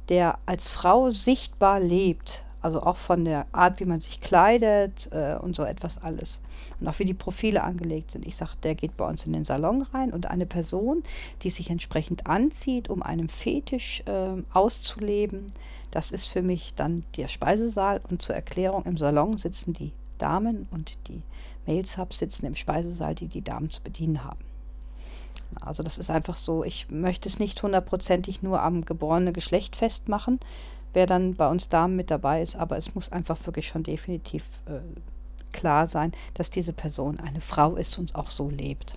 der 0.08 0.38
als 0.46 0.70
Frau 0.70 1.10
sichtbar 1.10 1.80
lebt, 1.80 2.44
Also 2.60 2.82
auch 2.82 2.96
von 2.96 3.24
der 3.24 3.46
Art, 3.52 3.78
wie 3.80 3.84
man 3.84 4.00
sich 4.00 4.20
kleidet 4.20 5.08
äh, 5.12 5.36
und 5.36 5.54
so 5.54 5.62
etwas 5.62 6.02
alles. 6.02 6.40
Und 6.80 6.88
auch 6.88 6.98
wie 6.98 7.04
die 7.04 7.14
Profile 7.14 7.62
angelegt 7.62 8.10
sind. 8.10 8.26
Ich 8.26 8.36
sage, 8.36 8.52
der 8.62 8.74
geht 8.74 8.96
bei 8.96 9.06
uns 9.06 9.26
in 9.26 9.32
den 9.32 9.44
Salon 9.44 9.82
rein 9.82 10.12
und 10.12 10.26
eine 10.26 10.46
Person, 10.46 11.02
die 11.42 11.50
sich 11.50 11.70
entsprechend 11.70 12.26
anzieht, 12.26 12.90
um 12.90 13.02
einen 13.02 13.28
Fetisch 13.28 14.02
äh, 14.06 14.42
auszuleben, 14.52 15.46
das 15.90 16.10
ist 16.10 16.26
für 16.26 16.42
mich 16.42 16.74
dann 16.74 17.04
der 17.16 17.28
Speisesaal. 17.28 18.00
Und 18.08 18.22
zur 18.22 18.34
Erklärung, 18.34 18.84
im 18.84 18.96
Salon 18.96 19.38
sitzen 19.38 19.72
die 19.72 19.92
Damen 20.18 20.68
und 20.70 20.98
die 21.08 21.22
Mail-Subs 21.66 22.18
sitzen 22.18 22.46
im 22.46 22.54
Speisesaal, 22.54 23.14
die 23.14 23.28
die 23.28 23.42
Damen 23.42 23.70
zu 23.70 23.82
bedienen 23.82 24.24
haben. 24.24 24.40
Also 25.60 25.82
das 25.82 25.96
ist 25.96 26.10
einfach 26.10 26.36
so, 26.36 26.62
ich 26.62 26.90
möchte 26.90 27.28
es 27.28 27.38
nicht 27.38 27.62
hundertprozentig 27.62 28.42
nur 28.42 28.62
am 28.62 28.84
geborenen 28.84 29.32
Geschlecht 29.32 29.76
festmachen, 29.76 30.38
wer 30.94 31.06
dann 31.06 31.34
bei 31.34 31.48
uns 31.48 31.68
Damen 31.68 31.96
mit 31.96 32.10
dabei 32.10 32.42
ist, 32.42 32.56
aber 32.56 32.76
es 32.76 32.94
muss 32.94 33.10
einfach 33.12 33.38
wirklich 33.46 33.68
schon 33.68 33.82
definitiv 33.82 34.44
äh, 34.66 34.80
klar 35.52 35.86
sein, 35.86 36.12
dass 36.34 36.50
diese 36.50 36.72
Person 36.72 37.20
eine 37.20 37.40
Frau 37.40 37.76
ist 37.76 37.98
und 37.98 38.14
auch 38.14 38.30
so 38.30 38.50
lebt. 38.50 38.94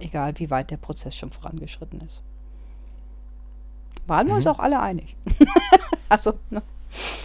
Egal 0.00 0.38
wie 0.38 0.50
weit 0.50 0.70
der 0.70 0.76
Prozess 0.76 1.14
schon 1.16 1.30
vorangeschritten 1.30 2.00
ist. 2.00 2.22
Waren 4.06 4.28
wir 4.28 4.34
uns 4.34 4.44
Mhm. 4.44 4.50
auch 4.50 4.58
alle 4.58 4.80
einig. 4.80 5.16
also, 6.08 6.34
ne? 6.50 6.62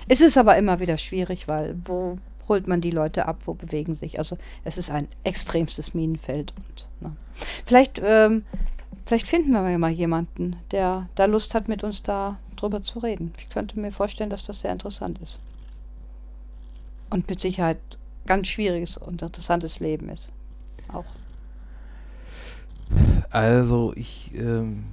Es 0.07 0.21
ist 0.21 0.37
aber 0.37 0.57
immer 0.57 0.79
wieder 0.79 0.97
schwierig, 0.97 1.47
weil 1.47 1.75
wo 1.85 2.17
holt 2.47 2.67
man 2.67 2.81
die 2.81 2.91
Leute 2.91 3.27
ab, 3.27 3.41
wo 3.45 3.53
bewegen 3.53 3.93
sich? 3.93 4.17
Also 4.17 4.37
es 4.63 4.77
ist 4.77 4.89
ein 4.89 5.07
extremstes 5.23 5.93
Minenfeld 5.93 6.53
und 6.57 6.87
ne? 7.01 7.15
vielleicht, 7.65 8.01
ähm, 8.03 8.45
vielleicht 9.05 9.27
finden 9.27 9.51
wir 9.51 9.77
mal 9.77 9.91
jemanden, 9.91 10.55
der 10.71 11.09
da 11.15 11.25
Lust 11.25 11.53
hat, 11.55 11.67
mit 11.67 11.83
uns 11.83 12.03
da 12.03 12.37
drüber 12.55 12.83
zu 12.83 12.99
reden. 12.99 13.33
Ich 13.37 13.49
könnte 13.49 13.79
mir 13.79 13.91
vorstellen, 13.91 14.29
dass 14.29 14.45
das 14.45 14.61
sehr 14.61 14.71
interessant 14.71 15.19
ist. 15.19 15.39
Und 17.09 17.27
mit 17.29 17.39
Sicherheit 17.39 17.79
ganz 18.25 18.47
schwieriges 18.47 18.97
und 18.97 19.21
interessantes 19.21 19.79
Leben 19.79 20.09
ist. 20.09 20.31
Auch. 20.93 21.05
Also 23.31 23.93
ich 23.95 24.31
ähm, 24.35 24.83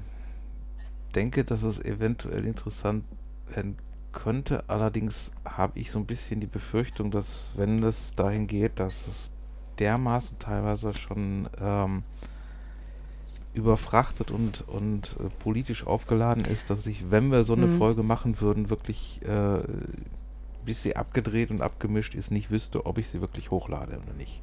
denke, 1.15 1.45
dass 1.45 1.63
es 1.63 1.81
eventuell 1.81 2.47
interessant 2.47 3.05
werden 3.49 3.77
könnte. 4.13 4.65
Allerdings 4.69 5.33
habe 5.45 5.79
ich 5.79 5.91
so 5.91 5.99
ein 5.99 6.07
bisschen 6.07 6.41
die 6.41 6.47
Befürchtung, 6.47 7.11
dass 7.11 7.51
wenn 7.57 7.83
es 7.83 8.15
dahin 8.15 8.47
geht, 8.47 8.81
dass 8.81 9.07
es 9.07 9.33
dermaßen 9.79 10.39
teilweise 10.39 10.95
schon 10.95 11.49
ähm, 11.61 12.03
überfrachtet 13.57 14.31
und, 14.31 14.65
und 14.69 15.17
äh, 15.21 15.31
politisch 15.43 15.87
aufgeladen 15.87 16.45
ist, 16.45 16.71
dass 16.71 16.87
ich, 16.87 17.11
wenn 17.11 17.31
wir 17.31 17.45
so 17.45 17.55
eine 17.55 17.67
Mhm. 17.67 17.79
Folge 17.79 18.03
machen 18.03 18.41
würden, 18.41 18.71
wirklich 18.71 19.21
äh, 19.25 19.63
bis 20.65 20.83
sie 20.83 20.97
abgedreht 20.97 21.51
und 21.51 21.63
abgemischt 21.63 22.15
ist, 22.15 22.31
nicht 22.31 22.51
wüsste, 22.51 22.87
ob 22.87 22.99
ich 22.99 23.09
sie 23.09 23.21
wirklich 23.21 23.51
hochlade 23.51 23.99
oder 24.05 24.15
nicht. 24.19 24.43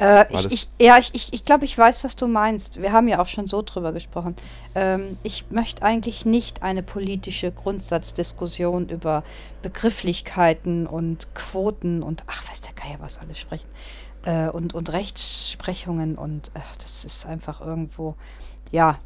Äh, 0.00 0.32
ich, 0.32 0.50
ich, 0.52 0.68
ja, 0.80 0.96
ich, 0.98 1.12
ich, 1.12 1.32
ich 1.32 1.44
glaube, 1.44 1.64
ich 1.64 1.76
weiß, 1.76 2.04
was 2.04 2.14
du 2.16 2.28
meinst. 2.28 2.80
Wir 2.80 2.92
haben 2.92 3.08
ja 3.08 3.18
auch 3.20 3.26
schon 3.26 3.48
so 3.48 3.62
drüber 3.62 3.92
gesprochen. 3.92 4.36
Ähm, 4.74 5.18
ich 5.24 5.50
möchte 5.50 5.82
eigentlich 5.82 6.24
nicht 6.24 6.62
eine 6.62 6.84
politische 6.84 7.50
Grundsatzdiskussion 7.52 8.88
über 8.88 9.24
Begrifflichkeiten 9.62 10.86
und 10.86 11.34
Quoten 11.34 12.02
und 12.04 12.22
ach, 12.28 12.48
weiß 12.48 12.60
der 12.60 12.74
Geier 12.74 12.98
was 13.00 13.18
alles 13.18 13.38
sprechen. 13.38 13.68
Äh, 14.28 14.50
und, 14.50 14.74
und 14.74 14.92
Rechtsprechungen 14.92 16.18
und 16.18 16.50
ach, 16.52 16.76
das 16.76 17.06
ist 17.06 17.24
einfach 17.24 17.62
irgendwo, 17.62 18.14
ja, 18.70 18.98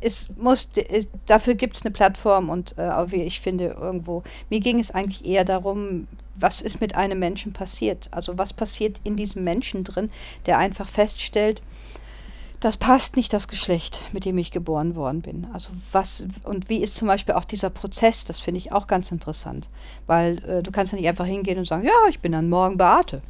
es 0.00 0.30
muss, 0.38 0.70
es, 0.88 1.10
dafür 1.26 1.54
gibt 1.54 1.76
es 1.76 1.82
eine 1.82 1.90
Plattform 1.90 2.48
und 2.48 2.78
äh, 2.78 3.12
wie 3.12 3.22
ich 3.22 3.42
finde 3.42 3.76
irgendwo, 3.78 4.22
mir 4.48 4.60
ging 4.60 4.78
es 4.78 4.92
eigentlich 4.92 5.26
eher 5.26 5.44
darum, 5.44 6.06
was 6.36 6.62
ist 6.62 6.80
mit 6.80 6.94
einem 6.94 7.18
Menschen 7.18 7.52
passiert? 7.52 8.08
Also 8.12 8.38
was 8.38 8.54
passiert 8.54 8.98
in 9.04 9.14
diesem 9.14 9.44
Menschen 9.44 9.84
drin, 9.84 10.10
der 10.46 10.56
einfach 10.56 10.88
feststellt, 10.88 11.60
das 12.60 12.78
passt 12.78 13.16
nicht 13.16 13.34
das 13.34 13.46
Geschlecht, 13.46 14.04
mit 14.12 14.24
dem 14.24 14.38
ich 14.38 14.52
geboren 14.52 14.96
worden 14.96 15.20
bin. 15.20 15.48
Also 15.52 15.72
was 15.92 16.26
und 16.44 16.70
wie 16.70 16.78
ist 16.82 16.94
zum 16.94 17.08
Beispiel 17.08 17.34
auch 17.34 17.44
dieser 17.44 17.68
Prozess, 17.68 18.24
das 18.24 18.40
finde 18.40 18.56
ich 18.56 18.72
auch 18.72 18.86
ganz 18.86 19.12
interessant, 19.12 19.68
weil 20.06 20.42
äh, 20.44 20.62
du 20.62 20.70
kannst 20.70 20.94
ja 20.94 20.98
nicht 20.98 21.08
einfach 21.08 21.26
hingehen 21.26 21.58
und 21.58 21.66
sagen, 21.66 21.84
ja, 21.84 22.08
ich 22.08 22.20
bin 22.20 22.32
dann 22.32 22.48
morgen 22.48 22.78
Beate. 22.78 23.20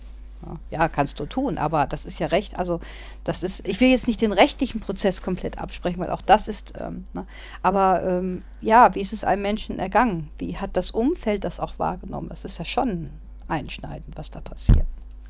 Ja, 0.70 0.88
kannst 0.88 1.20
du 1.20 1.26
tun, 1.26 1.58
aber 1.58 1.86
das 1.86 2.06
ist 2.06 2.18
ja 2.18 2.28
recht. 2.28 2.58
Also 2.58 2.80
das 3.24 3.42
ist, 3.42 3.68
ich 3.68 3.80
will 3.80 3.88
jetzt 3.88 4.06
nicht 4.06 4.20
den 4.20 4.32
rechtlichen 4.32 4.80
Prozess 4.80 5.22
komplett 5.22 5.58
absprechen, 5.58 6.00
weil 6.00 6.10
auch 6.10 6.22
das 6.22 6.48
ist, 6.48 6.74
ähm, 6.78 7.04
ne, 7.12 7.26
aber 7.62 8.02
ähm, 8.04 8.40
ja, 8.60 8.94
wie 8.94 9.00
ist 9.00 9.12
es 9.12 9.24
einem 9.24 9.42
Menschen 9.42 9.78
ergangen? 9.78 10.30
Wie 10.38 10.56
hat 10.56 10.76
das 10.76 10.90
Umfeld 10.90 11.44
das 11.44 11.60
auch 11.60 11.78
wahrgenommen? 11.78 12.28
Das 12.28 12.44
ist 12.44 12.58
ja 12.58 12.64
schon 12.64 13.10
einschneidend, 13.48 14.16
was 14.16 14.30
da 14.30 14.40
passiert. 14.40 14.86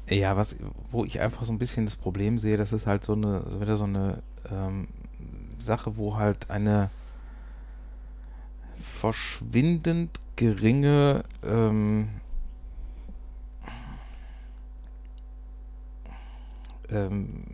Ja, 0.09 0.37
was, 0.37 0.57
wo 0.91 1.05
ich 1.05 1.21
einfach 1.21 1.45
so 1.45 1.53
ein 1.53 1.59
bisschen 1.59 1.85
das 1.85 1.97
Problem 1.97 2.39
sehe, 2.39 2.57
das 2.57 2.73
ist 2.73 2.87
halt 2.87 3.05
so 3.05 3.13
eine, 3.13 3.45
wieder 3.61 3.77
so 3.77 3.85
eine 3.85 4.23
ähm, 4.51 4.89
Sache, 5.59 5.97
wo 5.97 6.17
halt 6.17 6.51
eine 6.51 6.91
verschwindend 8.81 10.19
geringe 10.37 11.23
ähm, 11.45 12.09
ähm, 16.91 17.45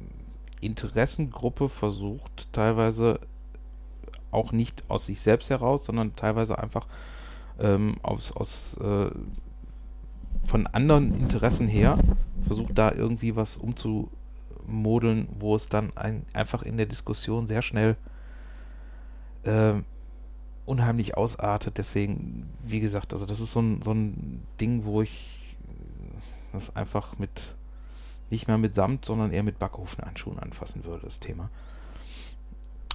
Interessengruppe 0.61 1.69
versucht, 1.69 2.53
teilweise 2.53 3.21
auch 4.31 4.53
nicht 4.53 4.85
aus 4.89 5.07
sich 5.07 5.21
selbst 5.21 5.51
heraus, 5.51 5.85
sondern 5.85 6.17
teilweise 6.17 6.59
einfach 6.59 6.87
ähm, 7.59 7.97
aus, 8.03 8.33
aus 8.33 8.77
äh, 8.79 9.11
von 10.45 10.67
anderen 10.69 11.19
Interessen 11.19 11.69
her, 11.69 11.99
versucht 12.47 12.77
da 12.77 12.93
irgendwie 12.93 13.37
was 13.37 13.57
umzumodeln, 13.57 15.29
wo 15.39 15.57
es 15.57 15.69
dann 15.69 15.97
ein, 15.97 16.25
einfach 16.33 16.63
in 16.63 16.77
der 16.77 16.87
Diskussion 16.87 17.47
sehr 17.47 17.63
schnell 17.63 17.97
ähm, 19.45 19.85
unheimlich 20.67 21.17
ausartet. 21.17 21.79
Deswegen, 21.79 22.49
wie 22.65 22.81
gesagt, 22.81 23.13
also 23.13 23.27
das 23.27 23.41
ist 23.41 23.53
so 23.53 23.61
ein, 23.61 23.83
so 23.83 23.93
ein 23.93 24.43
Ding, 24.61 24.85
wo 24.85 25.03
ich 25.03 25.57
äh, 25.69 26.53
das 26.53 26.75
einfach 26.77 27.19
mit 27.19 27.55
nicht 28.31 28.49
mehr 28.49 28.59
mit 28.59 28.75
Samt, 28.75 29.05
sondern 29.05 29.31
eher 29.33 29.43
mit 29.43 29.59
Backofenhandschuhen 29.59 30.39
anfassen 30.39 30.85
würde, 30.85 31.05
das 31.05 31.21
Thema. 31.21 31.51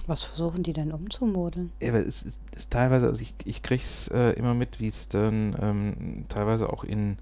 Was 0.06 0.24
versuchen 0.24 0.62
die 0.64 0.72
denn 0.72 0.90
umzumodeln? 0.92 1.70
Ja, 1.80 1.94
es 1.94 2.22
ist, 2.22 2.40
ist 2.56 2.70
teilweise, 2.72 3.06
also 3.06 3.22
ich, 3.22 3.34
ich 3.44 3.62
kriege 3.62 3.82
es 3.82 4.08
äh, 4.08 4.30
immer 4.32 4.52
mit, 4.52 4.80
wie 4.80 4.88
es 4.88 5.08
dann 5.08 5.56
ähm, 5.60 6.24
teilweise 6.28 6.72
auch 6.72 6.82
in, 6.82 7.18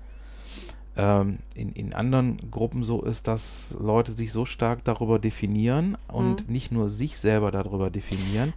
ähm, 0.96 1.40
in, 1.54 1.72
in 1.74 1.94
anderen 1.94 2.50
Gruppen 2.50 2.82
so 2.82 3.02
ist, 3.02 3.28
dass 3.28 3.76
Leute 3.78 4.12
sich 4.12 4.32
so 4.32 4.46
stark 4.46 4.82
darüber 4.84 5.18
definieren 5.18 5.98
und 6.08 6.46
Mhm. 6.46 6.52
nicht 6.52 6.72
nur 6.72 6.88
sich 6.88 7.18
selber 7.18 7.50
darüber 7.50 7.90
definieren, 7.90 8.54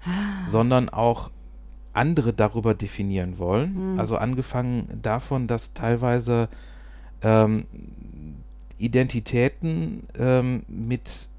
sondern 0.48 0.88
auch 0.90 1.30
andere 1.92 2.32
darüber 2.34 2.74
definieren 2.74 3.38
wollen. 3.38 3.94
Mhm. 3.94 4.00
Also 4.00 4.16
angefangen 4.18 4.88
davon, 5.02 5.48
dass 5.48 5.74
teilweise 5.74 6.48
ähm, 7.22 7.66
Identitäten 8.84 10.04
ähm, 10.18 10.64
mit 10.68 11.30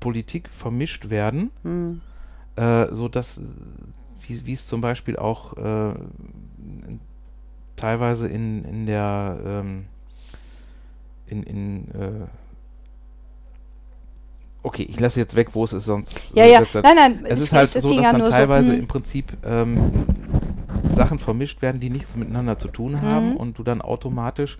Politik 0.00 0.48
vermischt 0.48 1.10
werden 1.10 1.50
Hm. 1.62 2.00
äh, 2.56 2.86
so 2.92 3.08
dass, 3.08 3.40
wie, 4.26 4.46
wie 4.46 4.52
es 4.52 4.66
zum 4.66 4.80
Beispiel 4.80 5.16
auch 5.16 5.56
äh, 5.56 5.94
teilweise 7.76 8.28
in, 8.28 8.64
in 8.64 8.86
der 8.86 9.38
ähm, 9.44 9.84
in, 11.26 11.42
in 11.42 11.88
äh, 11.92 12.26
okay, 14.62 14.86
ich 14.88 14.98
lasse 14.98 15.20
jetzt 15.20 15.36
weg, 15.36 15.48
wo 15.52 15.64
es 15.64 15.72
ist, 15.72 15.84
sonst 15.84 16.32
Ja, 16.34 16.44
ja, 16.46 16.60
nein, 16.74 16.96
nein, 16.96 17.26
es 17.28 17.40
ist 17.40 17.52
halt 17.52 17.68
so, 17.68 17.94
dass 17.94 18.12
dann 18.12 18.30
teilweise 18.30 18.72
hm. 18.72 18.80
im 18.80 18.86
Prinzip 18.88 19.36
ähm, 19.44 19.92
Sachen 20.94 21.18
vermischt 21.18 21.62
werden, 21.62 21.80
die 21.80 21.90
nichts 21.90 22.16
miteinander 22.16 22.58
zu 22.58 22.68
tun 22.68 23.00
haben 23.00 23.30
Mhm. 23.30 23.36
und 23.36 23.58
du 23.58 23.62
dann 23.62 23.80
automatisch 23.80 24.58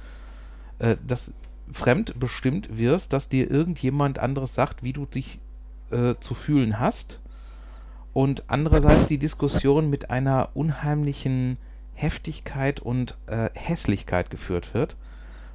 äh, 0.79 0.97
das 1.07 1.33
fremd 1.73 2.19
bestimmt 2.19 2.77
wirst, 2.77 3.13
dass 3.13 3.29
dir 3.29 3.51
irgendjemand 3.51 4.19
anderes 4.19 4.55
sagt, 4.55 4.83
wie 4.83 4.93
du 4.93 5.07
dich 5.07 5.39
äh, 5.91 6.15
zu 6.21 6.35
fühlen 6.35 6.79
hast. 6.79 7.21
Und 8.15 8.45
andererseits 8.49 9.07
die 9.07 9.19
Diskussion 9.19 9.91
mit 9.91 10.11
einer 10.11 10.49
unheimlichen 10.55 11.57
Heftigkeit 11.95 12.81
und 12.81 13.17
äh, 13.27 13.51
Hässlichkeit 13.55 14.31
geführt 14.31 14.75
wird, 14.75 14.97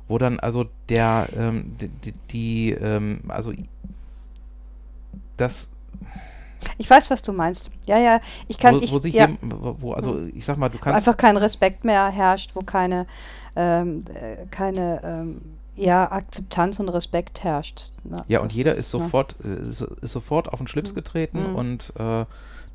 wo 0.07 0.18
dann 0.18 0.39
also 0.39 0.66
der 0.89 1.28
ähm, 1.38 1.76
die, 1.80 2.14
die, 2.32 2.72
ähm, 2.72 3.22
also 3.28 3.53
das 5.38 5.70
Ich 6.78 6.89
weiß, 6.89 7.09
was 7.11 7.22
du 7.22 7.34
meinst. 7.34 7.70
Ja, 7.86 7.97
ja, 7.97 8.20
ich 8.47 8.57
kann, 8.57 8.76
wo, 8.76 8.80
ich, 8.80 8.93
wo 8.93 8.99
sich 8.99 9.14
ja, 9.16 9.26
jem- 9.26 9.38
wo, 9.41 9.76
wo 9.80 9.93
also 9.93 10.26
ich 10.34 10.45
sag 10.45 10.57
mal, 10.57 10.70
du 10.70 10.78
wo 10.78 10.82
kannst 10.82 11.05
einfach 11.05 11.18
kein 11.18 11.38
Respekt 11.38 11.84
mehr 11.84 12.09
herrscht, 12.09 12.51
wo 12.55 12.61
keine, 12.61 13.07
ähm, 13.55 14.05
äh, 14.14 14.45
keine, 14.51 15.01
ähm, 15.03 15.41
ja, 15.76 16.11
Akzeptanz 16.11 16.80
und 16.80 16.89
Respekt 16.89 17.43
herrscht. 17.43 17.91
ne? 18.03 18.24
ja 18.28 18.39
und 18.39 18.51
Das 18.51 18.55
jeder 18.57 18.71
ist 18.74 18.93
ne? 18.93 19.01
sofort 19.01 19.36
äh, 19.43 19.61
ist, 19.67 19.82
ist 19.82 20.11
sofort 20.11 20.51
auf 20.51 20.59
den 20.59 20.67
Schlips 20.67 20.91
Mhm. 20.91 20.95
getreten 20.95 21.49
Mhm. 21.51 21.55
und 21.55 21.93
äh, 21.97 22.26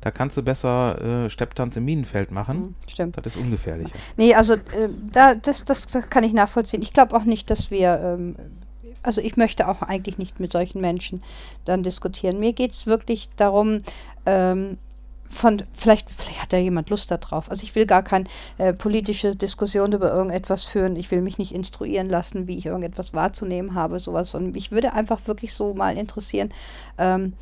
Da 0.01 0.11
kannst 0.11 0.37
du 0.37 0.41
besser 0.43 1.25
äh, 1.25 1.29
Stepptanz 1.29 1.75
im 1.75 1.83
Minenfeld 1.83 2.31
machen. 2.31 2.55
Hm, 2.57 2.75
Stimmt. 2.87 3.17
Das 3.17 3.25
ist 3.25 3.35
ungefährlicher. 3.35 3.91
Nee, 4.15 4.33
also 4.33 4.53
äh, 4.53 4.87
da, 5.11 5.35
das, 5.35 5.65
das 5.65 5.87
kann 6.09 6.23
ich 6.23 6.31
nachvollziehen. 6.31 6.81
Ich 6.81 6.93
glaube 6.93 7.13
auch 7.17 7.25
nicht, 7.25 7.49
dass 7.49 7.69
wir, 7.69 7.99
ähm, 8.01 8.37
also 9.03 9.19
ich 9.19 9.35
möchte 9.35 9.67
auch 9.67 9.81
eigentlich 9.81 10.17
nicht 10.17 10.39
mit 10.39 10.53
solchen 10.53 10.79
Menschen 10.79 11.21
dann 11.65 11.83
diskutieren. 11.83 12.39
Mir 12.39 12.53
geht 12.53 12.71
es 12.71 12.85
wirklich 12.85 13.27
darum, 13.35 13.79
ähm, 14.25 14.77
von, 15.29 15.63
vielleicht, 15.73 16.09
vielleicht 16.09 16.41
hat 16.41 16.53
ja 16.53 16.59
jemand 16.59 16.89
Lust 16.89 17.11
darauf. 17.11 17.49
Also 17.49 17.63
ich 17.63 17.75
will 17.75 17.85
gar 17.85 18.03
keine 18.03 18.25
äh, 18.57 18.73
politische 18.73 19.35
Diskussion 19.35 19.93
über 19.93 20.11
irgendetwas 20.11 20.65
führen. 20.65 20.95
Ich 20.95 21.11
will 21.11 21.21
mich 21.21 21.37
nicht 21.37 21.53
instruieren 21.53 22.09
lassen, 22.09 22.47
wie 22.47 22.57
ich 22.57 22.65
irgendetwas 22.65 23.13
wahrzunehmen 23.13 23.75
habe, 23.75 23.99
sowas 23.99 24.29
von. 24.29 24.51
Mich 24.51 24.71
würde 24.71 24.93
einfach 24.93 25.27
wirklich 25.27 25.53
so 25.53 25.73
mal 25.73 25.97
interessieren, 25.97 26.49
ähm, 26.97 27.33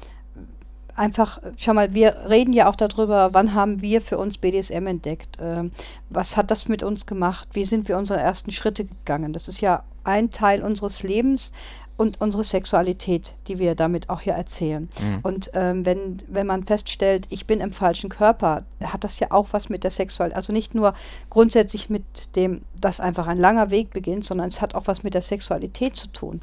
einfach, 0.97 1.39
schau 1.55 1.73
mal, 1.73 1.93
wir 1.93 2.25
reden 2.27 2.53
ja 2.53 2.69
auch 2.69 2.75
darüber, 2.75 3.33
wann 3.33 3.53
haben 3.53 3.81
wir 3.81 4.01
für 4.01 4.17
uns 4.17 4.37
BDSM 4.37 4.87
entdeckt? 4.87 5.37
Ähm, 5.39 5.71
was 6.09 6.35
hat 6.35 6.51
das 6.51 6.67
mit 6.67 6.83
uns 6.83 7.05
gemacht? 7.05 7.49
Wie 7.53 7.65
sind 7.65 7.87
wir 7.87 7.97
unsere 7.97 8.19
ersten 8.19 8.51
Schritte 8.51 8.85
gegangen? 8.85 9.31
Das 9.31 9.47
ist 9.47 9.61
ja 9.61 9.83
ein 10.03 10.31
Teil 10.31 10.63
unseres 10.63 11.03
Lebens 11.03 11.53
und 11.97 12.21
unsere 12.21 12.43
Sexualität, 12.43 13.33
die 13.47 13.59
wir 13.59 13.75
damit 13.75 14.09
auch 14.09 14.21
hier 14.21 14.33
erzählen. 14.33 14.87
Mhm. 15.01 15.19
Und 15.23 15.51
ähm, 15.53 15.85
wenn, 15.85 16.17
wenn 16.27 16.47
man 16.47 16.63
feststellt, 16.63 17.25
ich 17.29 17.47
bin 17.47 17.59
im 17.59 17.71
falschen 17.71 18.09
Körper, 18.09 18.63
hat 18.83 19.03
das 19.03 19.19
ja 19.19 19.27
auch 19.31 19.47
was 19.51 19.69
mit 19.69 19.83
der 19.83 19.91
Sexualität, 19.91 20.37
also 20.37 20.53
nicht 20.53 20.75
nur 20.75 20.93
grundsätzlich 21.29 21.89
mit 21.89 22.35
dem, 22.35 22.61
dass 22.79 22.99
einfach 22.99 23.27
ein 23.27 23.37
langer 23.37 23.71
Weg 23.71 23.91
beginnt, 23.91 24.25
sondern 24.25 24.47
es 24.47 24.61
hat 24.61 24.75
auch 24.75 24.85
was 24.85 25.03
mit 25.03 25.15
der 25.15 25.23
Sexualität 25.23 25.95
zu 25.95 26.07
tun. 26.07 26.41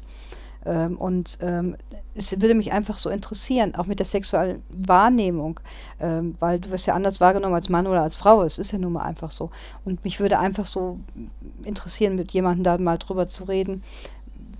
Ähm, 0.65 0.97
und 0.97 1.37
ähm, 1.41 1.77
es 2.15 2.31
würde 2.41 2.55
mich 2.55 2.71
einfach 2.71 2.97
so 2.97 3.09
interessieren, 3.09 3.75
auch 3.75 3.85
mit 3.85 3.99
der 3.99 4.05
sexuellen 4.05 4.63
Wahrnehmung, 4.69 5.59
ähm, 5.99 6.35
weil 6.39 6.59
du 6.59 6.71
wirst 6.71 6.87
ja 6.87 6.93
anders 6.93 7.19
wahrgenommen 7.19 7.55
als 7.55 7.69
Mann 7.69 7.87
oder 7.87 8.01
als 8.01 8.15
Frau. 8.15 8.43
Es 8.43 8.57
ist 8.57 8.71
ja 8.71 8.79
nun 8.79 8.93
mal 8.93 9.03
einfach 9.03 9.31
so. 9.31 9.51
Und 9.83 10.03
mich 10.03 10.19
würde 10.19 10.39
einfach 10.39 10.65
so 10.65 10.99
interessieren, 11.63 12.15
mit 12.15 12.31
jemandem 12.31 12.63
da 12.63 12.77
mal 12.77 12.97
drüber 12.97 13.27
zu 13.27 13.43
reden, 13.43 13.83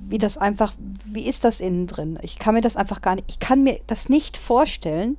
wie 0.07 0.17
das 0.17 0.37
einfach, 0.37 0.73
wie 1.05 1.25
ist 1.25 1.43
das 1.43 1.59
innen 1.59 1.87
drin? 1.87 2.19
Ich 2.21 2.39
kann 2.39 2.53
mir 2.53 2.61
das 2.61 2.77
einfach 2.77 3.01
gar 3.01 3.15
nicht, 3.15 3.25
ich 3.27 3.39
kann 3.39 3.63
mir 3.63 3.79
das 3.87 4.09
nicht 4.09 4.37
vorstellen, 4.37 5.17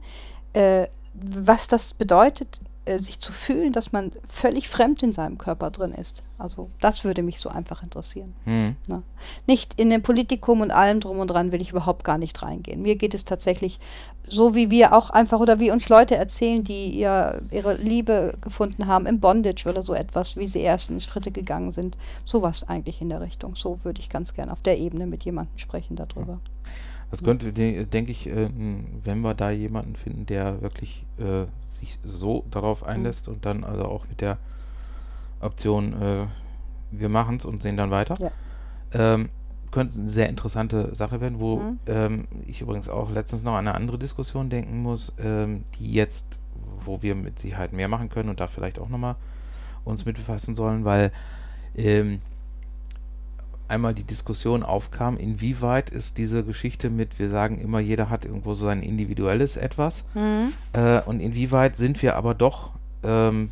äh, 0.53 0.87
was 1.15 1.69
das 1.69 1.95
bedeutet, 1.95 2.61
äh, 2.87 2.99
sich 2.99 3.21
zu 3.21 3.33
fühlen, 3.33 3.73
dass 3.73 3.93
man 3.93 4.13
völlig 4.29 4.69
fremd 4.69 5.03
in 5.03 5.13
seinem 5.13 5.39
Körper 5.39 5.71
drin 5.71 5.93
ist. 5.93 6.23
Also 6.39 6.71
das 6.81 7.05
würde 7.05 7.23
mich 7.23 7.41
so 7.41 7.49
einfach 7.49 7.83
interessieren. 7.83 8.33
Hm. 8.45 8.77
Ne? 8.87 9.03
Nicht 9.47 9.75
in 9.79 9.91
dem 9.91 10.03
Politikum 10.03 10.61
und 10.61 10.71
allem 10.71 11.01
drum 11.01 11.19
und 11.19 11.29
dran 11.29 11.53
will 11.53 11.61
ich 11.61 11.73
überhaupt 11.73 12.05
gar 12.05 12.17
nicht 12.17 12.41
reingehen. 12.43 12.83
Mir 12.83 12.97
geht 12.97 13.13
es 13.13 13.25
tatsächlich 13.25 13.81
so, 14.29 14.55
wie 14.55 14.71
wir 14.71 14.93
auch 14.93 15.11
einfach 15.11 15.41
oder 15.41 15.61
wie 15.61 15.71
uns 15.71 15.89
Leute 15.89 16.17
erzählen, 16.17 16.65
die 16.65 16.91
ihr, 16.91 17.43
ihre 17.51 17.75
Liebe 17.75 18.35
gefunden 18.41 18.87
haben 18.87 19.07
im 19.07 19.21
Bondage 19.21 19.69
oder 19.69 19.83
so 19.83 19.95
etwas, 19.95 20.37
wie 20.37 20.47
sie 20.47 20.63
ersten 20.63 21.01
Schritte 21.01 21.31
gegangen 21.31 21.73
sind. 21.73 21.97
Sowas 22.25 22.69
eigentlich 22.69 23.01
in 23.01 23.09
der 23.09 23.21
Richtung. 23.21 23.57
So 23.57 23.81
würde 23.85 24.01
ich 24.01 24.09
ganz 24.09 24.35
gerne 24.35 24.53
auf 24.53 24.63
der 24.63 24.79
Ebene 24.79 25.07
mit 25.07 25.25
jemandem 25.25 25.59
sprechen 25.59 25.97
darüber. 25.97 26.41
Das 27.11 27.23
könnte, 27.23 27.53
de 27.53 27.85
denke 27.85 28.11
ich, 28.11 28.27
äh, 28.27 28.49
wenn 29.05 29.21
wir 29.21 29.35
da 29.35 29.51
jemanden 29.51 29.95
finden, 29.95 30.27
der 30.27 30.61
wirklich 30.61 31.05
äh, 31.19 31.47
sich 31.77 31.99
so 32.05 32.45
darauf 32.51 32.85
einlässt 32.85 33.29
und 33.29 33.45
dann 33.47 33.65
also 33.65 33.85
auch 33.85 34.07
mit 34.09 34.21
der 34.21 34.39
Option, 35.41 35.93
äh, 36.01 36.27
wir 36.91 37.09
machen 37.09 37.37
es 37.37 37.45
und 37.45 37.63
sehen 37.63 37.77
dann 37.77 37.91
weiter, 37.91 38.15
Ja. 38.19 38.31
ähm, 38.93 39.29
könnte 39.71 39.99
eine 39.99 40.11
sehr 40.11 40.29
interessante 40.29 40.95
Sache 40.95 41.21
werden, 41.21 41.41
wo 41.41 41.57
Mhm. 41.59 41.79
ähm, 41.87 42.29
ich 42.47 42.61
übrigens 42.63 42.89
auch 42.89 43.11
letztens 43.11 43.43
noch 43.43 43.53
an 43.53 43.67
eine 43.67 43.75
andere 43.75 43.99
Diskussion 43.99 44.49
denken 44.49 44.81
muss, 44.83 45.13
ähm, 45.19 45.65
die 45.79 45.93
jetzt, 45.93 46.39
wo 46.85 47.03
wir 47.03 47.15
mit 47.15 47.39
Sicherheit 47.39 47.73
mehr 47.73 47.89
machen 47.89 48.09
können 48.09 48.29
und 48.31 48.41
da 48.41 48.47
vielleicht 48.47 48.79
auch 48.79 48.89
nochmal 48.89 49.17
uns 49.85 50.05
mit 50.07 50.17
befassen 50.17 50.55
sollen, 50.55 50.85
weil 50.85 51.13
ähm, 51.75 52.21
einmal 53.69 53.95
die 53.95 54.05
Diskussion 54.05 54.63
aufkam, 54.63 55.17
inwieweit 55.17 55.91
ist 55.91 56.19
diese 56.19 56.45
Geschichte 56.45 56.91
mit, 56.91 57.19
wir 57.19 57.29
sagen 57.29 57.59
immer, 57.61 57.81
jeder 57.81 58.11
hat 58.11 58.25
irgendwo 58.25 58.55
so 58.55 58.65
sein 58.67 58.83
individuelles 58.83 59.57
Etwas, 59.57 60.05
Mhm. 60.15 60.53
äh, 60.73 61.01
und 61.03 61.21
inwieweit 61.21 61.77
sind 61.77 62.01
wir 62.03 62.17
aber 62.17 62.35
doch, 62.35 62.73
ähm, 63.03 63.51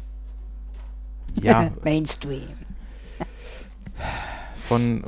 ja, 1.43 1.71
Mainstream. 1.83 2.43
von, 4.65 5.03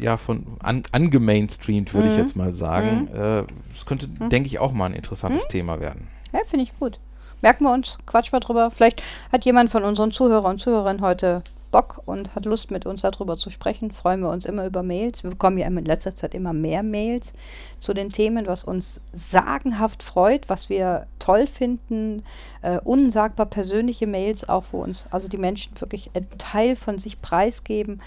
ja, 0.00 0.16
von 0.16 0.46
an, 0.60 0.82
angemainstreamt, 0.92 1.92
würde 1.94 2.08
ich 2.08 2.14
Mhm. 2.14 2.20
jetzt 2.20 2.36
mal 2.36 2.52
sagen. 2.52 3.08
Äh, 3.08 3.44
Das 3.74 3.86
könnte, 3.86 4.06
denke 4.08 4.46
ich, 4.46 4.58
auch 4.58 4.72
mal 4.72 4.86
ein 4.86 4.94
interessantes 4.94 5.44
Mhm. 5.44 5.48
Thema 5.48 5.80
werden. 5.80 6.08
Ja, 6.32 6.40
finde 6.46 6.64
ich 6.64 6.78
gut. 6.78 6.98
Merken 7.40 7.64
wir 7.64 7.72
uns, 7.72 7.98
quatsch 8.06 8.30
mal 8.32 8.40
drüber. 8.40 8.70
Vielleicht 8.70 9.02
hat 9.32 9.44
jemand 9.44 9.70
von 9.70 9.82
unseren 9.82 10.12
Zuhörer 10.12 10.48
und 10.48 10.60
Zuhörerinnen 10.60 11.02
heute 11.02 11.42
Bock 11.72 12.02
und 12.06 12.36
hat 12.36 12.44
Lust, 12.44 12.70
mit 12.70 12.86
uns 12.86 13.02
darüber 13.02 13.36
zu 13.36 13.50
sprechen. 13.50 13.90
Freuen 13.90 14.20
wir 14.20 14.30
uns 14.30 14.44
immer 14.44 14.66
über 14.66 14.84
Mails. 14.84 15.24
Wir 15.24 15.30
bekommen 15.30 15.58
ja 15.58 15.66
in 15.66 15.84
letzter 15.84 16.14
Zeit 16.14 16.34
immer 16.34 16.52
mehr 16.52 16.84
Mails 16.84 17.32
zu 17.80 17.94
den 17.94 18.10
Themen, 18.10 18.46
was 18.46 18.62
uns 18.62 19.00
sagenhaft 19.12 20.04
freut, 20.04 20.48
was 20.48 20.68
wir 20.68 21.06
toll 21.18 21.48
finden. 21.48 22.22
Äh, 22.60 22.78
unsagbar 22.84 23.46
persönliche 23.46 24.06
Mails 24.06 24.48
auch, 24.48 24.66
wo 24.70 24.82
uns 24.82 25.06
also 25.10 25.28
die 25.28 25.38
Menschen 25.38 25.80
wirklich 25.80 26.10
einen 26.14 26.28
Teil 26.38 26.76
von 26.76 26.98
sich 26.98 27.20
preisgeben, 27.20 28.00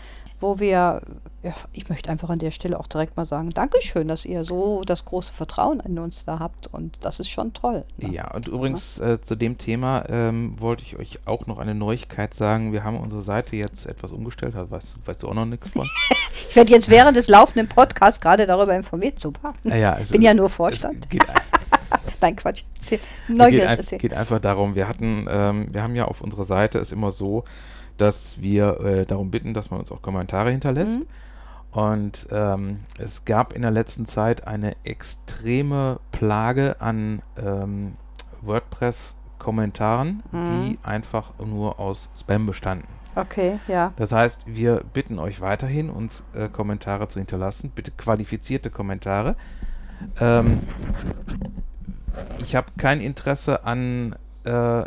wo 0.45 0.59
wir, 0.59 1.01
ja, 1.41 1.53
ich 1.73 1.89
möchte 1.89 2.11
einfach 2.11 2.29
an 2.29 2.37
der 2.37 2.51
Stelle 2.51 2.79
auch 2.79 2.85
direkt 2.85 3.17
mal 3.17 3.25
sagen, 3.25 3.49
Dankeschön, 3.49 4.07
dass 4.07 4.25
ihr 4.25 4.43
so 4.43 4.83
das 4.85 5.03
große 5.05 5.33
Vertrauen 5.33 5.79
in 5.79 5.97
uns 5.97 6.25
da 6.25 6.37
habt 6.37 6.67
und 6.67 6.97
das 7.01 7.19
ist 7.19 7.29
schon 7.29 7.53
toll. 7.53 7.83
ne? 7.97 8.13
Ja, 8.13 8.31
und 8.31 8.47
übrigens 8.47 8.99
äh, 8.99 9.19
zu 9.19 9.35
dem 9.35 9.57
Thema 9.57 10.05
ähm, 10.07 10.59
wollte 10.59 10.83
ich 10.83 10.97
euch 10.97 11.19
auch 11.25 11.47
noch 11.47 11.57
eine 11.57 11.73
Neuigkeit 11.73 12.35
sagen. 12.35 12.73
Wir 12.73 12.83
haben 12.83 12.97
unsere 12.97 13.23
Seite 13.23 13.55
jetzt 13.55 13.87
etwas 13.87 14.11
umgestellt. 14.11 14.55
Also 14.55 14.69
weißt, 14.69 14.95
weißt 15.03 15.23
du 15.23 15.29
auch 15.29 15.33
noch 15.33 15.45
nichts 15.45 15.69
von? 15.69 15.87
Ich 16.49 16.55
werde 16.55 16.71
jetzt 16.71 16.89
während 16.89 17.17
des 17.17 17.27
laufenden 17.27 17.67
Podcasts 17.67 18.21
gerade 18.21 18.45
darüber 18.45 18.73
informiert. 18.73 19.19
Super. 19.19 19.53
Naja, 19.63 19.97
Ich 20.01 20.09
bin 20.09 20.21
ja 20.21 20.33
nur 20.33 20.49
Vorstand. 20.49 21.05
Es 21.11 22.13
Nein, 22.21 22.37
Quatsch. 22.37 22.63
Erzähl. 22.79 22.99
geht, 23.27 23.37
Neugierig 23.37 23.67
ein, 23.67 23.77
erzählen. 23.77 23.99
geht 23.99 24.13
einfach 24.13 24.39
darum, 24.39 24.73
wir 24.75 24.87
hatten, 24.87 25.27
ähm, 25.29 25.67
wir 25.71 25.83
haben 25.83 25.95
ja 25.95 26.05
auf 26.05 26.21
unserer 26.21 26.45
Seite 26.45 26.77
ist 26.77 26.93
immer 26.93 27.11
so, 27.11 27.43
dass 27.97 28.41
wir 28.41 28.79
äh, 28.81 29.05
darum 29.05 29.31
bitten, 29.31 29.53
dass 29.53 29.71
man 29.71 29.79
uns 29.79 29.91
auch 29.91 30.01
Kommentare 30.01 30.51
hinterlässt. 30.51 30.99
Mhm. 30.99 31.05
Und 31.71 32.27
ähm, 32.31 32.79
es 32.99 33.25
gab 33.25 33.51
in 33.53 33.61
der 33.61 33.71
letzten 33.71 34.05
Zeit 34.05 34.47
eine 34.47 34.75
extreme 34.85 35.99
Plage 36.11 36.77
an 36.79 37.21
ähm, 37.37 37.95
WordPress-Kommentaren, 38.41 40.23
Mhm. 40.31 40.45
die 40.45 40.79
einfach 40.83 41.33
nur 41.45 41.79
aus 41.79 42.09
Spam 42.17 42.45
bestanden. 42.45 42.87
Okay, 43.15 43.59
ja. 43.67 43.93
Das 43.95 44.11
heißt, 44.11 44.43
wir 44.45 44.83
bitten 44.93 45.19
euch 45.19 45.39
weiterhin, 45.41 45.89
uns 45.89 46.23
äh, 46.33 46.49
Kommentare 46.49 47.07
zu 47.07 47.19
hinterlassen, 47.19 47.71
bitte 47.73 47.91
qualifizierte 47.91 48.69
Kommentare. 48.69 49.35
Ähm, 50.19 50.61
ich 52.39 52.55
habe 52.55 52.67
kein 52.77 52.99
Interesse 53.01 53.63
an 53.65 54.15
äh, 54.43 54.83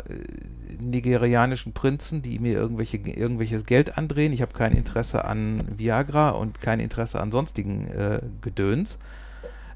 nigerianischen 0.79 1.73
Prinzen, 1.73 2.21
die 2.21 2.39
mir 2.39 2.53
irgendwelche, 2.53 2.97
irgendwelches 2.97 3.65
Geld 3.65 3.97
andrehen. 3.97 4.33
Ich 4.33 4.41
habe 4.41 4.53
kein 4.53 4.75
Interesse 4.75 5.25
an 5.25 5.63
Viagra 5.77 6.29
und 6.29 6.61
kein 6.61 6.79
Interesse 6.79 7.19
an 7.19 7.31
sonstigen 7.31 7.87
äh, 7.87 8.19
Gedöns. 8.41 8.99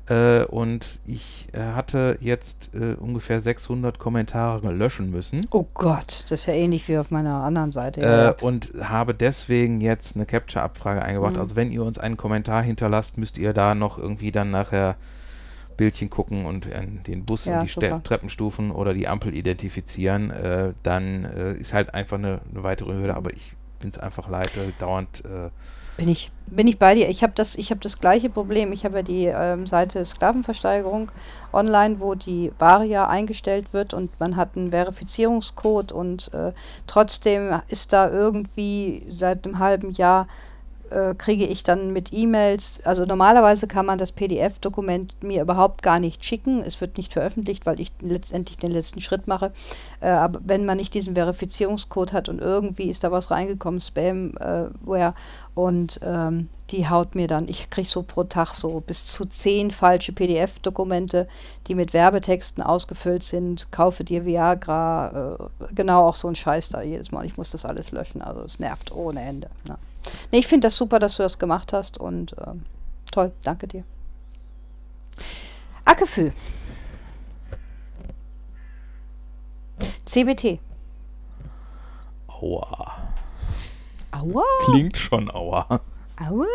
Äh, 0.09 0.43
und 0.45 0.99
ich 1.05 1.47
äh, 1.53 1.59
hatte 1.59 2.17
jetzt 2.19 2.71
äh, 2.73 2.95
ungefähr 2.95 3.39
600 3.39 3.99
Kommentare 3.99 4.73
löschen 4.73 5.09
müssen. 5.09 5.47
Oh 5.51 5.65
Gott, 5.73 6.25
das 6.27 6.41
ist 6.41 6.45
ja 6.47 6.53
ähnlich 6.53 6.89
wie 6.89 6.97
auf 6.97 7.09
meiner 7.09 7.41
anderen 7.43 7.71
Seite. 7.71 8.01
Äh, 8.01 8.43
und 8.43 8.73
habe 8.81 9.13
deswegen 9.13 9.79
jetzt 9.79 10.17
eine 10.17 10.25
Capture-Abfrage 10.25 11.01
eingebracht. 11.01 11.35
Mhm. 11.35 11.39
Also 11.39 11.55
wenn 11.55 11.71
ihr 11.71 11.83
uns 11.83 11.99
einen 11.99 12.17
Kommentar 12.17 12.63
hinterlasst, 12.63 13.17
müsst 13.17 13.37
ihr 13.37 13.53
da 13.53 13.75
noch 13.75 13.97
irgendwie 13.97 14.33
dann 14.33 14.51
nachher 14.51 14.97
Bildchen 15.77 16.09
gucken 16.09 16.45
und 16.45 16.67
den 17.07 17.25
Bus 17.25 17.45
Ja, 17.45 17.59
und 17.59 17.67
die 17.67 17.71
super. 17.71 18.01
Treppenstufen 18.03 18.71
oder 18.71 18.93
die 18.93 19.07
Ampel 19.07 19.33
identifizieren. 19.35 20.29
Äh, 20.31 20.73
dann 20.83 21.25
äh, 21.25 21.53
ist 21.53 21.73
halt 21.73 21.93
einfach 21.93 22.17
eine, 22.17 22.41
eine 22.51 22.63
weitere 22.63 22.93
Hürde, 22.93 23.15
aber 23.15 23.31
ich 23.33 23.53
bin 23.79 23.89
es 23.89 23.97
einfach 23.97 24.29
leid, 24.29 24.55
äh, 24.57 24.71
dauernd. 24.79 25.23
Äh, 25.25 25.49
Bin 25.97 26.09
ich, 26.09 26.31
bin 26.47 26.67
ich 26.67 26.79
bei 26.79 26.95
dir. 26.95 27.09
Ich 27.09 27.21
habe 27.21 27.33
das, 27.35 27.55
ich 27.55 27.69
hab 27.69 27.81
das 27.81 27.99
gleiche 27.99 28.29
Problem. 28.29 28.71
Ich 28.71 28.83
habe 28.85 28.97
ja 28.97 29.03
die 29.03 29.25
ähm, 29.25 29.67
Seite 29.67 30.03
Sklavenversteigerung 30.05 31.11
online, 31.51 31.99
wo 31.99 32.15
die 32.15 32.51
Ware 32.57 32.85
ja 32.85 33.07
eingestellt 33.07 33.67
wird 33.73 33.93
und 33.93 34.09
man 34.19 34.35
hat 34.35 34.55
einen 34.55 34.71
Verifizierungscode 34.71 35.91
und 35.91 36.33
äh, 36.33 36.53
trotzdem 36.87 37.61
ist 37.67 37.93
da 37.93 38.09
irgendwie 38.09 39.05
seit 39.09 39.45
einem 39.45 39.59
halben 39.59 39.91
Jahr 39.91 40.27
äh, 40.93 41.15
kriege 41.15 41.45
ich 41.45 41.63
dann 41.63 41.91
mit 41.91 42.13
E-Mails, 42.13 42.79
also 42.85 43.05
normalerweise 43.05 43.67
kann 43.67 43.85
man 43.85 43.97
das 43.97 44.11
PDF-Dokument 44.11 45.15
mir 45.21 45.41
überhaupt 45.41 45.81
gar 45.81 45.99
nicht 45.99 46.23
schicken. 46.23 46.61
Es 46.63 46.79
wird 46.81 46.97
nicht 46.97 47.13
veröffentlicht, 47.13 47.65
weil 47.65 47.79
ich 47.79 47.91
letztendlich 47.99 48.57
den 48.57 48.71
letzten 48.71 49.01
Schritt 49.01 49.27
mache. 49.27 49.51
Äh, 50.01 50.09
aber 50.09 50.39
wenn 50.43 50.65
man 50.65 50.77
nicht 50.77 50.93
diesen 50.93 51.15
Verifizierungscode 51.15 52.13
hat 52.13 52.29
und 52.29 52.39
irgendwie 52.39 52.89
ist 52.89 53.03
da 53.03 53.11
was 53.11 53.31
reingekommen, 53.31 53.81
Spamware, 53.81 54.73
äh, 54.85 55.11
und 55.55 55.99
ähm, 56.03 56.49
die 56.71 56.89
haut 56.89 57.13
mir 57.13 57.27
dann, 57.27 57.47
ich 57.47 57.69
kriege 57.69 57.87
so 57.87 58.01
pro 58.01 58.23
Tag 58.23 58.53
so 58.53 58.79
bis 58.79 59.05
zu 59.05 59.25
zehn 59.25 59.69
falsche 59.69 60.11
PDF-Dokumente, 60.11 61.27
die 61.67 61.75
mit 61.75 61.93
Werbetexten 61.93 62.63
ausgefüllt 62.63 63.23
sind. 63.23 63.71
Kaufe 63.71 64.03
dir 64.03 64.25
Viagra, 64.25 65.37
äh, 65.39 65.73
genau 65.75 66.07
auch 66.07 66.15
so 66.15 66.27
ein 66.27 66.35
Scheiß 66.35 66.69
da 66.69 66.81
jedes 66.81 67.11
Mal. 67.11 67.25
Ich 67.25 67.37
muss 67.37 67.51
das 67.51 67.65
alles 67.65 67.91
löschen, 67.91 68.21
also 68.21 68.41
es 68.41 68.59
nervt 68.59 68.91
ohne 68.91 69.21
Ende. 69.21 69.49
Ne? 69.67 69.77
Nee, 70.31 70.39
ich 70.39 70.47
finde 70.47 70.67
das 70.67 70.75
super, 70.75 70.99
dass 70.99 71.17
du 71.17 71.23
das 71.23 71.39
gemacht 71.39 71.73
hast 71.73 71.97
und 71.97 72.37
äh, 72.37 72.53
toll, 73.11 73.31
danke 73.43 73.67
dir. 73.67 73.83
Akefü. 75.85 76.31
CBT. 80.05 80.59
Aua. 82.27 82.97
Aua. 84.11 84.43
Klingt 84.65 84.97
schon 84.97 85.29
aua. 85.31 85.81
Aua. 86.19 86.45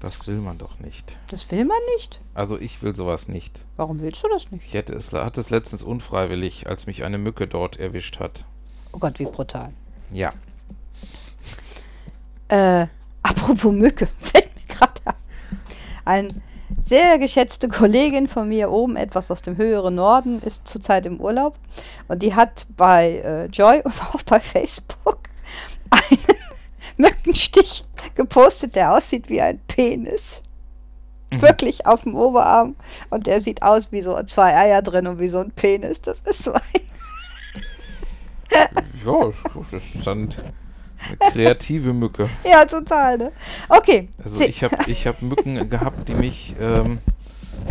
Das 0.00 0.26
will 0.28 0.36
man 0.36 0.58
doch 0.58 0.78
nicht. 0.80 1.16
Das 1.28 1.50
will 1.50 1.64
man 1.64 1.78
nicht? 1.96 2.20
Also 2.34 2.58
ich 2.58 2.82
will 2.82 2.94
sowas 2.94 3.26
nicht. 3.28 3.60
Warum 3.76 4.00
willst 4.00 4.22
du 4.22 4.28
das 4.28 4.50
nicht? 4.50 4.66
Ich 4.66 4.74
hätte 4.74 4.92
es, 4.92 5.12
hatte 5.12 5.40
es 5.40 5.48
letztens 5.48 5.82
unfreiwillig, 5.82 6.66
als 6.66 6.86
mich 6.86 7.04
eine 7.04 7.16
Mücke 7.16 7.46
dort 7.46 7.78
erwischt 7.78 8.20
hat. 8.20 8.44
Oh 8.92 8.98
Gott, 8.98 9.18
wie 9.18 9.24
brutal. 9.24 9.72
Ja. 10.12 10.34
Äh, 12.48 12.86
apropos 13.22 13.72
Mücke, 13.72 14.08
fällt 14.20 14.50
mir 14.54 14.74
gerade 14.74 15.00
ein. 16.04 16.42
Sehr 16.82 17.18
geschätzte 17.18 17.68
Kollegin 17.68 18.28
von 18.28 18.48
mir 18.48 18.70
oben, 18.70 18.96
etwas 18.96 19.30
aus 19.30 19.40
dem 19.40 19.56
höheren 19.56 19.94
Norden, 19.94 20.40
ist 20.42 20.68
zurzeit 20.68 21.06
im 21.06 21.18
Urlaub. 21.18 21.56
Und 22.08 22.22
die 22.22 22.34
hat 22.34 22.66
bei 22.76 23.22
äh, 23.24 23.46
Joy 23.46 23.80
und 23.82 23.94
auch 24.14 24.22
bei 24.22 24.40
Facebook 24.40 25.18
einen 25.90 26.18
Mückenstich 26.98 27.84
gepostet, 28.14 28.76
der 28.76 28.94
aussieht 28.94 29.30
wie 29.30 29.40
ein 29.40 29.60
Penis. 29.66 30.42
Mhm. 31.30 31.42
Wirklich 31.42 31.86
auf 31.86 32.02
dem 32.02 32.14
Oberarm. 32.14 32.76
Und 33.08 33.26
der 33.26 33.40
sieht 33.40 33.62
aus 33.62 33.90
wie 33.90 34.02
so 34.02 34.22
zwei 34.24 34.54
Eier 34.54 34.82
drin 34.82 35.06
und 35.06 35.18
wie 35.18 35.28
so 35.28 35.38
ein 35.38 35.52
Penis. 35.52 36.02
Das 36.02 36.20
ist 36.20 36.42
so 36.42 36.52
ein. 36.52 36.60
ja, 39.04 39.32
das 39.54 39.72
ist 39.72 40.06
dann 40.06 40.34
eine 41.08 41.32
kreative 41.32 41.92
Mücke. 41.92 42.28
Ja, 42.44 42.64
total, 42.64 43.18
ne? 43.18 43.32
Okay. 43.68 44.08
Also 44.22 44.44
ich 44.44 44.62
habe 44.62 44.76
ich 44.86 45.06
hab 45.06 45.22
Mücken 45.22 45.68
gehabt, 45.70 46.08
die 46.08 46.14
mich 46.14 46.54
ähm, 46.60 46.98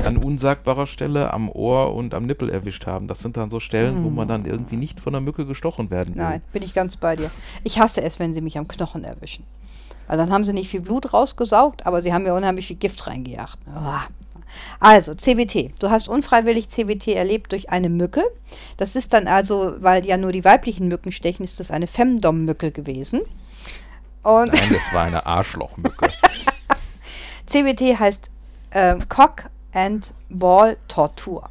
an 0.04 0.18
unsagbarer 0.18 0.88
Stelle 0.88 1.34
am 1.34 1.50
Ohr 1.50 1.94
und 1.96 2.14
am 2.14 2.26
Nippel 2.26 2.50
erwischt 2.50 2.86
haben. 2.86 3.08
Das 3.08 3.20
sind 3.20 3.38
dann 3.38 3.50
so 3.50 3.60
Stellen, 3.60 4.02
mm. 4.02 4.06
wo 4.06 4.10
man 4.10 4.28
dann 4.28 4.46
irgendwie 4.46 4.76
nicht 4.76 5.00
von 5.00 5.14
der 5.14 5.22
Mücke 5.22 5.46
gestochen 5.46 5.92
werden 5.92 6.16
will. 6.16 6.24
Nein, 6.24 6.42
bin 6.52 6.64
ich 6.64 6.74
ganz 6.74 6.98
bei 6.98 7.16
dir. 7.16 7.30
Ich 7.64 7.80
hasse 7.80 8.02
es, 8.02 8.20
wenn 8.20 8.34
sie 8.34 8.42
mich 8.42 8.58
am 8.58 8.68
Knochen 8.68 9.04
erwischen. 9.04 9.46
Weil 10.08 10.18
dann 10.18 10.32
haben 10.32 10.44
sie 10.44 10.54
nicht 10.54 10.70
viel 10.70 10.82
Blut 10.82 11.14
rausgesaugt, 11.14 11.86
aber 11.86 12.02
sie 12.02 12.14
haben 12.14 12.24
mir 12.24 12.34
unheimlich 12.34 12.68
viel 12.68 12.76
Gift 12.76 13.08
reingejagt. 13.08 13.58
Oh. 13.68 14.33
Also, 14.80 15.16
CBT. 15.16 15.74
Du 15.80 15.90
hast 15.90 16.10
unfreiwillig 16.10 16.70
CBT 16.70 17.10
erlebt 17.10 17.52
durch 17.52 17.70
eine 17.70 17.90
Mücke. 17.90 18.24
Das 18.78 18.96
ist 18.96 19.14
dann 19.14 19.28
also, 19.28 19.76
weil 19.80 20.06
ja 20.06 20.18
nur 20.18 20.32
die 20.32 20.46
weiblichen 20.46 20.88
Mücken 20.88 21.12
stechen, 21.12 21.44
ist 21.44 21.60
das 21.60 21.72
eine 21.72 21.88
Femdom-Mücke 21.88 22.72
gewesen. 22.72 23.22
Und 24.24 24.54
Nein, 24.54 24.70
das 24.70 24.94
war 24.94 25.04
eine 25.04 25.26
Arschlochmücke. 25.26 26.10
CBT 27.46 28.00
heißt 28.00 28.32
ähm, 28.72 29.08
Cock 29.10 29.46
and 29.74 30.14
Ball 30.30 30.78
Tortur. 30.88 31.50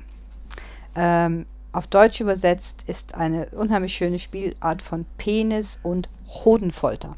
Ähm, 0.96 1.46
auf 1.72 1.86
Deutsch 1.86 2.20
übersetzt 2.20 2.84
ist 2.86 3.14
eine 3.14 3.46
unheimlich 3.50 3.94
schöne 3.94 4.18
Spielart 4.18 4.82
von 4.82 5.06
Penis 5.16 5.80
und 5.82 6.08
Hodenfolter 6.28 7.16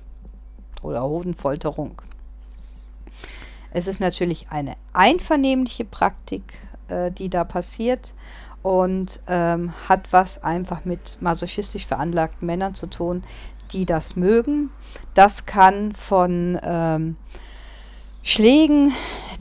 oder 0.82 1.02
Hodenfolterung. 1.02 2.00
Es 3.72 3.88
ist 3.88 3.98
natürlich 3.98 4.46
eine 4.50 4.74
einvernehmliche 4.94 5.84
Praktik, 5.84 6.42
äh, 6.88 7.10
die 7.10 7.28
da 7.28 7.44
passiert 7.44 8.14
und 8.62 9.20
ähm, 9.28 9.74
hat 9.88 10.12
was 10.12 10.42
einfach 10.42 10.86
mit 10.86 11.18
masochistisch 11.20 11.86
veranlagten 11.86 12.46
Männern 12.46 12.74
zu 12.74 12.86
tun, 12.86 13.22
die 13.72 13.84
das 13.84 14.16
mögen. 14.16 14.70
Das 15.12 15.44
kann 15.44 15.92
von 15.92 16.58
ähm, 16.62 17.16
Schlägen, 18.22 18.92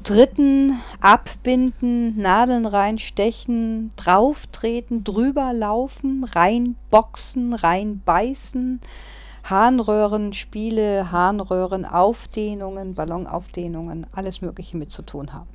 Dritten, 0.04 0.82
Abbinden, 1.00 2.18
Nadeln 2.22 2.66
reinstechen, 2.66 3.92
drauftreten, 3.96 5.06
drüber 5.06 5.54
laufen, 5.54 6.26
reinboxen, 6.26 7.54
reinbeißen, 7.54 8.82
Harnröhrenspiele, 9.44 11.12
Harnröhrenaufdehnungen, 11.12 12.96
Ballonaufdehnungen, 12.96 14.08
alles 14.12 14.42
Mögliche 14.42 14.78
mit 14.78 14.92
zu 14.92 15.02
tun 15.02 15.34
haben. 15.34 15.50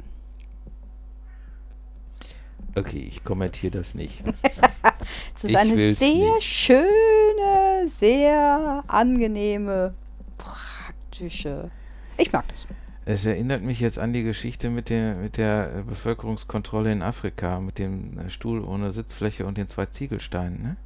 Okay, 2.75 3.05
ich 3.09 3.25
kommentiere 3.25 3.79
das 3.79 3.95
nicht. 3.95 4.23
es 5.35 5.45
ist 5.45 5.51
ich 5.51 5.59
eine 5.59 5.77
sehr 5.77 6.35
nicht. 6.35 6.45
schöne, 6.45 7.87
sehr 7.87 8.85
angenehme, 8.87 9.95
praktische. 10.37 11.71
Ich 12.19 12.31
mag 12.33 12.47
das. 12.49 12.67
Es 13.05 13.25
erinnert 13.25 13.63
mich 13.63 13.81
jetzt 13.81 13.99
an 13.99 14.13
die 14.13 14.23
Geschichte 14.23 14.69
mit 14.69 14.91
der, 14.91 15.17
mit 15.17 15.39
der 15.39 15.83
Bevölkerungskontrolle 15.89 16.93
in 16.93 17.01
Afrika, 17.01 17.59
mit 17.59 17.79
dem 17.79 18.29
Stuhl 18.29 18.63
ohne 18.63 18.93
Sitzfläche 18.93 19.47
und 19.47 19.57
den 19.57 19.67
zwei 19.67 19.87
Ziegelsteinen, 19.87 20.63
ne? 20.63 20.77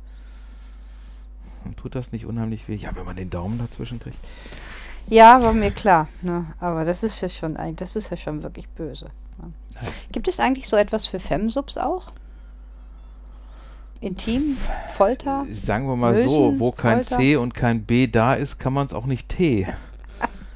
Tut 1.77 1.95
das 1.95 2.13
nicht 2.13 2.27
unheimlich 2.27 2.69
weh? 2.69 2.75
Ja, 2.75 2.91
wenn 2.95 3.05
man 3.05 3.17
den 3.17 3.31
Daumen 3.31 3.59
dazwischen 3.59 4.01
kriegt. 4.01 4.19
Ja, 5.09 5.43
war 5.43 5.53
mir 5.53 5.71
klar. 5.71 6.09
Ne? 6.23 6.47
Aber 6.61 6.85
das 6.85 7.03
ist 7.03 7.21
ja 7.21 7.29
schon 7.29 7.57
das 7.77 7.97
ist 7.97 8.11
ja 8.11 8.17
schon 8.17 8.43
wirklich 8.43 8.69
böse. 8.69 9.11
Ne? 9.41 9.53
Gibt 10.13 10.29
es 10.29 10.41
eigentlich 10.41 10.69
so 10.69 10.77
etwas 10.77 11.07
für 11.07 11.21
Femsubs 11.21 11.77
auch? 11.77 12.13
Intim, 14.01 14.57
Folter? 14.95 15.47
Sagen 15.51 15.87
wir 15.87 15.95
mal 15.95 16.15
Lösen, 16.15 16.29
so, 16.29 16.59
wo 16.59 16.73
kein 16.73 17.05
Folter? 17.05 17.17
C 17.19 17.37
und 17.37 17.55
kein 17.55 17.85
B 17.85 18.09
da 18.09 18.35
ist, 18.35 18.59
kann 18.59 18.73
man 18.73 18.87
es 18.87 18.95
auch 18.95 19.07
nicht 19.07 19.29
T. 19.29 19.67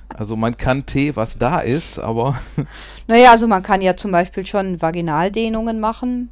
Also 0.09 0.34
man 0.34 0.57
kann 0.57 0.86
T, 0.86 1.14
was 1.14 1.38
da 1.38 1.59
ist, 1.59 1.98
aber. 1.98 2.36
Naja, 3.07 3.30
also 3.30 3.46
man 3.46 3.62
kann 3.62 3.82
ja 3.82 3.96
zum 3.96 4.11
Beispiel 4.11 4.44
schon 4.46 4.82
Vaginaldehnungen 4.82 5.78
machen. 5.78 6.30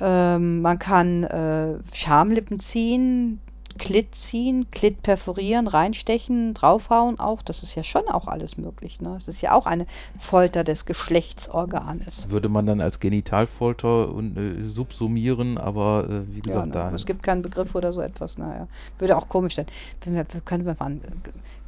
Ähm, 0.00 0.62
man 0.62 0.78
kann 0.78 1.24
äh, 1.24 1.74
Schamlippen 1.92 2.60
ziehen, 2.60 3.40
Klit 3.82 4.14
ziehen, 4.14 4.70
Klit 4.70 5.02
perforieren, 5.02 5.66
reinstechen, 5.66 6.54
draufhauen 6.54 7.18
auch. 7.18 7.42
Das 7.42 7.64
ist 7.64 7.74
ja 7.74 7.82
schon 7.82 8.06
auch 8.06 8.28
alles 8.28 8.56
möglich. 8.56 9.00
Ne? 9.00 9.14
Das 9.14 9.26
ist 9.26 9.40
ja 9.40 9.52
auch 9.54 9.66
eine 9.66 9.86
Folter 10.20 10.62
des 10.62 10.86
Geschlechtsorganes. 10.86 12.30
Würde 12.30 12.48
man 12.48 12.64
dann 12.64 12.80
als 12.80 13.00
Genitalfolter 13.00 14.08
und, 14.14 14.36
äh, 14.36 14.70
subsumieren, 14.70 15.58
aber 15.58 16.06
äh, 16.08 16.32
wie 16.32 16.42
gesagt, 16.42 16.74
ja, 16.74 16.84
ne? 16.84 16.90
da. 16.90 16.94
Es 16.94 17.06
gibt 17.06 17.24
keinen 17.24 17.42
Begriff 17.42 17.74
oder 17.74 17.92
so 17.92 18.00
etwas. 18.00 18.38
Naja, 18.38 18.68
würde 18.98 19.16
auch 19.16 19.28
komisch 19.28 19.56
sein. 19.56 19.66
Wir, 20.04 20.24
können 20.44 20.64
wir 20.64 20.76
mal 20.78 21.00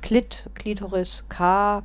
Klit, 0.00 0.48
Klitoris, 0.54 1.24
K, 1.28 1.82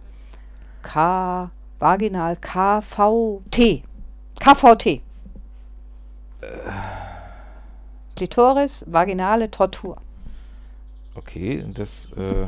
K, 0.84 1.50
Vaginal, 1.80 2.36
KVT. 2.36 3.82
KVT. 4.40 4.86
Äh. 4.86 5.02
Klitoris, 8.16 8.86
vaginale 8.88 9.50
Tortur. 9.50 9.98
Okay, 11.16 11.66
das. 11.74 12.10
Äh, 12.18 12.48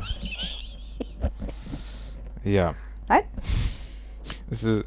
ja. 2.44 2.74
Nein? 3.08 3.22
Ist, 4.50 4.64
also 4.64 4.84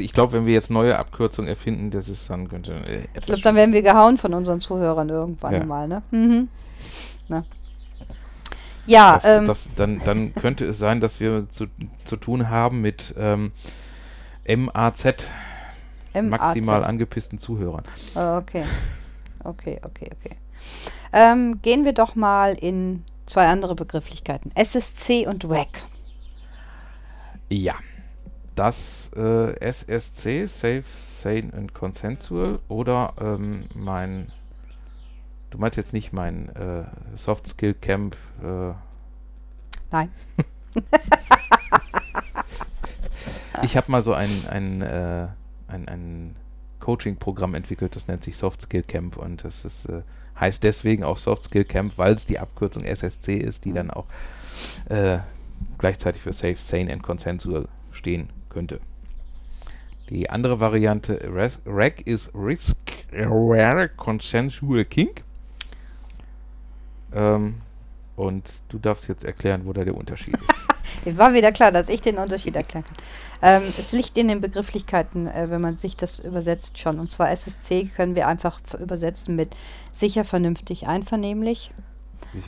ich 0.00 0.12
glaube, 0.12 0.32
wenn 0.32 0.46
wir 0.46 0.54
jetzt 0.54 0.70
neue 0.70 0.98
Abkürzungen 0.98 1.48
erfinden, 1.48 1.90
das 1.90 2.08
ist 2.08 2.28
dann 2.30 2.48
könnte. 2.48 2.72
Äh, 2.72 3.06
ich 3.18 3.26
glaube, 3.26 3.42
dann 3.42 3.54
werden 3.54 3.72
wir 3.72 3.82
gehauen 3.82 4.18
von 4.18 4.34
unseren 4.34 4.60
Zuhörern 4.60 5.08
irgendwann 5.08 5.52
ja. 5.52 5.64
mal, 5.64 5.88
ne? 5.88 6.02
Mhm. 6.10 6.48
Na. 7.28 7.44
Ja, 8.86 9.14
das, 9.14 9.24
ähm, 9.24 9.46
das, 9.46 9.70
dann, 9.76 9.98
dann 10.04 10.34
könnte 10.34 10.66
es 10.66 10.78
sein, 10.78 11.00
dass 11.00 11.20
wir 11.20 11.48
zu, 11.48 11.66
zu 12.04 12.16
tun 12.16 12.50
haben 12.50 12.80
mit 12.80 13.14
ähm, 13.16 13.52
MAZ, 14.46 15.28
maximal 16.22 16.84
angepissten 16.84 17.38
Zuhörern. 17.38 17.84
Oh, 18.14 18.36
okay. 18.36 18.64
Okay, 19.42 19.80
okay, 19.84 20.08
okay. 20.12 20.36
Ähm, 21.16 21.62
gehen 21.62 21.84
wir 21.84 21.92
doch 21.92 22.16
mal 22.16 22.54
in 22.54 23.04
zwei 23.24 23.46
andere 23.46 23.76
Begrifflichkeiten. 23.76 24.50
SSC 24.56 25.28
und 25.28 25.48
WAC. 25.48 25.86
Ja. 27.48 27.76
Das 28.56 29.10
äh, 29.16 29.54
SSC, 29.60 30.46
Safe, 30.46 30.84
Sane 30.84 31.52
and 31.56 31.72
Consensual, 31.72 32.58
oder 32.68 33.14
ähm, 33.20 33.64
mein, 33.74 34.30
du 35.50 35.58
meinst 35.58 35.76
jetzt 35.76 35.92
nicht 35.92 36.12
mein 36.12 36.48
äh, 36.50 36.84
Soft 37.16 37.46
Skill 37.46 37.74
Camp? 37.74 38.16
Äh, 38.42 38.74
Nein. 39.90 40.10
ich 43.62 43.76
habe 43.76 43.90
mal 43.90 44.02
so 44.02 44.14
ein, 44.14 44.30
ein, 44.48 44.82
äh, 44.82 45.28
ein, 45.68 45.88
ein 45.88 46.36
Coaching-Programm 46.78 47.54
entwickelt, 47.54 47.96
das 47.96 48.06
nennt 48.08 48.22
sich 48.22 48.36
Soft 48.36 48.62
Skill 48.62 48.82
Camp 48.82 49.16
und 49.16 49.42
das 49.42 49.64
ist, 49.64 49.86
äh, 49.86 50.02
heißt 50.38 50.62
deswegen 50.64 51.04
auch 51.04 51.16
Soft 51.16 51.44
Skill 51.44 51.64
Camp, 51.64 51.96
weil 51.96 52.14
es 52.14 52.26
die 52.26 52.38
Abkürzung 52.38 52.84
SSC 52.84 53.36
ist, 53.36 53.64
die 53.64 53.72
dann 53.72 53.90
auch 53.90 54.06
äh, 54.88 55.18
gleichzeitig 55.78 56.22
für 56.22 56.32
Safe, 56.32 56.56
Sane 56.56 56.92
and 56.92 57.02
Consensual 57.02 57.68
stehen 57.92 58.30
könnte. 58.48 58.80
Die 60.10 60.28
andere 60.28 60.60
Variante 60.60 61.18
REC 61.66 62.02
ist 62.06 62.32
Risk 62.34 62.76
Aware 63.12 63.88
Consensual 63.88 64.84
Kink. 64.84 65.24
Ähm, 67.14 67.60
und 68.16 68.62
du 68.68 68.78
darfst 68.78 69.08
jetzt 69.08 69.24
erklären, 69.24 69.62
wo 69.64 69.72
da 69.72 69.84
der 69.84 69.96
Unterschied 69.96 70.36
ist. 70.36 70.68
War 71.16 71.34
wieder 71.34 71.52
klar, 71.52 71.72
dass 71.72 71.88
ich 71.88 72.00
den 72.00 72.18
Unterschied 72.18 72.56
erklären 72.56 72.84
kann. 72.84 72.96
Ähm, 73.42 73.62
es 73.78 73.92
liegt 73.92 74.16
in 74.16 74.28
den 74.28 74.40
Begrifflichkeiten, 74.40 75.26
äh, 75.28 75.50
wenn 75.50 75.60
man 75.60 75.78
sich 75.78 75.96
das 75.96 76.18
übersetzt 76.18 76.78
schon. 76.78 76.98
Und 76.98 77.10
zwar 77.10 77.30
SSC 77.30 77.90
können 77.94 78.14
wir 78.14 78.26
einfach 78.28 78.60
übersetzen 78.80 79.36
mit 79.36 79.54
sicher, 79.92 80.24
vernünftig, 80.24 80.86
einvernehmlich. 80.86 81.70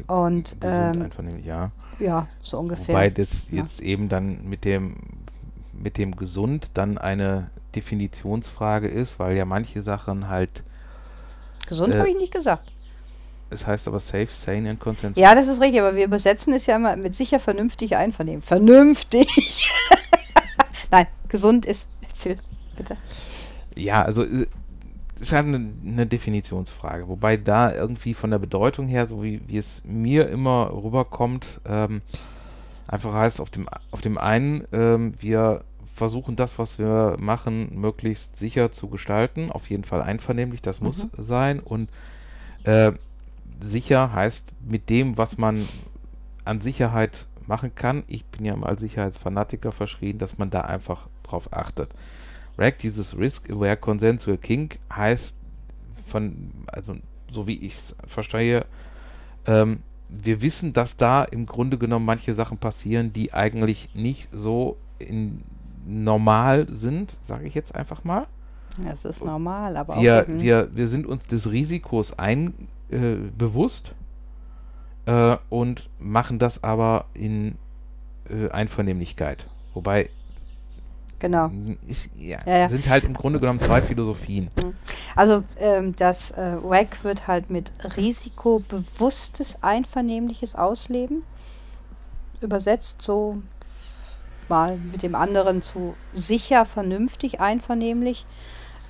Und 0.07 0.57
ähm, 0.63 1.03
einvernehmlich, 1.03 1.47
ja. 1.47 1.71
ja, 1.99 2.27
so 2.43 2.59
ungefähr. 2.59 2.95
Wobei 2.95 3.11
das 3.11 3.47
Ja. 3.51 3.63
jetzt 3.63 3.81
eben 3.81 4.09
dann 4.09 4.49
mit 4.49 4.65
dem 4.65 4.97
mit 5.73 5.99
dem 5.99 6.17
gesund 6.17 6.71
dann 6.75 6.99
eine 6.99 7.51
Definitionsfrage 7.75 8.89
ist, 8.89 9.19
weil 9.19 9.37
ja 9.37 9.45
manche 9.45 9.83
Sachen 9.83 10.29
halt, 10.29 10.65
Gesund 11.67 11.95
äh, 11.95 11.99
habe 11.99 12.09
ich 12.09 12.17
nicht 12.17 12.33
gesagt. 12.33 12.73
Es 13.51 13.67
heißt 13.67 13.87
aber 13.89 14.01
safe, 14.01 14.29
sane 14.31 14.71
and 14.71 14.81
consensual. 14.81 15.23
Ja, 15.23 15.35
das 15.35 15.49
ist 15.49 15.61
richtig, 15.61 15.81
aber 15.81 15.95
wir 15.97 16.05
übersetzen 16.05 16.53
es 16.53 16.67
ja 16.67 16.77
immer 16.77 16.97
mit 16.97 17.15
sicher, 17.15 17.39
vernünftig, 17.41 17.97
einvernehmen. 17.97 18.43
Vernünftig! 18.43 19.29
Nein, 20.91 21.07
gesund 21.29 21.67
ist. 21.67 21.89
Erzähl, 22.03 22.37
bitte. 22.77 22.97
Ja, 23.77 24.03
also 24.03 24.23
äh, 24.25 24.47
ist 25.21 25.33
halt 25.33 25.47
eine, 25.47 25.73
eine 25.85 26.07
Definitionsfrage, 26.07 27.09
wobei 27.09 27.37
da 27.37 27.73
irgendwie 27.73 28.15
von 28.15 28.31
der 28.31 28.39
Bedeutung 28.39 28.87
her, 28.87 29.07
so 29.07 29.23
wie, 29.23 29.41
wie 29.47 29.59
es 29.59 29.83
mir 29.85 30.29
immer 30.29 30.71
rüberkommt, 30.73 31.61
ähm, 31.69 32.03
einfach 32.87 33.15
heißt 33.15 33.41
auf 33.41 33.51
dem, 33.51 33.69
auf 33.91 34.01
dem 34.01 34.19
einen, 34.19 34.65
ähm, 34.73 35.15
wir 35.19 35.65
versuchen 35.95 36.37
das, 36.37 36.59
was 36.59 36.79
wir 36.79 37.17
machen, 37.19 37.71
möglichst 37.81 38.37
sicher 38.37 38.71
zu 38.73 38.89
gestalten, 38.89 39.51
auf 39.51 39.71
jeden 39.71 39.85
Fall 39.85 40.03
einvernehmlich, 40.03 40.61
das 40.61 40.81
muss 40.81 41.05
Mhm. 41.05 41.11
sein 41.17 41.61
und 41.61 41.89
äh, 42.65 42.93
sicher 43.61 44.13
heißt 44.13 44.47
mit 44.65 44.91
dem, 44.91 45.19
was 45.19 45.39
man 45.39 45.67
an 46.45 46.61
Sicherheit 46.61 47.27
machen 47.47 47.75
kann. 47.75 48.05
Ich 48.07 48.25
bin 48.27 48.45
ja 48.45 48.57
mal 48.57 48.79
Sicherheitsfanatiker 48.79 49.73
verschrien, 49.73 50.19
dass 50.19 50.39
man 50.39 50.51
da 50.51 50.63
einfach 50.63 51.09
drauf 51.23 51.53
achtet. 51.53 51.91
RAC, 52.59 52.79
dieses 52.79 53.17
Risk 53.19 53.51
Aware 53.51 53.77
Consensual 53.77 54.39
Kink, 54.39 54.79
heißt 54.95 55.37
von, 56.07 56.53
also 56.67 56.97
so 57.31 57.47
wie 57.47 57.59
ich 57.59 57.75
es 57.75 57.97
verstehe, 58.07 58.65
ähm, 59.47 59.81
wir 60.09 60.41
wissen, 60.41 60.73
dass 60.73 60.97
da 60.97 61.25
im 61.25 61.47
Grunde 61.47 61.79
genommen 61.79 62.07
manche 62.07 62.33
Sachen 62.33 62.59
passieren, 62.59 63.13
die 63.13 63.35
eigentlich 63.35 63.95
nicht 63.95 64.29
so 64.33 64.77
normal 65.85 66.67
sind, 66.71 67.17
sage 67.21 67.47
ich 67.47 67.55
jetzt 67.55 67.75
einfach 67.75 68.05
mal. 68.05 68.27
Ja, 68.85 68.93
es 68.93 69.05
ist 69.05 69.25
normal, 69.25 69.77
aber 69.77 70.01
Wir, 70.01 70.23
auch. 70.23 70.27
wir, 70.29 70.69
wir 70.75 70.87
sind 70.87 71.07
uns 71.07 71.27
des 71.27 71.51
Risikos 71.51 72.19
ein, 72.19 72.53
äh, 72.91 73.17
bewusst 73.37 73.95
äh, 75.07 75.37
und 75.49 75.89
machen 75.99 76.39
das 76.39 76.63
aber 76.63 77.07
in 77.15 77.57
äh, 78.29 78.51
Einvernehmlichkeit. 78.51 79.49
Wobei 79.75 80.11
Genau. 81.19 81.51
ist, 81.89 82.11
ja, 82.19 82.39
Ja, 82.45 82.59
ja. 82.59 82.69
sind 82.69 82.89
halt 82.91 83.05
im 83.05 83.15
Grunde 83.15 83.41
genommen 83.41 83.61
zwei 83.61 83.81
Philosophien. 83.81 84.51
Also 85.15 85.45
ähm, 85.59 85.97
das 85.97 86.33
äh, 86.33 86.57
WAC 86.63 87.05
wird 87.05 87.27
halt 87.27 87.49
mit 87.49 87.73
risikobewusstes, 87.97 89.63
einvernehmliches 89.63 90.57
Ausleben 90.57 91.23
übersetzt, 92.43 93.01
so 93.01 93.43
mal 94.49 94.77
mit 94.77 95.03
dem 95.03 95.15
anderen 95.15 95.63
zu 95.63 95.95
sicher, 96.13 96.67
vernünftig, 96.67 97.41
einvernehmlich. 97.41 98.27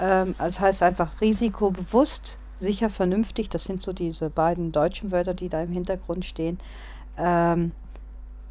Ähm, 0.00 0.34
das 0.38 0.60
heißt 0.60 0.82
einfach 0.82 1.20
risikobewusst, 1.20 2.38
sicher, 2.56 2.90
vernünftig. 2.90 3.48
Das 3.48 3.64
sind 3.64 3.82
so 3.82 3.92
diese 3.92 4.30
beiden 4.30 4.72
deutschen 4.72 5.10
Wörter, 5.12 5.34
die 5.34 5.48
da 5.48 5.62
im 5.62 5.72
Hintergrund 5.72 6.24
stehen. 6.24 6.58
Ähm, 7.16 7.72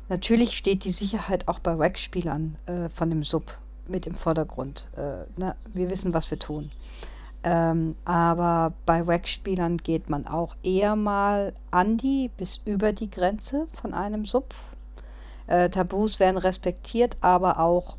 natürlich 0.10 0.56
steht 0.58 0.84
die 0.84 0.92
Sicherheit 0.92 1.48
auch 1.48 1.60
bei 1.60 1.78
WAC-Spielern 1.78 2.56
äh, 2.66 2.90
von 2.90 3.10
dem 3.10 3.24
Sub 3.24 3.58
mit 3.88 4.08
im 4.08 4.16
Vordergrund. 4.16 4.90
Äh, 4.96 5.26
na, 5.38 5.56
wir 5.74 5.90
wissen, 5.90 6.14
was 6.14 6.30
wir 6.32 6.40
tun. 6.40 6.72
Ähm, 7.44 7.96
aber 8.06 8.74
bei 8.88 9.06
WAC-Spielern 9.06 9.78
geht 9.78 10.10
man 10.10 10.26
auch 10.26 10.56
eher 10.64 10.96
mal 10.96 11.54
an 11.70 11.98
die 11.98 12.32
bis 12.38 12.60
über 12.66 12.92
die 12.92 13.10
Grenze 13.10 13.68
von 13.80 13.94
einem 13.94 14.26
Sub. 14.26 14.56
Äh, 15.46 15.70
Tabus 15.70 16.20
werden 16.20 16.38
respektiert, 16.38 17.18
aber 17.22 17.60
auch 17.60 17.98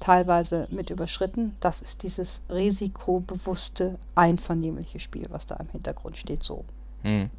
teilweise 0.00 0.68
mit 0.70 0.90
überschritten. 0.90 1.56
Das 1.60 1.82
ist 1.82 2.02
dieses 2.02 2.42
risikobewusste, 2.50 3.98
einvernehmliche 4.14 5.00
Spiel, 5.00 5.26
was 5.30 5.46
da 5.46 5.56
im 5.56 5.68
Hintergrund 5.68 6.16
steht, 6.16 6.42
so. 6.42 6.64
Hm. 7.02 7.30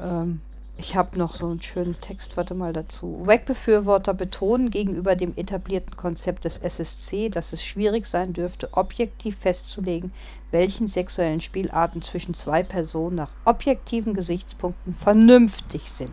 Ähm, 0.00 0.40
ich 0.78 0.94
habe 0.94 1.18
noch 1.18 1.34
so 1.34 1.46
einen 1.46 1.62
schönen 1.62 1.98
Text, 2.02 2.36
warte 2.36 2.54
mal 2.54 2.74
dazu. 2.74 3.22
WAC-Befürworter 3.24 4.12
betonen 4.12 4.68
gegenüber 4.70 5.16
dem 5.16 5.32
etablierten 5.36 5.96
Konzept 5.96 6.44
des 6.44 6.58
SSC, 6.58 7.30
dass 7.30 7.54
es 7.54 7.64
schwierig 7.64 8.06
sein 8.06 8.34
dürfte, 8.34 8.68
objektiv 8.72 9.38
festzulegen, 9.38 10.12
welchen 10.50 10.86
sexuellen 10.86 11.40
Spielarten 11.40 12.02
zwischen 12.02 12.34
zwei 12.34 12.62
Personen 12.62 13.16
nach 13.16 13.30
objektiven 13.46 14.12
Gesichtspunkten 14.12 14.94
vernünftig 14.94 15.90
sind. 15.90 16.12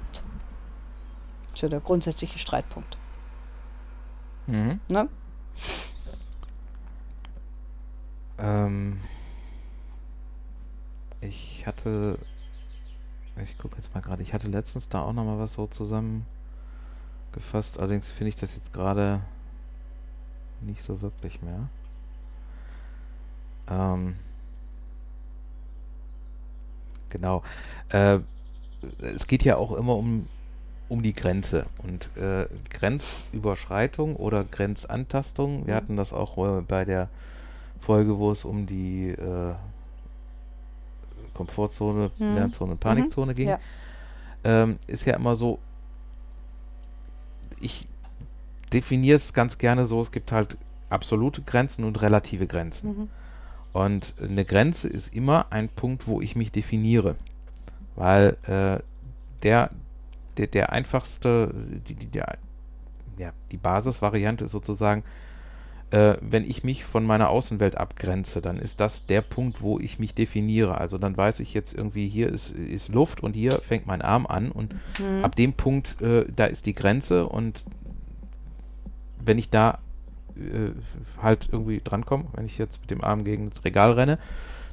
Das 1.44 1.56
ist 1.56 1.62
ja 1.62 1.68
der 1.68 1.82
grundsätzliche 1.82 2.40
Streitpunkt. 2.40 2.98
Mhm. 4.48 4.80
Ne? 4.90 5.10
Ähm, 8.38 9.00
ich 11.22 11.66
hatte, 11.66 12.18
ich 13.42 13.58
gucke 13.58 13.78
jetzt 13.78 13.94
mal 13.94 14.02
gerade, 14.02 14.24
ich 14.24 14.34
hatte 14.34 14.48
letztens 14.48 14.90
da 14.90 15.02
auch 15.02 15.14
noch 15.14 15.24
mal 15.24 15.40
was 15.40 15.54
so 15.54 15.68
zusammengefasst, 15.68 17.80
allerdings 17.80 18.10
finde 18.10 18.30
ich 18.30 18.36
das 18.36 18.56
jetzt 18.56 18.74
gerade 18.74 19.22
nicht 20.62 20.84
so 20.84 21.02
wirklich 21.02 21.42
mehr. 21.42 21.70
Ähm, 23.70 24.16
genau. 27.10 27.44
Äh, 27.90 28.20
es 29.00 29.28
geht 29.28 29.44
ja 29.44 29.56
auch 29.56 29.72
immer 29.72 29.96
um, 29.96 30.28
um 30.90 31.02
die 31.02 31.14
Grenze 31.14 31.66
und 31.84 32.10
äh, 32.18 32.46
Grenzüberschreitung 32.70 34.16
oder 34.16 34.44
Grenzantastung. 34.44 35.66
Wir 35.66 35.74
Mhm. 35.74 35.78
hatten 35.78 35.96
das 35.96 36.14
auch 36.14 36.38
äh, 36.38 36.62
bei 36.62 36.86
der 36.86 37.10
Folge, 37.80 38.18
wo 38.18 38.32
es 38.32 38.46
um 38.46 38.66
die 38.66 39.10
äh, 39.10 39.54
Komfortzone, 41.34 42.12
Mhm. 42.20 42.36
Lernzone, 42.36 42.76
Panikzone 42.76 43.34
ging. 43.34 43.50
ja. 43.50 43.60
Ähm, 44.44 44.78
ist 44.88 45.06
ja 45.06 45.16
immer 45.16 45.36
so, 45.36 45.58
ich 47.60 47.88
definiere 48.74 49.16
es 49.18 49.34
ganz 49.34 49.58
gerne 49.58 49.86
so, 49.86 50.02
es 50.02 50.12
gibt 50.12 50.32
halt 50.32 50.58
absolute 50.90 51.42
Grenzen 51.44 51.86
und 51.86 52.02
relative 52.02 52.46
Grenzen. 52.46 52.98
Mhm. 52.98 53.10
Und 53.72 54.14
eine 54.22 54.46
Grenze 54.46 54.88
ist 54.90 55.16
immer 55.16 55.48
ein 55.52 55.70
Punkt, 55.70 56.08
wo 56.08 56.22
ich 56.22 56.36
mich 56.36 56.52
definiere. 56.52 57.16
Weil 57.96 58.38
äh, 58.48 58.84
der, 59.44 59.72
der, 60.38 60.48
der 60.48 60.72
einfachste, 60.72 61.54
die, 61.88 61.96
die, 61.96 62.08
der, 62.08 62.38
ja, 63.18 63.32
die 63.52 63.58
Basisvariante 63.58 64.46
ist 64.46 64.52
sozusagen, 64.52 65.04
äh, 65.92 66.16
wenn 66.22 66.44
ich 66.44 66.64
mich 66.64 66.84
von 66.84 67.06
meiner 67.06 67.30
Außenwelt 67.30 67.78
abgrenze, 67.78 68.42
dann 68.42 68.58
ist 68.58 68.80
das 68.80 69.06
der 69.06 69.22
Punkt, 69.22 69.62
wo 69.62 69.80
ich 69.80 70.00
mich 70.00 70.16
definiere. 70.16 70.78
Also 70.80 70.98
dann 70.98 71.16
weiß 71.16 71.40
ich 71.40 71.54
jetzt 71.54 71.74
irgendwie, 71.74 72.08
hier 72.08 72.30
ist, 72.30 72.50
ist 72.52 72.90
Luft 72.94 73.22
und 73.22 73.34
hier 73.34 73.52
fängt 73.54 73.86
mein 73.86 74.02
Arm 74.02 74.26
an 74.26 74.52
und 74.52 74.74
Mhm. 75.00 75.24
ab 75.24 75.36
dem 75.36 75.54
Punkt, 75.54 76.02
äh, 76.02 76.26
da 76.36 76.46
ist 76.46 76.66
die 76.66 76.74
Grenze 76.74 77.28
und 77.28 77.66
wenn 79.24 79.38
ich 79.38 79.50
da 79.50 79.80
äh, 80.36 80.72
halt 81.22 81.50
irgendwie 81.52 81.80
drankomme, 81.84 82.26
wenn 82.34 82.46
ich 82.46 82.58
jetzt 82.58 82.82
mit 82.82 82.90
dem 82.92 83.04
Arm 83.04 83.24
gegen 83.24 83.50
das 83.52 83.64
Regal 83.64 83.92
renne, 83.92 84.18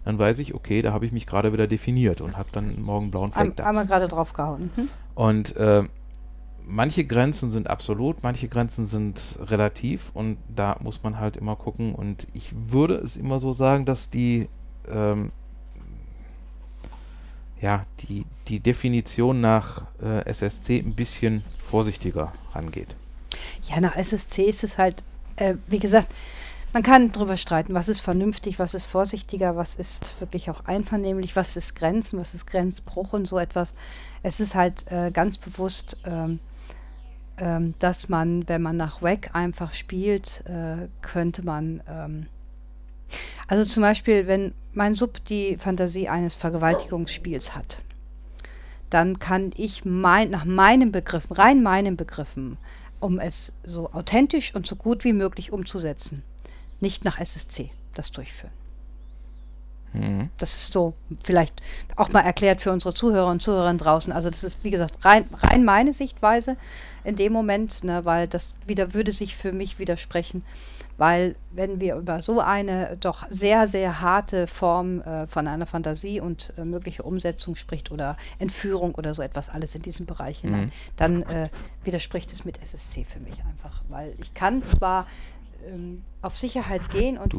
dann 0.05 0.19
weiß 0.19 0.39
ich, 0.39 0.55
okay, 0.55 0.83
da 0.83 0.93
habe 0.93 1.07
ich 1.07 1.13
mich 1.13 1.27
gerade 1.27 1.53
wieder 1.53 1.67
definiert 1.67 2.21
und 2.21 2.37
habe 2.37 2.51
dann 2.53 2.81
morgen 2.81 3.11
blauen 3.11 3.33
Fleck 3.33 3.57
da. 3.57 3.65
einmal 3.65 3.87
gerade 3.87 4.09
draufgehauen. 4.09 4.71
Mhm. 4.77 4.89
Und 5.15 5.57
äh, 5.57 5.85
manche 6.65 7.05
Grenzen 7.05 7.51
sind 7.51 7.69
absolut, 7.69 8.23
manche 8.23 8.49
Grenzen 8.49 8.87
sind 8.87 9.39
relativ 9.43 10.11
und 10.15 10.39
da 10.55 10.77
muss 10.81 11.03
man 11.03 11.19
halt 11.19 11.37
immer 11.37 11.57
gucken. 11.57 11.95
Und 11.95 12.27
ich 12.33 12.51
würde 12.55 12.95
es 12.95 13.17
immer 13.17 13.41
so 13.41 13.53
sagen, 13.53 13.85
dass 13.85 14.11
die, 14.11 14.49
ähm, 14.89 15.33
ja, 17.61 17.85
die, 18.01 18.25
die 18.49 18.61
Definition 18.61 19.41
nach 19.41 19.83
äh, 20.03 20.25
SSC 20.25 20.79
ein 20.79 20.95
bisschen 20.95 21.45
vorsichtiger 21.63 22.33
rangeht. 22.55 22.97
Ja, 23.65 23.81
nach 23.81 23.97
SSC 23.97 24.45
ist 24.45 24.65
es 24.65 24.79
halt, 24.79 25.03
äh, 25.37 25.55
wie 25.69 25.79
gesagt, 25.79 26.09
man 26.73 26.83
kann 26.83 27.11
darüber 27.13 27.37
streiten, 27.37 27.75
was 27.75 27.89
ist 27.89 28.01
vernünftig, 28.01 28.59
was 28.59 28.75
ist 28.75 28.87
vorsichtiger, 28.87 29.57
was 29.57 29.75
ist 29.75 30.21
wirklich 30.21 30.51
auch 30.51 30.65
einvernehmlich, 30.67 31.35
was 31.35 31.57
ist 31.57 31.75
Grenzen, 31.75 32.21
was 32.21 32.35
ist 32.35 32.47
Grenzbruch 32.47 33.13
und 33.13 33.27
so 33.27 33.39
etwas. 33.39 33.75
Es 34.23 34.41
ist 34.41 34.55
halt 34.55 34.91
äh, 34.91 35.11
ganz 35.11 35.39
bewusst, 35.39 35.99
ähm, 36.05 36.39
ähm, 37.39 37.75
dass 37.79 38.09
man, 38.09 38.49
wenn 38.49 38.63
man 38.63 38.77
nach 38.77 39.03
WAC 39.03 39.35
einfach 39.35 39.75
spielt, 39.75 40.45
äh, 40.47 40.89
könnte 41.03 41.45
man, 41.45 41.83
ähm, 41.89 42.27
also 43.49 43.65
zum 43.65 43.83
Beispiel, 43.83 44.27
wenn 44.27 44.53
mein 44.73 44.95
Sub 44.95 45.25
die 45.25 45.57
Fantasie 45.57 46.09
eines 46.09 46.35
Vergewaltigungsspiels 46.35 47.57
hat, 47.57 47.79
dann 48.91 49.19
kann 49.19 49.53
ich 49.57 49.85
mein, 49.85 50.31
nach 50.31 50.45
meinen 50.45 50.93
Begriffen, 50.93 51.33
rein 51.33 51.63
meinen 51.63 51.97
Begriffen, 51.97 52.59
um 53.01 53.19
es 53.19 53.53
so 53.65 53.91
authentisch 53.93 54.55
und 54.55 54.67
so 54.67 54.77
gut 54.77 55.05
wie 55.05 55.13
möglich 55.13 55.53
umzusetzen, 55.53 56.23
nicht 56.81 57.05
nach 57.05 57.19
SSC 57.19 57.71
das 57.95 58.13
durchführen. 58.13 58.53
Mhm. 59.93 60.31
Das 60.39 60.55
ist 60.55 60.73
so 60.73 60.95
vielleicht 61.23 61.61
auch 61.97 62.11
mal 62.11 62.21
erklärt 62.21 62.61
für 62.61 62.71
unsere 62.71 62.95
Zuhörer 62.95 63.31
und 63.31 63.43
Zuhörerinnen 63.43 63.79
draußen. 63.79 64.13
Also 64.13 64.31
das 64.31 64.45
ist, 64.45 64.63
wie 64.63 64.71
gesagt, 64.71 65.05
rein, 65.05 65.25
rein 65.43 65.65
meine 65.65 65.93
Sichtweise 65.93 66.57
in 67.03 67.17
dem 67.17 67.33
Moment, 67.33 67.83
ne, 67.83 68.05
weil 68.05 68.29
das 68.29 68.55
wieder 68.67 68.95
würde 68.95 69.11
sich 69.11 69.35
für 69.35 69.53
mich 69.53 69.79
widersprechen, 69.81 70.45
weil 70.97 71.35
wenn 71.51 71.81
wir 71.81 71.97
über 71.97 72.21
so 72.21 72.41
eine 72.41 72.99
doch 73.01 73.27
sehr, 73.31 73.67
sehr 73.67 74.01
harte 74.01 74.47
Form 74.47 75.01
äh, 75.01 75.27
von 75.27 75.49
einer 75.49 75.67
Fantasie 75.67 76.21
und 76.21 76.53
äh, 76.57 76.65
mögliche 76.65 77.03
Umsetzung 77.03 77.57
spricht 77.57 77.91
oder 77.91 78.17
Entführung 78.39 78.95
oder 78.95 79.15
so 79.15 79.23
etwas, 79.23 79.49
alles 79.49 79.75
in 79.75 79.83
diesem 79.83 80.07
Bereich 80.07 80.41
hinein, 80.41 80.67
Mhm. 80.67 80.71
dann 80.97 81.23
äh, 81.23 81.49
widerspricht 81.85 82.33
es 82.33 82.45
mit 82.45 82.63
SSC 82.63 83.05
für 83.05 83.19
mich 83.19 83.43
einfach. 83.49 83.83
Weil 83.89 84.15
ich 84.21 84.35
kann 84.35 84.63
zwar 84.65 85.07
ähm, 85.67 86.03
auf 86.23 86.37
Sicherheit 86.37 86.91
gehen 86.91 87.19
und 87.19 87.35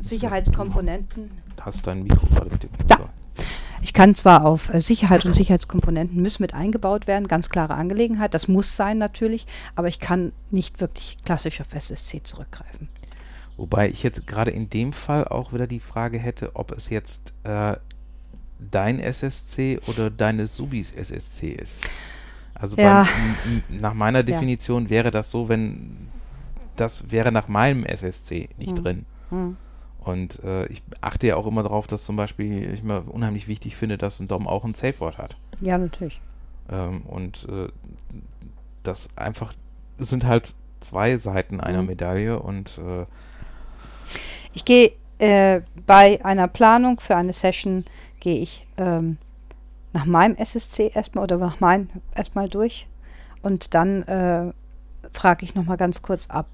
Sicherheitskomponenten 0.00 1.30
Du 1.56 1.62
hast 1.62 1.86
dein 1.86 2.02
Mikro 2.02 2.26
gerade 2.26 2.50
mit 2.50 2.62
dem 2.62 2.70
Ja. 2.90 3.08
Ich 3.82 3.92
kann 3.92 4.14
zwar 4.14 4.44
auf 4.44 4.72
äh, 4.72 4.80
Sicherheit 4.80 5.24
und 5.26 5.34
Sicherheitskomponenten 5.34 6.20
müssen 6.20 6.42
mit 6.42 6.54
eingebaut 6.54 7.06
werden, 7.06 7.28
ganz 7.28 7.50
klare 7.50 7.74
Angelegenheit, 7.74 8.34
das 8.34 8.48
muss 8.48 8.76
sein 8.76 8.98
natürlich, 8.98 9.46
aber 9.74 9.88
ich 9.88 10.00
kann 10.00 10.32
nicht 10.50 10.80
wirklich 10.80 11.18
klassisch 11.24 11.60
auf 11.60 11.72
SSC 11.72 12.22
zurückgreifen. 12.22 12.88
Wobei 13.56 13.88
ich 13.88 14.02
jetzt 14.02 14.26
gerade 14.26 14.50
in 14.50 14.68
dem 14.68 14.92
Fall 14.92 15.24
auch 15.24 15.52
wieder 15.52 15.66
die 15.66 15.80
Frage 15.80 16.18
hätte, 16.18 16.56
ob 16.56 16.72
es 16.72 16.90
jetzt 16.90 17.32
äh, 17.44 17.76
dein 18.70 18.98
SSC 18.98 19.80
oder 19.86 20.10
deine 20.10 20.46
Subis 20.46 20.92
SSC 20.92 21.50
ist. 21.52 21.82
Also 22.54 22.76
Ja. 22.76 23.04
beim, 23.04 23.62
nach 23.80 23.94
meiner 23.94 24.22
Definition 24.22 24.90
wäre 24.90 25.10
das 25.10 25.30
so, 25.30 25.48
wenn 25.48 26.08
das 26.76 27.10
wäre 27.10 27.32
nach 27.32 27.48
meinem 27.48 27.84
SSC 27.84 28.48
nicht 28.56 28.76
Hm. 28.76 28.84
drin. 28.84 29.06
Hm. 29.30 29.56
Und 30.00 30.42
äh, 30.44 30.66
ich 30.66 30.82
achte 31.00 31.26
ja 31.26 31.36
auch 31.36 31.46
immer 31.48 31.62
darauf, 31.64 31.86
dass 31.88 32.04
zum 32.04 32.14
Beispiel 32.16 32.72
ich 32.72 32.82
mir 32.84 33.02
unheimlich 33.08 33.48
wichtig 33.48 33.74
finde, 33.76 33.98
dass 33.98 34.20
ein 34.20 34.28
Dom 34.28 34.46
auch 34.46 34.64
ein 34.64 34.74
Safe-Wort 34.74 35.18
hat. 35.18 35.36
Ja, 35.60 35.78
natürlich. 35.78 36.20
Ähm, 36.70 37.02
und 37.02 37.46
äh, 37.50 37.68
das 38.82 39.08
einfach 39.16 39.52
es 39.98 40.10
sind 40.10 40.24
halt 40.24 40.54
zwei 40.80 41.16
Seiten 41.16 41.60
einer 41.60 41.80
Mhm. 41.82 41.88
Medaille 41.88 42.38
und 42.38 42.78
äh, 42.78 43.06
Ich 44.52 44.64
gehe 44.64 44.92
äh, 45.18 45.62
bei 45.86 46.24
einer 46.24 46.48
Planung 46.48 47.00
für 47.00 47.16
eine 47.16 47.32
Session, 47.32 47.84
gehe 48.20 48.38
ich 48.40 48.66
ähm, 48.76 49.16
nach 49.92 50.04
meinem 50.04 50.36
SSC 50.36 50.90
erstmal 50.94 51.24
oder 51.24 51.38
nach 51.38 51.60
meinem 51.60 51.88
erstmal 52.14 52.48
durch 52.48 52.86
und 53.42 53.74
dann 53.74 54.02
äh, 54.04 54.52
frage 55.12 55.44
ich 55.44 55.54
nochmal 55.54 55.78
ganz 55.78 56.02
kurz 56.02 56.26
ab, 56.28 56.46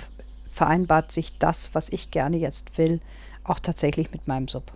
vereinbart 0.53 1.11
sich 1.11 1.39
das, 1.39 1.75
was 1.75 1.89
ich 1.89 2.11
gerne 2.11 2.37
jetzt 2.37 2.79
will, 2.79 3.01
auch 3.43 3.59
tatsächlich 3.59 4.13
mit 4.13 4.29
meinem 4.29 4.47
Sub. 4.47 4.71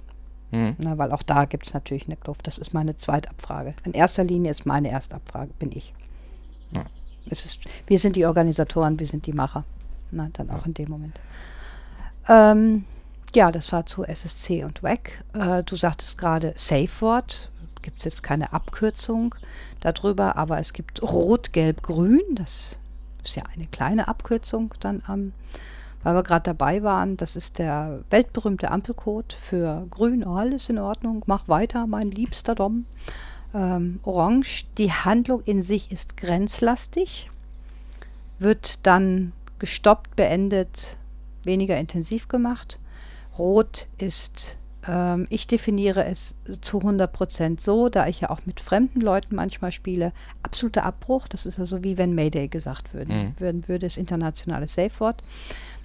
hm, 0.50 0.74
Na, 0.78 0.98
weil 0.98 1.12
auch 1.12 1.22
da 1.22 1.44
gibt 1.44 1.66
es 1.66 1.74
natürlich 1.74 2.06
eine 2.06 2.16
Kluft. 2.16 2.46
Das 2.46 2.58
ist 2.58 2.74
meine 2.74 2.96
Zweitabfrage. 2.96 3.74
In 3.84 3.92
erster 3.92 4.24
Linie 4.24 4.50
ist 4.50 4.66
meine 4.66 4.90
Erstabfrage, 4.90 5.52
bin 5.58 5.70
ich. 5.72 5.92
Ja. 6.72 6.84
Es 7.30 7.44
ist, 7.44 7.60
wir 7.86 7.98
sind 7.98 8.16
die 8.16 8.26
Organisatoren, 8.26 8.98
wir 8.98 9.06
sind 9.06 9.26
die 9.26 9.32
Macher. 9.32 9.64
Na, 10.10 10.28
dann 10.32 10.50
auch 10.50 10.66
in 10.66 10.74
dem 10.74 10.88
Moment. 10.88 11.20
Ähm, 12.28 12.84
ja, 13.34 13.52
das 13.52 13.70
war 13.70 13.86
zu 13.86 14.04
SSC 14.04 14.64
und 14.64 14.82
WAC. 14.82 15.22
Äh, 15.34 15.62
du 15.62 15.76
sagtest 15.76 16.16
gerade 16.16 16.52
Safe 16.56 16.88
Word. 17.00 17.50
Gibt 17.82 17.98
es 17.98 18.04
jetzt 18.04 18.22
keine 18.22 18.52
Abkürzung 18.52 19.34
darüber, 19.80 20.36
aber 20.36 20.58
es 20.58 20.72
gibt 20.72 21.02
Rot, 21.02 21.52
Gelb, 21.52 21.82
Grün. 21.82 22.22
Das 22.34 22.78
ist 23.26 23.36
ja 23.36 23.42
eine 23.54 23.66
kleine 23.66 24.08
Abkürzung 24.08 24.74
dann 24.80 25.02
am 25.06 25.32
weil 26.06 26.14
wir 26.14 26.22
gerade 26.22 26.44
dabei 26.44 26.84
waren, 26.84 27.16
das 27.16 27.34
ist 27.34 27.58
der 27.58 27.98
weltberühmte 28.10 28.70
Ampelcode 28.70 29.32
für 29.32 29.88
grün, 29.90 30.22
alles 30.24 30.68
in 30.68 30.78
Ordnung, 30.78 31.24
mach 31.26 31.48
weiter, 31.48 31.88
mein 31.88 32.12
liebster 32.12 32.54
Dom. 32.54 32.86
Ähm, 33.52 33.98
orange, 34.04 34.66
die 34.78 34.92
Handlung 34.92 35.42
in 35.46 35.62
sich 35.62 35.90
ist 35.90 36.16
grenzlastig, 36.16 37.28
wird 38.38 38.86
dann 38.86 39.32
gestoppt, 39.58 40.14
beendet, 40.14 40.96
weniger 41.44 41.76
intensiv 41.76 42.28
gemacht. 42.28 42.78
Rot 43.36 43.88
ist, 43.98 44.58
ähm, 44.88 45.26
ich 45.30 45.46
definiere 45.46 46.04
es 46.04 46.36
zu 46.60 46.78
100% 46.78 47.60
so, 47.60 47.88
da 47.88 48.06
ich 48.06 48.20
ja 48.20 48.30
auch 48.30 48.40
mit 48.46 48.60
fremden 48.60 49.00
Leuten 49.00 49.34
manchmal 49.36 49.72
spiele, 49.72 50.12
absoluter 50.42 50.84
Abbruch, 50.84 51.28
das 51.28 51.46
ist 51.46 51.58
also 51.58 51.82
wie 51.84 51.98
wenn 51.98 52.14
Mayday 52.14 52.48
gesagt 52.48 52.92
würde, 52.94 53.12
Mhm. 53.12 53.34
würden, 53.38 53.68
würde 53.68 53.86
es 53.86 53.96
internationale 53.96 54.66
Safe-Wort. 54.68 55.22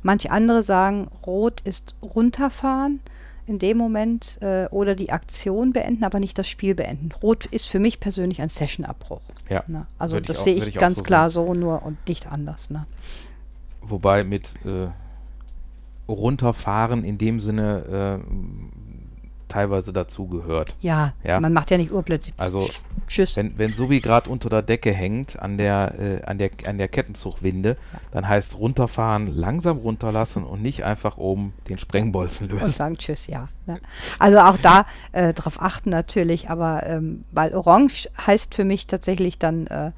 Manche 0.03 0.31
andere 0.31 0.63
sagen, 0.63 1.07
rot 1.25 1.61
ist 1.61 1.95
runterfahren 2.01 2.99
in 3.47 3.59
dem 3.59 3.77
Moment 3.77 4.37
äh, 4.41 4.67
oder 4.71 4.95
die 4.95 5.11
Aktion 5.11 5.73
beenden, 5.73 6.03
aber 6.03 6.19
nicht 6.19 6.37
das 6.37 6.47
Spiel 6.47 6.73
beenden. 6.75 7.09
Rot 7.21 7.45
ist 7.47 7.67
für 7.67 7.79
mich 7.79 7.99
persönlich 7.99 8.41
ein 8.41 8.49
Session-Abbruch. 8.49 9.21
ja. 9.49 9.63
Ne? 9.67 9.85
Also 9.99 10.19
das 10.19 10.39
auch- 10.39 10.43
sehe 10.43 10.55
ich 10.55 10.67
ich 10.67 10.75
ganz 10.77 10.99
so 10.99 11.03
klar 11.03 11.29
so 11.29 11.53
nur 11.53 11.83
und 11.83 11.97
nicht 12.07 12.27
anders. 12.31 12.69
Ne? 12.69 12.85
Wobei 13.81 14.23
mit 14.23 14.53
äh, 14.65 14.87
runterfahren 16.07 17.03
in 17.03 17.17
dem 17.17 17.39
Sinne 17.39 18.19
äh, 18.21 18.31
teilweise 19.51 19.93
dazu 19.93 20.27
gehört. 20.27 20.75
Ja, 20.81 21.13
Ja. 21.23 21.39
man 21.39 21.53
macht 21.53 21.71
ja 21.71 21.77
nicht 21.77 21.91
urplötzlich. 21.91 22.33
Also 22.37 22.61
Sch- 22.61 22.79
Tschüss. 23.07 23.35
wenn, 23.37 23.57
wenn 23.57 23.71
Subi 23.71 23.99
gerade 23.99 24.29
unter 24.29 24.49
der 24.49 24.61
Decke 24.61 24.91
hängt 24.93 25.39
an 25.39 25.57
der, 25.57 25.93
äh, 25.99 26.23
an 26.23 26.37
der 26.37 26.49
an 26.65 26.77
der 26.77 26.87
Kettenzugwinde, 26.87 27.77
dann 28.11 28.27
heißt 28.27 28.57
runterfahren, 28.57 29.27
langsam 29.27 29.77
runterlassen 29.77 30.43
und 30.43 30.61
nicht 30.61 30.83
einfach 30.83 31.17
oben 31.17 31.53
den 31.69 31.77
Sprengbolzen 31.77 32.49
und 32.49 32.59
lösen. 32.59 32.67
sagen 32.71 32.97
Tschüss, 32.97 33.27
ja. 33.27 33.47
Ne? 33.65 33.79
Also 34.19 34.39
auch 34.39 34.57
da 34.57 34.85
äh, 35.11 35.33
drauf 35.33 35.61
achten 35.61 35.89
natürlich, 35.89 36.49
aber 36.49 36.83
ähm, 36.87 37.23
weil 37.31 37.53
Orange 37.53 38.09
heißt 38.25 38.55
für 38.55 38.65
mich 38.65 38.87
tatsächlich 38.87 39.37
dann 39.39 39.67
äh, 39.67 39.91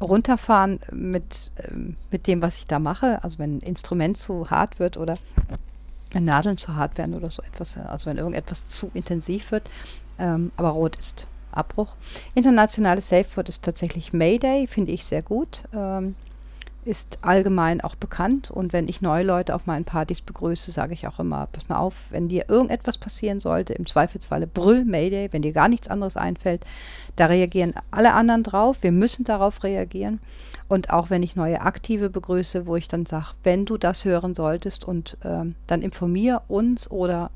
runterfahren 0.00 0.78
mit, 0.92 1.50
ähm, 1.68 1.96
mit 2.10 2.26
dem, 2.26 2.40
was 2.42 2.58
ich 2.58 2.66
da 2.66 2.78
mache. 2.78 3.18
Also 3.24 3.38
wenn 3.38 3.56
ein 3.56 3.60
Instrument 3.60 4.16
zu 4.16 4.50
hart 4.50 4.78
wird 4.78 4.96
oder 4.96 5.14
wenn 6.12 6.24
Nadeln 6.24 6.58
zu 6.58 6.74
hart 6.74 6.98
werden 6.98 7.14
oder 7.14 7.30
so 7.30 7.42
etwas, 7.42 7.76
äh, 7.76 7.80
also 7.80 8.10
wenn 8.10 8.18
irgendetwas 8.18 8.68
zu 8.68 8.90
intensiv 8.94 9.52
wird. 9.52 9.70
Ähm, 10.18 10.52
aber 10.56 10.70
Rot 10.70 10.96
ist 10.96 11.26
Abbruch. 11.52 11.96
Internationales 12.34 13.08
Safe 13.08 13.26
Word 13.36 13.48
ist 13.48 13.64
tatsächlich 13.64 14.12
Mayday, 14.12 14.66
finde 14.66 14.92
ich 14.92 15.04
sehr 15.04 15.22
gut. 15.22 15.64
Ähm, 15.74 16.14
ist 16.84 17.18
allgemein 17.20 17.82
auch 17.82 17.96
bekannt. 17.96 18.50
Und 18.50 18.72
wenn 18.72 18.88
ich 18.88 19.02
neue 19.02 19.24
Leute 19.24 19.54
auf 19.54 19.66
meinen 19.66 19.84
Partys 19.84 20.22
begrüße, 20.22 20.70
sage 20.72 20.94
ich 20.94 21.06
auch 21.06 21.20
immer, 21.20 21.46
pass 21.52 21.68
mal 21.68 21.76
auf, 21.76 21.94
wenn 22.10 22.28
dir 22.28 22.48
irgendetwas 22.48 22.96
passieren 22.96 23.40
sollte, 23.40 23.74
im 23.74 23.84
Zweifelsfalle 23.84 24.46
brüll 24.46 24.84
Mayday, 24.86 25.28
wenn 25.32 25.42
dir 25.42 25.52
gar 25.52 25.68
nichts 25.68 25.88
anderes 25.88 26.16
einfällt, 26.16 26.64
da 27.16 27.26
reagieren 27.26 27.74
alle 27.90 28.14
anderen 28.14 28.42
drauf. 28.42 28.78
Wir 28.80 28.92
müssen 28.92 29.24
darauf 29.24 29.64
reagieren. 29.64 30.20
Und 30.68 30.90
auch 30.90 31.08
wenn 31.08 31.22
ich 31.22 31.34
neue 31.34 31.62
Aktive 31.62 32.10
begrüße, 32.10 32.66
wo 32.66 32.76
ich 32.76 32.88
dann 32.88 33.06
sage, 33.06 33.28
wenn 33.42 33.64
du 33.64 33.78
das 33.78 34.04
hören 34.04 34.34
solltest 34.34 34.84
und 34.86 35.16
ähm, 35.24 35.54
dann 35.66 35.80
informier 35.82 36.42
uns 36.48 36.90
oder 36.90 37.30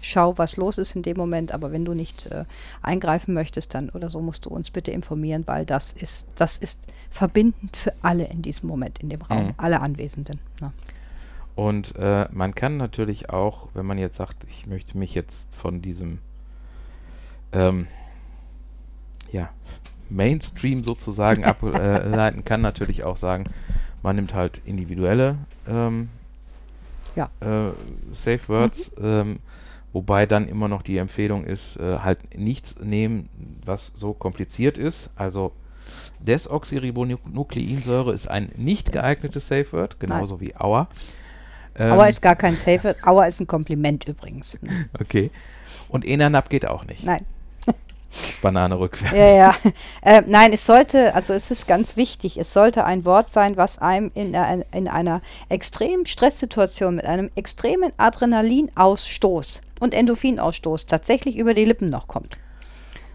schau, 0.00 0.38
was 0.38 0.56
los 0.56 0.78
ist 0.78 0.94
in 0.96 1.02
dem 1.02 1.16
Moment, 1.16 1.52
aber 1.52 1.72
wenn 1.72 1.84
du 1.84 1.94
nicht 1.94 2.26
äh, 2.26 2.44
eingreifen 2.82 3.34
möchtest, 3.34 3.74
dann 3.74 3.90
oder 3.90 4.10
so 4.10 4.20
musst 4.20 4.46
du 4.46 4.50
uns 4.50 4.70
bitte 4.70 4.90
informieren, 4.90 5.44
weil 5.46 5.66
das 5.66 5.92
ist, 5.92 6.26
das 6.36 6.58
ist 6.58 6.86
verbindend 7.10 7.76
für 7.76 7.92
alle 8.02 8.24
in 8.26 8.42
diesem 8.42 8.68
Moment 8.68 9.00
in 9.00 9.08
dem 9.08 9.22
Raum, 9.22 9.46
Mhm. 9.46 9.54
alle 9.56 9.80
Anwesenden. 9.80 10.40
Ne? 10.60 10.72
Und 11.54 11.96
äh, 11.96 12.28
man 12.30 12.54
kann 12.54 12.76
natürlich 12.76 13.30
auch, 13.30 13.68
wenn 13.74 13.86
man 13.86 13.98
jetzt 13.98 14.16
sagt, 14.16 14.44
ich 14.48 14.66
möchte 14.66 14.96
mich 14.96 15.14
jetzt 15.14 15.52
von 15.54 15.82
diesem 15.82 16.18
ähm, 17.52 17.88
ja, 19.32 19.50
Mainstream 20.10 20.84
sozusagen 20.84 21.44
ableiten, 21.44 22.44
kann 22.44 22.60
natürlich 22.60 23.04
auch 23.04 23.16
sagen, 23.16 23.44
man 24.02 24.16
nimmt 24.16 24.34
halt 24.34 24.60
individuelle 24.64 25.36
ähm, 25.68 26.08
Ja. 27.16 27.30
äh, 27.40 27.72
Safe 28.12 28.48
Words, 28.48 28.92
ähm, 29.02 29.40
Wobei 29.92 30.26
dann 30.26 30.46
immer 30.48 30.68
noch 30.68 30.82
die 30.82 30.98
Empfehlung 30.98 31.44
ist, 31.44 31.76
äh, 31.76 31.98
halt 31.98 32.38
nichts 32.38 32.76
nehmen, 32.80 33.28
was 33.64 33.92
so 33.94 34.12
kompliziert 34.12 34.76
ist. 34.76 35.10
Also 35.16 35.52
Desoxyribonukleinsäure 36.20 38.12
ist 38.12 38.28
ein 38.28 38.50
nicht 38.56 38.92
geeignetes 38.92 39.48
Safe 39.48 39.72
Word, 39.72 39.98
genauso 39.98 40.40
wie 40.40 40.54
Auer. 40.56 40.88
Ähm, 41.76 41.92
Auer 41.92 42.08
ist 42.08 42.20
gar 42.20 42.36
kein 42.36 42.56
Safe 42.56 42.84
Word. 42.84 43.02
Auer 43.04 43.26
ist 43.26 43.40
ein 43.40 43.46
Kompliment 43.46 44.06
übrigens. 44.06 44.58
Okay. 45.00 45.30
Und 45.88 46.04
Enanab 46.04 46.50
geht 46.50 46.66
auch 46.66 46.84
nicht. 46.84 47.04
Nein. 47.04 47.24
Banane 48.40 48.78
rückwärts. 48.78 49.16
Ja, 49.16 49.26
ja. 49.28 49.54
Äh, 50.02 50.22
nein, 50.26 50.52
es 50.52 50.64
sollte, 50.64 51.14
also 51.14 51.34
es 51.34 51.50
ist 51.50 51.66
ganz 51.68 51.96
wichtig, 51.96 52.38
es 52.38 52.52
sollte 52.52 52.84
ein 52.84 53.04
Wort 53.04 53.30
sein, 53.30 53.56
was 53.56 53.78
einem 53.78 54.10
in, 54.14 54.34
ein- 54.34 54.64
in 54.72 54.88
einer 54.88 55.20
extremen 55.48 56.06
Stresssituation 56.06 56.94
mit 56.96 57.04
einem 57.04 57.30
extremen 57.34 57.92
Adrenalinausstoß 57.98 59.62
und 59.80 59.94
Endorphinausstoß 59.94 60.86
tatsächlich 60.86 61.36
über 61.36 61.54
die 61.54 61.64
Lippen 61.64 61.90
noch 61.90 62.08
kommt. 62.08 62.38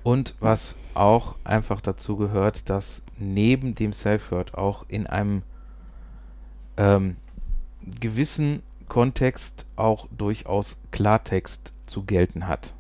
Und 0.04 0.36
was 0.40 0.76
auch 0.94 1.36
einfach 1.44 1.82
dazu 1.82 2.18
gehört, 2.18 2.70
dass 2.70 3.02
neben 3.18 3.74
dem 3.74 3.94
Safe 3.94 4.22
Word 4.30 4.54
auch 4.54 4.86
in 4.90 5.08
einem 5.08 5.44
ähm, 6.78 7.16
gewissen 8.00 8.62
Kontext 8.90 9.66
auch 9.76 10.08
durchaus 10.16 10.78
Klartext 10.92 11.74
zu 11.86 12.04
gelten 12.04 12.48
hat. 12.48 12.74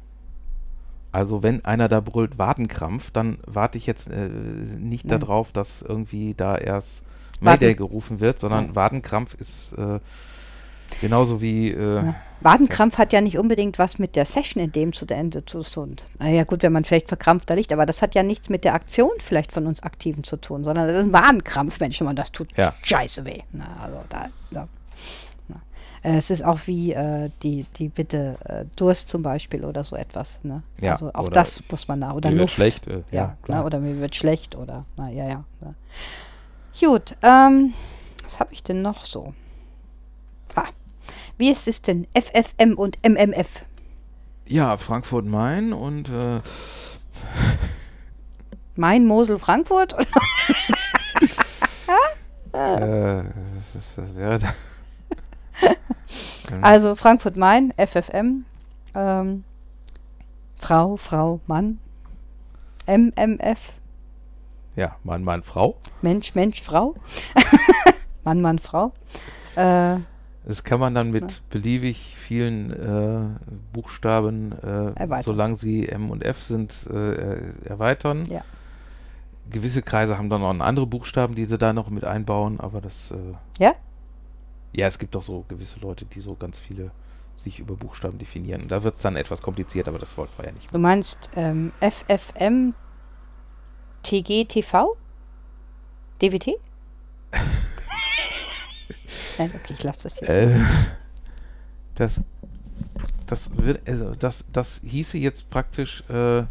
Also 1.14 1.44
wenn 1.44 1.64
einer 1.64 1.88
da 1.88 2.00
brüllt 2.02 2.38
Wadenkrampf, 2.38 3.12
dann 3.12 3.38
warte 3.46 3.78
ich 3.78 3.86
jetzt 3.88 4.10
äh, 4.10 4.28
nicht 4.78 5.06
Nein. 5.06 5.20
darauf, 5.22 5.52
dass 5.54 5.82
irgendwie 5.82 6.34
da 6.34 6.58
erst 6.58 7.04
Waden- 7.40 7.46
Mayday 7.46 7.76
gerufen 7.76 8.20
wird, 8.20 8.40
sondern 8.40 8.66
Nein. 8.66 8.76
Wadenkrampf 8.76 9.36
ist 9.36 9.74
äh, 9.78 10.00
genauso 11.02 11.42
wie 11.42 11.70
äh, 11.72 11.96
Ja. 11.98 12.16
Wadenkrampf 12.42 12.98
hat 12.98 13.14
ja 13.14 13.22
nicht 13.22 13.38
unbedingt 13.38 13.80
was 13.80 14.00
mit 14.00 14.18
der 14.18 14.26
Session 14.26 14.62
in 14.62 14.72
dem 14.74 14.92
zu 14.92 15.06
Ende 15.08 15.46
zu 15.46 15.62
tun. 15.62 15.96
Naja, 16.20 16.44
gut, 16.44 16.62
wenn 16.62 16.74
man 16.74 16.84
vielleicht 16.84 17.08
verkrampft 17.08 17.50
da 17.50 17.54
liegt, 17.54 17.72
aber 17.72 17.86
das 17.86 18.02
hat 18.02 18.16
ja 18.16 18.24
nichts 18.24 18.50
mit 18.50 18.66
der 18.66 18.74
Aktion 18.74 19.12
vielleicht 19.20 19.54
von 19.54 19.66
uns 19.66 19.82
Aktiven 19.82 20.26
zu 20.26 20.36
tun, 20.38 20.64
sondern 20.66 20.88
das 20.88 20.98
ist 20.98 21.06
ein 21.06 21.14
Wadenkrampf, 21.14 21.80
Mensch, 21.80 22.00
wenn 22.02 22.08
man 22.08 22.16
das 22.18 22.34
tut. 22.34 22.50
Ja. 22.58 22.74
Scheiße 22.84 23.24
weh. 23.24 23.40
Na, 23.54 23.66
also 23.82 23.98
da, 24.10 24.28
ja. 24.52 24.68
Äh, 26.04 26.18
Es 26.18 26.30
ist 26.30 26.44
auch 26.44 26.60
wie 26.66 26.94
äh, 26.94 27.30
die, 27.42 27.66
die 27.78 27.90
Bitte 27.90 28.36
äh, 28.46 28.66
Durst 28.76 29.10
zum 29.10 29.24
Beispiel 29.24 29.66
oder 29.66 29.84
so 29.84 29.96
etwas. 29.96 30.40
Ne? 30.44 30.62
Ja, 30.80 30.92
also 30.92 31.12
auch 31.14 31.30
das 31.30 31.64
muss 31.70 31.88
man 31.88 32.00
nach. 32.00 32.14
Oder 32.14 32.30
mir 32.30 32.36
wird 32.36 32.42
Luft. 32.44 32.56
schlecht. 32.56 32.88
Äh, 32.88 33.04
Ja, 33.12 33.22
ja, 33.22 33.38
klar. 33.44 33.66
oder 33.66 33.80
mir 33.80 34.00
wird 34.00 34.16
schlecht 34.16 34.56
oder, 34.56 34.86
na 34.98 35.10
ja, 35.10 35.28
ja. 35.28 35.44
ja. 35.62 35.74
Gut, 36.80 37.16
ähm, 37.22 37.74
was 38.24 38.40
habe 38.40 38.52
ich 38.54 38.64
denn 38.64 38.82
noch 38.82 39.06
so? 39.06 39.34
Ha. 40.56 40.66
Wie 41.38 41.50
ist 41.50 41.68
es 41.68 41.82
denn 41.82 42.08
FFM 42.16 42.74
und 42.78 42.98
MMF? 43.04 43.66
ja, 44.46 44.76
Frankfurt 44.76 45.26
Main 45.26 45.72
und 45.72 46.10
äh, 46.10 46.42
Main, 48.76 49.06
Mosel, 49.06 49.40
Frankfurt? 49.40 49.94
äh, 52.54 53.24
das, 53.24 53.96
das 53.96 54.16
wäre 54.16 54.40
da. 54.40 54.54
Ähm, 56.58 56.64
Also 56.64 56.96
Frankfurt, 56.96 57.38
Main, 57.38 57.74
FFM, 57.78 58.46
ähm, 58.96 59.44
Frau, 60.58 60.96
Frau, 60.98 61.40
Mann, 61.48 61.80
MMF, 62.86 63.74
ja, 64.76 64.96
Mann, 65.04 65.24
Mann, 65.24 65.44
Frau. 65.44 65.78
Mensch, 66.02 66.36
Mensch, 66.36 66.62
Frau, 66.62 66.96
Mann, 68.24 68.42
Mann, 68.42 68.60
Frau. 68.60 68.92
Äh, 69.56 69.98
Das 70.46 70.64
kann 70.64 70.80
man 70.80 70.94
dann 70.96 71.12
mit 71.12 71.42
beliebig 71.50 72.16
vielen 72.18 72.72
äh, 72.72 73.40
Buchstaben, 73.72 74.52
äh, 74.52 75.22
solange 75.22 75.56
sie 75.56 75.88
M 75.88 76.10
und 76.12 76.24
F 76.24 76.42
sind, 76.42 76.88
äh, 76.92 77.14
er- 77.14 77.38
erweitern. 77.72 78.26
Ja. 78.26 78.42
Gewisse 79.50 79.82
Kreise 79.82 80.18
haben 80.18 80.30
dann 80.30 80.42
noch 80.42 80.58
andere 80.66 80.88
Buchstaben, 80.88 81.36
die 81.36 81.46
sie 81.46 81.58
da 81.58 81.74
noch 81.74 81.90
mit 81.90 82.04
einbauen, 82.06 82.60
aber 82.60 82.82
das. 82.82 83.12
Äh, 83.12 83.64
Ja? 83.64 83.74
Ja, 84.74 84.88
es 84.88 85.00
gibt 85.00 85.16
doch 85.16 85.24
so 85.24 85.46
gewisse 85.48 85.80
Leute, 85.80 86.06
die 86.06 86.20
so 86.20 86.36
ganz 86.36 86.60
viele 86.60 86.92
sich 87.36 87.60
über 87.60 87.76
Buchstaben 87.76 88.18
definieren. 88.18 88.64
Und 88.64 88.72
da 88.72 88.84
wird 88.84 88.96
es 88.96 89.02
dann 89.02 89.16
etwas 89.16 89.42
kompliziert, 89.42 89.88
aber 89.88 90.00
das 90.00 90.18
wollten 90.18 90.34
wir 90.38 90.46
ja 90.46 90.52
nicht. 90.52 90.74
du 90.74 90.78
meinst 90.78 91.30
ähm, 91.36 91.72
FFM, 91.80 92.74
TG, 94.04 94.46
TV? 94.46 94.98
DWT? 96.22 96.60
Nein, 99.38 99.52
okay, 99.56 99.74
ich 99.74 99.84
lasse 99.84 100.04
das 100.04 100.20
jetzt. 100.20 100.30
Äh, 100.30 100.60
das, 101.96 102.22
das 103.26 103.58
wird, 103.58 103.88
also 103.88 104.14
das, 104.16 104.46
das 104.52 104.82
hieße 104.84 105.18
jetzt 105.18 105.50
praktisch, 105.50 106.04
äh, 106.10 106.44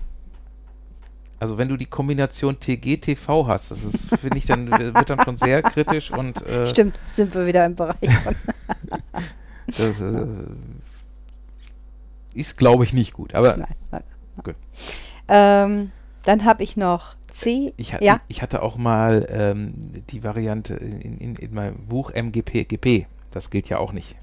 also 1.43 1.59
wenn 1.59 1.69
du 1.69 1.77
die 1.77 1.87
Kombination 1.87 2.61
TG-TV 2.61 3.49
hast, 3.49 3.73
das 3.73 3.83
ist, 3.83 4.17
finde 4.17 4.39
ich, 4.39 4.47
dann 4.47 4.71
wird 4.71 5.11
dann 5.11 5.19
schon 5.25 5.37
sehr 5.37 5.61
kritisch 5.61 6.13
und 6.13 6.41
äh, 6.47 6.69
Stimmt, 6.69 6.95
sind 7.11 7.35
wir 7.35 7.49
wieder 7.49 7.67
im 7.67 7.75
Bereich 7.75 8.17
von. 8.23 8.37
das 9.67 10.01
äh, 10.01 10.25
ist, 12.35 12.57
glaube 12.57 12.85
ich, 12.85 12.93
nicht 12.93 13.13
gut. 13.13 13.35
Aber 13.35 13.57
Nein, 13.57 13.67
nein. 13.91 14.05
nein. 14.37 14.45
Gut. 14.45 14.55
Ähm, 15.27 15.91
dann 16.23 16.45
habe 16.45 16.63
ich 16.63 16.77
noch 16.77 17.17
C. 17.27 17.75
ich, 17.77 17.97
ja, 18.01 18.21
ich 18.29 18.41
hatte 18.41 18.63
auch 18.63 18.77
mal 18.77 19.27
ähm, 19.29 19.75
die 20.11 20.23
Variante 20.23 20.75
in, 20.75 21.19
in, 21.19 21.35
in 21.35 21.55
meinem 21.55 21.89
Buch 21.89 22.13
MGP, 22.13 22.69
GP. 22.69 23.07
Das 23.33 23.51
gilt 23.51 23.69
ja 23.69 23.79
auch 23.79 23.93
nicht. 23.93 24.15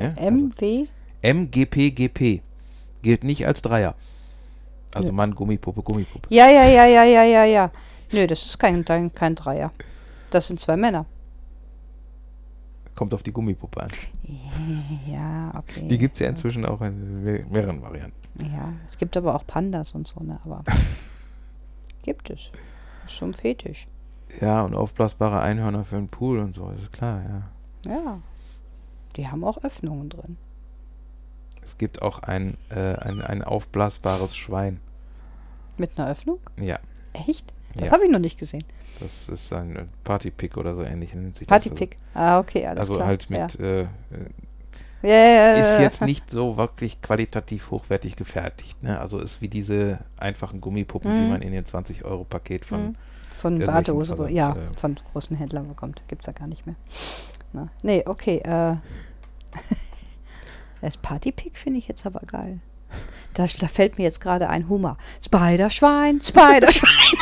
Ja? 0.00 0.14
Also, 0.16 0.30
MW. 0.30 0.86
MGP, 1.20 1.90
GP 1.90 2.40
gilt 3.02 3.22
nicht 3.22 3.46
als 3.46 3.60
Dreier. 3.60 3.96
Also. 4.94 5.12
Mann, 5.12 5.34
Gummipuppe, 5.34 5.82
Gummipuppe. 5.82 6.28
Ja, 6.34 6.48
ja, 6.48 6.64
ja, 6.64 6.84
ja, 6.86 7.04
ja, 7.04 7.22
ja, 7.24 7.44
ja. 7.44 7.70
Nö, 8.12 8.26
das 8.26 8.44
ist 8.44 8.58
kein, 8.58 8.84
kein, 8.84 9.34
Dreier. 9.34 9.70
Das 10.30 10.46
sind 10.46 10.58
zwei 10.60 10.76
Männer. 10.76 11.04
Kommt 12.94 13.14
auf 13.14 13.22
die 13.22 13.32
Gummipuppe 13.32 13.82
an. 13.82 13.90
Ja, 15.06 15.52
okay. 15.56 15.86
Die 15.88 15.96
gibt 15.98 16.14
es 16.16 16.20
ja 16.20 16.28
inzwischen 16.28 16.66
auch 16.66 16.80
in 16.82 17.22
me- 17.24 17.44
mehreren 17.48 17.80
Varianten. 17.80 18.14
Ja, 18.52 18.72
es 18.86 18.98
gibt 18.98 19.16
aber 19.16 19.34
auch 19.34 19.46
Pandas 19.46 19.92
und 19.94 20.06
so, 20.06 20.20
ne? 20.20 20.38
Aber 20.44 20.62
gibt 22.02 22.28
es. 22.30 22.50
Ist 23.06 23.12
schon 23.14 23.32
Fetisch. 23.32 23.88
Ja, 24.40 24.62
und 24.62 24.74
aufblasbare 24.74 25.40
Einhörner 25.40 25.84
für 25.84 25.96
den 25.96 26.08
Pool 26.08 26.38
und 26.40 26.54
so, 26.54 26.70
ist 26.70 26.92
klar, 26.92 27.22
ja. 27.84 27.90
Ja. 27.90 28.18
Die 29.16 29.26
haben 29.28 29.44
auch 29.44 29.58
Öffnungen 29.64 30.08
drin. 30.10 30.36
Es 31.68 31.76
gibt 31.76 32.00
auch 32.00 32.20
ein, 32.20 32.56
äh, 32.70 32.94
ein, 32.94 33.20
ein 33.20 33.44
aufblasbares 33.44 34.34
Schwein. 34.34 34.80
Mit 35.76 35.98
einer 35.98 36.10
Öffnung? 36.10 36.38
Ja, 36.58 36.78
Echt? 37.12 37.52
Das 37.74 37.86
Ja. 37.86 37.92
habe 37.92 38.06
ich 38.06 38.10
noch 38.10 38.18
nicht 38.18 38.38
gesehen. 38.38 38.64
das 39.00 39.28
ist 39.28 39.52
ein 39.52 39.88
Partypick 40.02 40.56
oder 40.56 40.74
so 40.74 40.82
ähnlich 40.82 41.14
nennt 41.14 41.36
sich 41.36 41.46
das. 41.46 41.62
Partypick. 41.62 41.96
Ah, 42.14 42.38
okay, 42.38 42.66
alles 42.66 42.80
Also, 42.80 42.94
also 42.94 42.94
klar. 42.94 43.08
halt 43.08 43.28
mit, 43.30 43.60
äh, 43.60 43.82
äh, 43.82 43.86
Ja, 45.02 45.08
ja, 45.10 45.26
ja, 45.26 45.52
ist 45.54 45.70
ja. 45.72 45.80
jetzt 45.82 46.00
nicht 46.02 46.30
so 46.30 46.56
wirklich 46.56 47.02
qualitativ 47.02 47.70
hochwertig 47.70 48.16
gefertigt. 48.16 48.82
Ne? 48.82 48.98
Also 48.98 49.18
ist 49.18 49.42
wie 49.42 49.48
diese 49.48 49.98
einfachen 50.16 50.60
Gummipuppen, 50.62 51.14
die 51.14 51.20
Mhm. 51.20 51.28
man 51.28 51.42
in 51.42 51.52
den 51.52 51.64
20-Euro-Paket 51.66 52.64
von 52.64 52.82
Mhm. 52.86 52.96
Von 53.36 53.58
Badehose, 53.60 54.16
Versand, 54.16 54.30
ja, 54.34 54.50
äh, 54.56 54.76
von 54.76 54.96
großen 55.12 55.36
Händlern 55.36 55.68
bekommt. 55.68 56.02
Gibt 56.08 56.22
es 56.22 56.26
ja 56.26 56.32
gar 56.32 56.48
nicht 56.48 56.66
mehr. 56.66 56.74
Na, 57.52 57.68
nee, 57.84 58.02
okay. 58.06 58.38
Äh, 58.38 58.76
das 60.80 60.96
Partypick 60.96 61.56
finde 61.56 61.78
ich 61.78 61.88
jetzt 61.88 62.06
aber 62.06 62.20
geil. 62.20 62.60
Da, 63.34 63.46
da 63.60 63.68
fällt 63.68 63.98
mir 63.98 64.04
jetzt 64.04 64.20
gerade 64.20 64.48
ein 64.48 64.68
Hummer. 64.68 64.96
Spiderschwein, 65.24 66.20
Spiderschwein. 66.20 67.18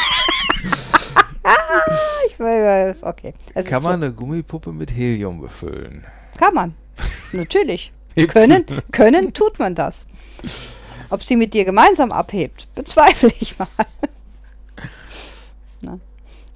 ich 2.29 2.41
weiß, 2.41 3.05
okay. 3.05 3.35
Es 3.55 3.67
Kann 3.67 3.83
man 3.83 4.03
eine 4.03 4.13
Gummipuppe 4.13 4.73
mit 4.73 4.91
Helium 4.91 5.41
befüllen? 5.41 6.05
So, 6.33 6.39
kann 6.39 6.55
man. 6.55 6.75
Natürlich. 7.33 7.93
Können, 8.29 8.65
können 8.93 9.35
tut 9.35 9.59
man 9.59 9.75
das. 9.75 10.07
Ob 11.11 11.23
sie 11.23 11.37
mit 11.37 11.53
dir 11.53 11.67
gemeinsam 11.67 12.13
abhebt, 12.13 12.67
bezweifle 12.75 13.31
ich 13.41 13.59
mal. 13.59 13.69
Na, 15.83 15.99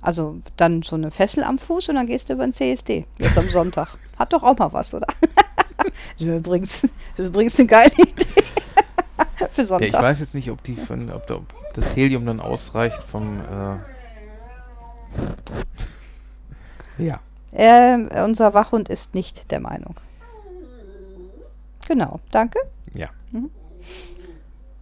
also 0.01 0.41
dann 0.57 0.83
so 0.83 0.97
eine 0.97 1.11
Fessel 1.11 1.45
am 1.45 1.59
Fuß 1.59 1.91
und 1.91 1.97
dann 1.97 2.07
gehst 2.07 2.31
du 2.31 2.33
über 2.33 2.47
den 2.47 2.55
CSD. 2.55 3.05
Jetzt 3.19 3.37
am 3.37 3.51
Sonntag. 3.51 3.89
Hat 4.19 4.33
doch 4.33 4.43
auch 4.43 4.57
mal 4.57 4.73
was, 4.73 4.95
oder? 4.95 5.07
Das 6.19 6.27
wäre 6.27 6.37
übrigens, 6.39 6.81
das 6.83 6.91
ist 6.91 7.27
übrigens 7.29 7.59
eine 7.59 7.67
geile 7.69 7.93
Idee. 7.95 8.43
Für 9.53 9.61
Ja, 9.63 9.67
Sonntag. 9.67 9.89
ich 9.89 9.95
weiß 9.95 10.21
jetzt 10.21 10.35
nicht, 10.35 10.51
ob 10.51 10.63
die 10.63 10.77
von, 10.77 11.11
ob, 11.11 11.27
da- 11.27 11.37
ob 11.37 11.55
das 11.75 11.95
Helium 11.97 12.27
dann 12.27 12.41
ausreicht 12.41 13.03
vom 13.05 13.41
äh 13.41 13.77
Ja. 17.03 17.21
Ähm, 17.53 18.09
unser 18.25 18.55
Wachhund 18.55 18.89
ist 18.89 19.15
nicht 19.15 19.51
der 19.51 19.61
Meinung. 19.61 19.95
Genau, 21.89 22.21
danke. 22.31 22.59
Ja. 22.95 23.07
Ob 23.33 23.51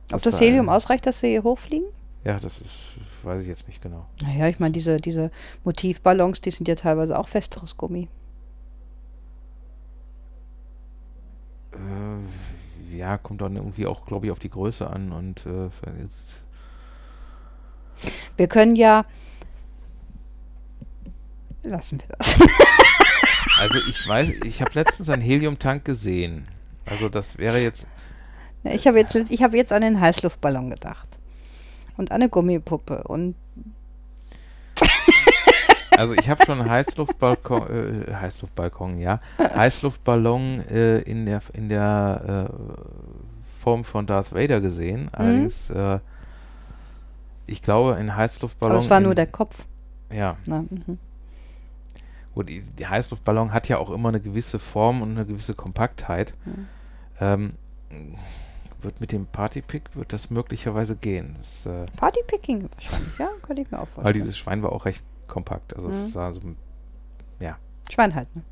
Das 0.09 0.23
das 0.23 0.41
Helium 0.41 0.69
äh, 0.69 0.73
ausreicht, 0.73 1.07
dass 1.07 1.21
sie 1.21 1.29
hier 1.29 1.43
hochfliegen? 1.45 1.87
Ja, 2.25 2.35
das 2.41 2.59
ist, 2.61 2.75
weiß 3.23 3.41
ich 3.43 3.49
jetzt 3.49 3.67
nicht 3.69 3.81
genau. 3.81 4.05
Naja, 4.23 4.49
ich 4.49 4.59
meine, 4.59 4.73
diese, 4.73 4.99
diese 4.99 5.31
Motivballons, 5.65 6.41
die 6.43 6.51
sind 6.51 6.69
ja 6.69 6.75
teilweise 6.75 7.19
auch 7.19 7.29
festeres 7.29 7.77
Gummi. 7.77 8.09
Äh, 11.79 12.97
ja, 12.97 13.19
kommt 13.19 13.41
dann 13.41 13.57
irgendwie 13.57 13.87
auch, 13.87 14.07
glaube 14.07 14.27
ich, 14.27 14.33
auf 14.33 14.39
die 14.39 14.51
Größe 14.51 14.89
an 14.89 15.13
und 15.13 15.47
äh, 15.47 15.69
jetzt, 16.01 16.45
Wir 18.37 18.49
können 18.49 18.77
ja. 18.77 19.05
Lassen 21.65 22.01
wir 22.01 22.17
das. 22.17 22.37
also 23.59 23.79
ich 23.89 24.09
weiß, 24.09 24.31
ich 24.45 24.61
habe 24.63 24.71
letztens 24.75 25.09
einen 25.09 25.23
Heliumtank 25.23 25.85
gesehen. 25.85 26.47
Also 26.87 27.09
das 27.09 27.37
wäre 27.37 27.59
jetzt, 27.59 27.87
Ich 28.65 28.87
habe 28.87 28.99
jetzt, 28.99 29.15
ich 29.15 29.43
habe 29.43 29.57
jetzt 29.57 29.73
an 29.73 29.83
den 29.83 30.01
Heißluftballon 30.01 30.71
gedacht. 30.71 31.19
Und 31.97 32.11
an 32.11 32.23
eine 32.23 32.31
Gummipuppe. 32.31 33.05
Und 33.05 33.35
also 35.99 36.15
ich 36.15 36.31
habe 36.31 36.45
schon 36.45 36.69
Heißluftbalkon, 36.69 38.07
äh, 38.07 38.15
Heißluftbalkon, 38.15 38.99
ja, 38.99 39.21
Heißluftballon 39.39 40.65
äh, 40.69 40.99
in 41.01 41.27
der 41.27 41.43
in 41.53 41.69
der 41.69 42.49
äh, 42.51 43.61
Form 43.61 43.85
von 43.85 44.07
Darth 44.07 44.33
Vader 44.33 44.61
gesehen. 44.61 45.09
Allerdings, 45.13 45.71
äh, 45.71 45.99
ich 47.47 47.61
glaube, 47.63 47.97
ein 47.97 48.15
Heißluftballon. 48.15 48.73
aber 48.73 48.79
es 48.79 48.89
war 48.89 48.99
in, 48.99 49.05
nur 49.05 49.15
der 49.15 49.27
Kopf. 49.27 49.67
Ja, 50.13 50.37
Na, 50.47 50.63
mhm. 50.63 50.99
gut, 52.35 52.49
die, 52.49 52.63
die 52.63 52.87
Heißluftballon 52.87 53.53
hat 53.53 53.69
ja 53.69 53.79
auch 53.79 53.91
immer 53.91 54.09
eine 54.09 54.21
gewisse 54.21 54.59
Form 54.59 55.03
und 55.03 55.11
eine 55.11 55.27
gewisse 55.27 55.55
Kompaktheit. 55.55 56.33
Mhm. 56.45 56.69
Ähm, 57.21 57.53
wird 58.81 59.01
mit 59.01 59.11
dem 59.11 59.27
Partypick 59.27 59.97
wird 59.97 60.13
das 60.13 60.31
möglicherweise 60.31 60.95
gehen. 60.97 61.35
Das, 61.39 61.67
äh, 61.67 61.87
Partypicking 61.97 62.69
wahrscheinlich, 62.73 63.19
ja, 63.19 63.29
könnte 63.43 63.63
ich 63.63 63.71
mir 63.73 63.79
auch 63.79 63.89
weil 63.97 64.05
vorstellen. 64.05 64.15
dieses 64.15 64.39
Schwein 64.39 64.63
war 64.63 64.71
auch 64.71 64.85
recht 64.85 65.03
kompakt. 65.29 65.75
Also 65.77 65.89
Mhm. 65.89 65.95
es 65.95 66.13
sah 66.13 66.33
so, 66.33 66.41
Schwein 67.91 68.15
halt, 68.15 68.29
ne? 68.37 68.43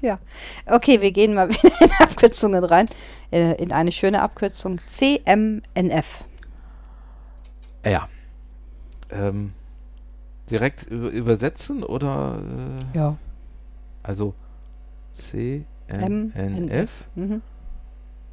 Ja. 0.00 0.20
Okay, 0.66 1.00
wir 1.00 1.10
gehen 1.10 1.34
mal 1.34 1.48
wieder 1.50 1.80
in 1.80 1.90
Abkürzungen 1.98 2.62
rein. 2.62 2.86
Äh, 3.32 3.60
in 3.60 3.72
eine 3.72 3.90
schöne 3.90 4.22
Abkürzung. 4.22 4.78
CMNF. 4.86 6.22
ja. 7.84 8.08
Ähm, 9.10 9.54
direkt 10.50 10.84
über, 10.84 11.08
übersetzen 11.10 11.82
oder 11.82 12.40
äh, 12.94 12.96
Ja. 12.96 13.16
also 14.04 14.34
CMNF. 15.12 17.08
Mhm. 17.16 17.42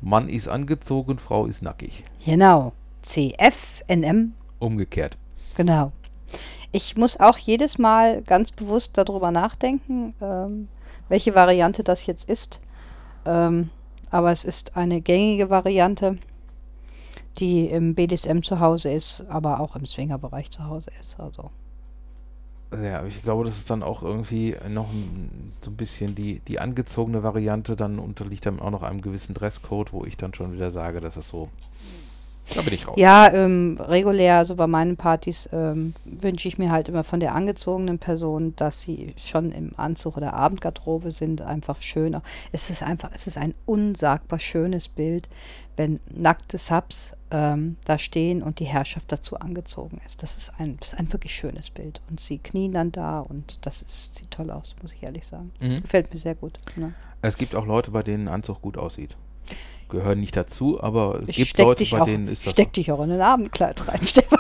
Mann 0.01 0.29
ist 0.29 0.47
angezogen, 0.47 1.17
Frau 1.17 1.45
ist 1.47 1.61
nackig. 1.63 2.03
Genau. 2.25 2.73
CFNM. 3.01 4.33
Umgekehrt. 4.59 5.17
Genau. 5.55 5.91
Ich 6.75 6.97
muss 6.97 7.19
auch 7.19 7.37
jedes 7.37 7.77
Mal 7.77 8.23
ganz 8.23 8.51
bewusst 8.51 8.97
darüber 8.97 9.29
nachdenken, 9.29 10.15
ähm, 10.19 10.69
welche 11.07 11.35
Variante 11.35 11.83
das 11.83 12.07
jetzt 12.07 12.27
ist. 12.27 12.61
Ähm, 13.25 13.69
aber 14.09 14.31
es 14.31 14.43
ist 14.43 14.75
eine 14.75 14.99
gängige 14.99 15.51
Variante, 15.51 16.17
die 17.37 17.67
im 17.67 17.93
BDSM 17.93 18.41
zu 18.41 18.59
Hause 18.59 18.91
ist, 18.91 19.21
aber 19.29 19.59
auch 19.59 19.75
im 19.75 19.85
Swingerbereich 19.85 20.49
zu 20.49 20.65
Hause 20.65 20.89
ist. 20.99 21.19
Also 21.19 21.51
Ja, 22.71 22.99
aber 22.99 23.07
ich 23.07 23.21
glaube, 23.21 23.45
das 23.45 23.59
ist 23.59 23.69
dann 23.69 23.83
auch 23.83 24.01
irgendwie 24.01 24.55
noch 24.67 24.89
so 25.61 25.69
ein 25.69 25.77
bisschen 25.77 26.15
die, 26.15 26.39
die 26.39 26.59
angezogene 26.59 27.21
Variante, 27.21 27.75
dann 27.75 27.99
unterliegt 27.99 28.47
dann 28.47 28.59
auch 28.59 28.71
noch 28.71 28.81
einem 28.81 29.01
gewissen 29.01 29.35
Dresscode, 29.35 29.93
wo 29.93 30.05
ich 30.05 30.17
dann 30.17 30.33
schon 30.33 30.53
wieder 30.53 30.71
sage, 30.71 31.01
das 31.01 31.17
ist 31.17 31.29
so. 31.29 31.49
Da 32.53 32.61
bin 32.61 32.73
ich 32.73 32.87
raus. 32.87 32.95
Ja, 32.97 33.31
ähm, 33.31 33.77
regulär, 33.79 34.37
also 34.37 34.55
bei 34.55 34.67
meinen 34.67 34.97
Partys 34.97 35.47
ähm, 35.53 35.93
wünsche 36.05 36.47
ich 36.47 36.57
mir 36.57 36.71
halt 36.71 36.89
immer 36.89 37.03
von 37.03 37.19
der 37.19 37.35
angezogenen 37.35 37.99
Person, 37.99 38.53
dass 38.55 38.81
sie 38.81 39.13
schon 39.17 39.51
im 39.51 39.71
Anzug 39.77 40.17
oder 40.17 40.33
Abendgarderobe 40.33 41.11
sind, 41.11 41.41
einfach 41.41 41.81
schöner. 41.81 42.21
Es 42.51 42.69
ist 42.69 42.83
einfach, 42.83 43.11
es 43.13 43.27
ist 43.27 43.37
ein 43.37 43.53
unsagbar 43.65 44.39
schönes 44.39 44.87
Bild, 44.87 45.29
wenn 45.77 45.99
nackte 46.09 46.57
Subs 46.57 47.13
ähm, 47.31 47.77
da 47.85 47.97
stehen 47.97 48.43
und 48.43 48.59
die 48.59 48.65
Herrschaft 48.65 49.11
dazu 49.11 49.39
angezogen 49.39 49.99
ist. 50.05 50.21
Das 50.21 50.37
ist 50.37 50.51
ein, 50.59 50.77
das 50.79 50.93
ist 50.93 50.99
ein 50.99 51.11
wirklich 51.11 51.33
schönes 51.33 51.69
Bild. 51.69 52.01
Und 52.09 52.19
sie 52.19 52.37
knien 52.37 52.73
dann 52.73 52.91
da 52.91 53.21
und 53.21 53.65
das 53.65 53.81
ist, 53.81 54.15
sieht 54.15 54.31
toll 54.31 54.51
aus, 54.51 54.75
muss 54.81 54.93
ich 54.93 55.01
ehrlich 55.01 55.25
sagen. 55.25 55.51
Mhm. 55.59 55.81
Gefällt 55.81 56.13
mir 56.13 56.19
sehr 56.19 56.35
gut. 56.35 56.59
Ne? 56.75 56.93
Es 57.21 57.37
gibt 57.37 57.55
auch 57.55 57.65
Leute, 57.65 57.91
bei 57.91 58.03
denen 58.03 58.27
ein 58.27 58.33
Anzug 58.35 58.61
gut 58.61 58.77
aussieht. 58.77 59.15
Gehören 59.93 60.19
nicht 60.19 60.35
dazu, 60.35 60.81
aber 60.81 61.21
es 61.27 61.35
gibt 61.35 61.55
Leute, 61.59 61.85
bei 61.85 62.01
auch, 62.01 62.05
denen 62.05 62.27
ist 62.27 62.47
das. 62.47 62.53
steck 62.53 62.73
dich 62.73 62.91
auch 62.91 63.03
in 63.03 63.11
ein 63.11 63.21
Abendkleid 63.21 63.87
rein, 63.87 63.99
Stefan. 64.03 64.39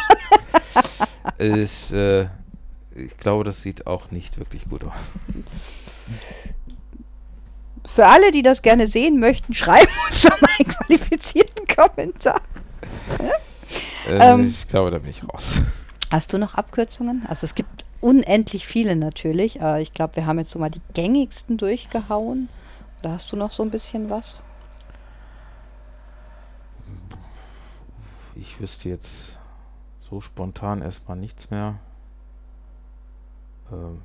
Ist, 1.37 1.91
äh, 1.91 2.23
ich 2.95 3.15
glaube, 3.17 3.43
das 3.43 3.61
sieht 3.61 3.85
auch 3.85 4.09
nicht 4.09 4.39
wirklich 4.39 4.67
gut 4.67 4.83
aus. 4.83 4.93
Für 7.85 8.07
alle, 8.07 8.31
die 8.31 8.41
das 8.41 8.63
gerne 8.63 8.87
sehen 8.87 9.19
möchten, 9.19 9.53
schreiben 9.53 9.91
uns 10.07 10.23
doch 10.23 10.41
mal 10.41 10.49
einen 10.59 10.69
qualifizierten 10.69 11.67
Kommentar. 11.67 12.41
Äh, 14.09 14.33
Ähm. 14.33 14.47
ich 14.49 14.67
glaube, 14.67 14.89
da 14.89 14.97
bin 14.97 15.11
ich 15.11 15.23
raus. 15.23 15.61
Hast 16.09 16.33
du 16.33 16.39
noch 16.39 16.55
Abkürzungen? 16.55 17.27
Also 17.27 17.45
es 17.45 17.53
gibt 17.53 17.85
unendlich 18.01 18.65
viele 18.65 18.95
natürlich, 18.95 19.61
aber 19.61 19.81
ich 19.81 19.93
glaube, 19.93 20.15
wir 20.15 20.25
haben 20.25 20.39
jetzt 20.39 20.49
so 20.49 20.57
mal 20.57 20.71
die 20.71 20.81
gängigsten 20.95 21.57
durchgehauen. 21.57 22.49
Oder 23.01 23.11
hast 23.11 23.31
du 23.31 23.35
noch 23.35 23.51
so 23.51 23.61
ein 23.61 23.69
bisschen 23.69 24.09
was? 24.09 24.41
Ich 28.35 28.59
wüsste 28.59 28.89
jetzt 28.89 29.39
so 30.09 30.21
spontan 30.21 30.81
erstmal 30.81 31.17
nichts 31.17 31.49
mehr. 31.51 31.75
Ähm, 33.71 34.01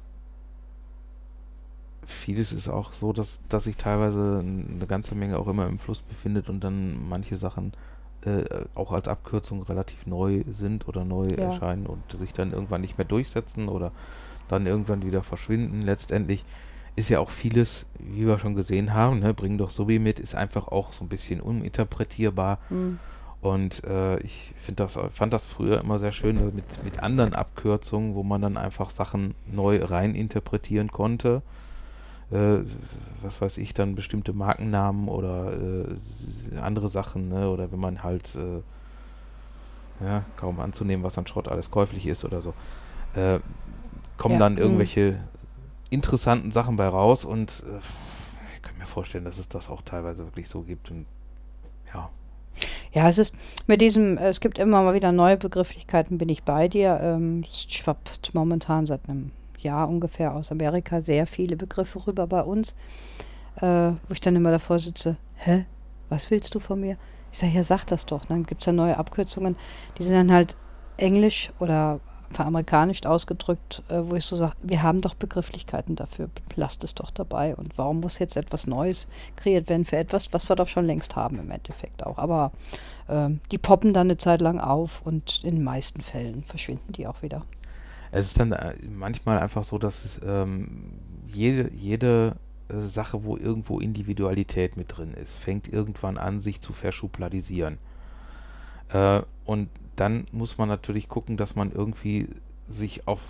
vieles 2.07 2.53
ist 2.53 2.69
auch 2.69 2.93
so, 2.93 3.13
dass, 3.13 3.41
dass 3.49 3.65
sich 3.65 3.77
teilweise 3.77 4.43
eine 4.43 4.87
ganze 4.87 5.15
Menge 5.15 5.39
auch 5.39 5.49
immer 5.49 5.67
im 5.67 5.79
Fluss 5.79 6.01
befindet 6.01 6.49
und 6.49 6.63
dann 6.65 7.09
manche 7.09 7.37
Sachen 7.37 7.73
äh, 8.25 8.45
auch 8.75 8.93
als 8.93 9.09
Abkürzung 9.09 9.63
relativ 9.63 10.07
neu 10.07 10.43
sind 10.51 10.89
oder 10.89 11.05
neu 11.05 11.29
Ja. 11.29 11.45
erscheinen 11.45 11.87
und 11.87 12.03
sich 12.19 12.33
dann 12.33 12.53
irgendwann 12.53 12.81
nicht 12.81 12.99
mehr 12.99 13.07
durchsetzen 13.07 13.69
oder 13.69 13.93
dann 14.49 14.67
irgendwann 14.67 15.05
wieder 15.05 15.23
verschwinden. 15.23 15.83
Letztendlich 15.83 16.45
ist 16.97 17.11
ja 17.11 17.21
auch 17.21 17.31
vieles, 17.31 17.87
wie 17.99 18.27
wir 18.27 18.39
schon 18.39 18.55
gesehen 18.57 18.93
haben, 18.95 19.21
ne, 19.21 19.33
bring 19.35 19.57
doch 19.59 19.71
Subi 19.71 19.99
mit, 19.99 20.19
ist 20.19 20.35
einfach 20.35 20.69
auch 20.69 20.93
so 20.93 21.05
ein 21.05 21.09
bisschen 21.09 21.41
uninterpretierbar. 21.41 22.59
Hm. 22.71 22.99
Und 23.41 23.85
äh, 23.85 24.19
ich 24.21 24.53
das, 24.75 24.99
fand 25.13 25.33
das 25.33 25.45
früher 25.47 25.81
immer 25.81 25.99
sehr 25.99 26.13
schön 26.13 26.39
äh, 26.39 26.53
mit, 26.53 26.83
mit 26.83 27.01
anderen 27.01 27.35
Abkürzungen, 27.35 28.15
wo 28.15 28.23
man 28.23 28.43
dann 28.43 28.57
einfach 28.57 28.91
Sachen 28.91 29.35
neu 29.47 29.81
rein 29.85 30.15
interpretieren 30.15 30.91
konnte. 30.91 31.43
Äh, 32.33 32.59
was 33.23 33.41
weiß 33.41 33.59
ich, 33.59 33.75
dann 33.75 33.95
bestimmte 33.95 34.33
Markennamen 34.33 35.09
oder 35.09 35.53
äh, 35.53 36.59
andere 36.61 36.89
Sachen, 36.89 37.29
ne? 37.29 37.49
oder 37.49 37.71
wenn 37.71 37.79
man 37.79 38.03
halt 38.03 38.35
äh, 38.35 40.05
ja, 40.05 40.25
kaum 40.37 40.59
anzunehmen, 40.59 41.05
was 41.05 41.17
an 41.17 41.27
Schrott 41.27 41.49
alles 41.49 41.71
käuflich 41.71 42.07
ist 42.07 42.25
oder 42.25 42.43
so. 42.43 42.55
Äh, 43.15 43.39
kommen 44.17 44.35
Ja, 44.35 44.41
dann 44.41 44.55
mm. 44.57 44.59
irgendwelche 44.59 45.21
interessanten 45.91 46.51
Sachen 46.51 46.77
bei 46.77 46.89
raus 46.89 47.25
und 47.25 47.63
ich 48.55 48.63
kann 48.63 48.77
mir 48.79 48.85
vorstellen, 48.85 49.25
dass 49.25 49.39
es 49.39 49.49
das 49.49 49.71
auch 49.71 49.81
teilweise 49.83 50.27
wirklich 50.27 50.49
so 50.49 50.63
gibt. 50.63 50.91
Und 50.91 51.07
ja, 51.95 52.11
Ja, 52.93 53.09
es 53.09 53.19
ist 53.19 53.35
mit 53.67 53.81
diesem, 53.81 54.17
es 54.19 54.41
gibt 54.41 54.59
immer 54.59 54.83
mal 54.83 54.95
wieder 54.95 55.13
neue 55.13 55.37
Begrifflichkeiten, 55.37 56.19
bin 56.19 56.29
ich 56.29 56.43
bei 56.43 56.69
dir. 56.69 56.99
Ähm, 57.03 57.43
es 57.47 57.65
schwappt 57.69 58.35
momentan 58.35 58.87
seit 58.87 59.09
einem 59.09 59.31
Jahr 59.61 59.89
ungefähr 59.89 60.35
aus 60.35 60.53
Amerika 60.53 61.01
sehr 61.01 61.27
viele 61.27 61.57
Begriffe 61.57 62.07
rüber 62.07 62.27
bei 62.27 62.43
uns, 62.43 62.75
äh, 63.61 63.91
wo 63.91 64.13
ich 64.13 64.21
dann 64.21 64.37
immer 64.37 64.51
davor 64.51 64.79
sitze, 64.79 65.17
hä, 65.37 65.67
was 66.09 66.31
willst 66.31 66.55
du 66.55 66.61
von 66.61 66.81
mir? 66.81 66.97
Ich 67.31 67.39
sage, 67.39 67.53
ja, 67.53 67.63
sag 67.63 67.85
das 67.87 68.07
doch. 68.07 68.25
Dann 68.25 68.45
gibt 68.45 68.63
es 68.63 68.67
ja 68.67 68.73
neue 68.73 68.97
Abkürzungen, 68.97 69.57
die 69.99 70.03
sind 70.03 70.15
dann 70.15 70.33
halt 70.33 70.57
englisch 70.97 71.53
oder 71.59 72.01
veramerikanisch 72.31 73.05
ausgedrückt, 73.07 73.83
äh, 73.89 74.01
wo 74.03 74.15
ich 74.15 74.25
so 74.25 74.37
sage, 74.37 74.55
wir 74.63 74.83
haben 74.83 75.01
doch 75.01 75.15
Begrifflichkeiten 75.15 75.97
dafür, 75.97 76.29
lasst 76.57 76.85
es 76.85 76.95
doch 76.95 77.11
dabei. 77.11 77.55
Und 77.57 77.77
warum 77.79 78.01
muss 78.01 78.19
jetzt 78.19 78.37
etwas 78.37 78.67
Neues 78.67 79.09
kreiert 79.37 79.69
werden 79.69 79.85
für 79.85 79.97
etwas, 79.97 80.33
was 80.33 80.49
wir 80.49 80.57
doch 80.57 80.69
schon 80.69 80.85
längst 80.85 81.17
haben 81.17 81.39
im 81.39 81.51
Endeffekt 81.51 82.05
auch. 82.05 82.19
Aber 82.19 82.53
ähm, 83.09 83.41
die 83.51 83.59
poppen 83.59 83.93
dann 83.93 84.09
eine 84.09 84.19
Zeit 84.19 84.41
lang 84.41 84.61
auf 84.61 85.03
und 85.05 85.43
in 85.45 85.57
den 85.57 85.65
meisten 85.65 86.03
Fällen 86.03 86.45
verschwinden 86.45 86.93
die 86.93 87.07
auch 87.07 87.23
wieder. 87.23 87.45
Es 88.11 88.27
ist 88.27 88.41
dann 88.41 88.53
äh, 88.53 88.75
manchmal 88.89 89.39
einfach 89.39 89.65
so, 89.65 89.79
dass 89.79 90.05
es, 90.05 90.21
ähm, 90.25 90.93
jede, 91.27 91.71
jede 91.75 92.37
äh, 92.69 92.81
Sache, 92.81 93.25
wo 93.25 93.37
irgendwo 93.37 93.81
Individualität 93.81 94.77
mit 94.77 94.97
drin 94.97 95.15
ist, 95.15 95.37
fängt 95.37 95.69
irgendwann 95.69 96.17
an, 96.19 96.41
sich 96.41 96.61
zu 96.61 96.73
verschubladisieren. 96.73 97.79
Äh, 98.93 99.23
und 99.45 99.69
dann 99.99 100.27
muss 100.33 100.59
man 100.59 100.69
natürlich 100.69 101.09
gucken, 101.09 101.37
dass 101.37 101.57
man 101.57 101.73
irgendwie 101.73 102.29
sich 102.65 103.09
auf, 103.09 103.21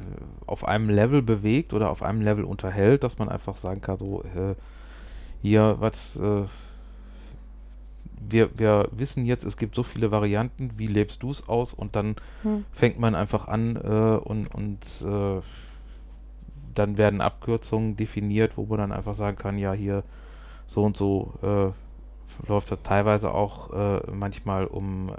äh, 0.00 0.22
auf 0.46 0.66
einem 0.66 0.90
Level 0.90 1.22
bewegt 1.22 1.72
oder 1.74 1.90
auf 1.90 2.02
einem 2.02 2.22
Level 2.22 2.44
unterhält, 2.44 3.04
dass 3.04 3.18
man 3.18 3.28
einfach 3.28 3.56
sagen 3.56 3.80
kann, 3.80 3.98
so, 3.98 4.22
äh, 4.22 4.54
hier, 5.42 5.76
was, 5.78 6.16
äh, 6.16 6.42
wir, 8.28 8.50
wir 8.58 8.88
wissen 8.92 9.24
jetzt, 9.24 9.44
es 9.44 9.56
gibt 9.56 9.74
so 9.74 9.82
viele 9.82 10.10
Varianten, 10.10 10.70
wie 10.76 10.86
lebst 10.86 11.22
du 11.22 11.30
es 11.30 11.48
aus? 11.48 11.72
Und 11.72 11.94
dann 11.96 12.16
Hm. 12.42 12.64
fängt 12.72 12.98
man 12.98 13.14
einfach 13.14 13.46
an 13.48 13.76
äh, 13.76 14.16
und, 14.16 14.46
und 14.48 14.80
äh, 15.02 15.40
dann 16.74 16.98
werden 16.98 17.20
Abkürzungen 17.20 17.96
definiert, 17.96 18.56
wo 18.56 18.64
man 18.64 18.78
dann 18.78 18.92
einfach 18.92 19.14
sagen 19.14 19.36
kann, 19.36 19.58
ja, 19.58 19.72
hier 19.72 20.02
so 20.66 20.84
und 20.84 20.96
so 20.96 21.34
äh, 21.42 22.48
läuft 22.48 22.70
das 22.70 22.78
teilweise 22.82 23.34
auch 23.34 23.70
manchmal 24.10 24.66
um 24.66 25.12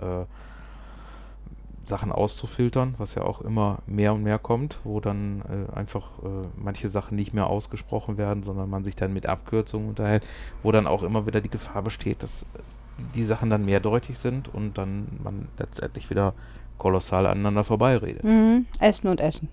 Sachen 1.85 2.11
auszufiltern, 2.11 2.95
was 2.97 3.15
ja 3.15 3.23
auch 3.23 3.41
immer 3.41 3.79
mehr 3.85 4.13
und 4.13 4.23
mehr 4.23 4.39
kommt, 4.39 4.79
wo 4.83 4.99
dann 4.99 5.41
äh, 5.41 5.75
einfach 5.75 6.07
äh, 6.19 6.47
manche 6.55 6.87
Sachen 6.87 7.15
nicht 7.15 7.33
mehr 7.33 7.47
ausgesprochen 7.47 8.17
werden, 8.17 8.43
sondern 8.43 8.69
man 8.69 8.83
sich 8.83 8.95
dann 8.95 9.13
mit 9.13 9.25
Abkürzungen 9.25 9.89
unterhält, 9.89 10.25
wo 10.61 10.71
dann 10.71 10.87
auch 10.87 11.03
immer 11.03 11.27
wieder 11.27 11.41
die 11.41 11.49
Gefahr 11.49 11.81
besteht, 11.81 12.23
dass 12.23 12.45
die 13.15 13.23
Sachen 13.23 13.49
dann 13.49 13.65
mehrdeutig 13.65 14.17
sind 14.17 14.53
und 14.53 14.77
dann 14.77 15.07
man 15.23 15.47
letztendlich 15.57 16.09
wieder 16.09 16.33
kolossal 16.77 17.25
aneinander 17.25 17.63
vorbeiredet. 17.63 18.23
Mhm. 18.23 18.65
Essen 18.79 19.07
und 19.07 19.19
Essen. 19.19 19.49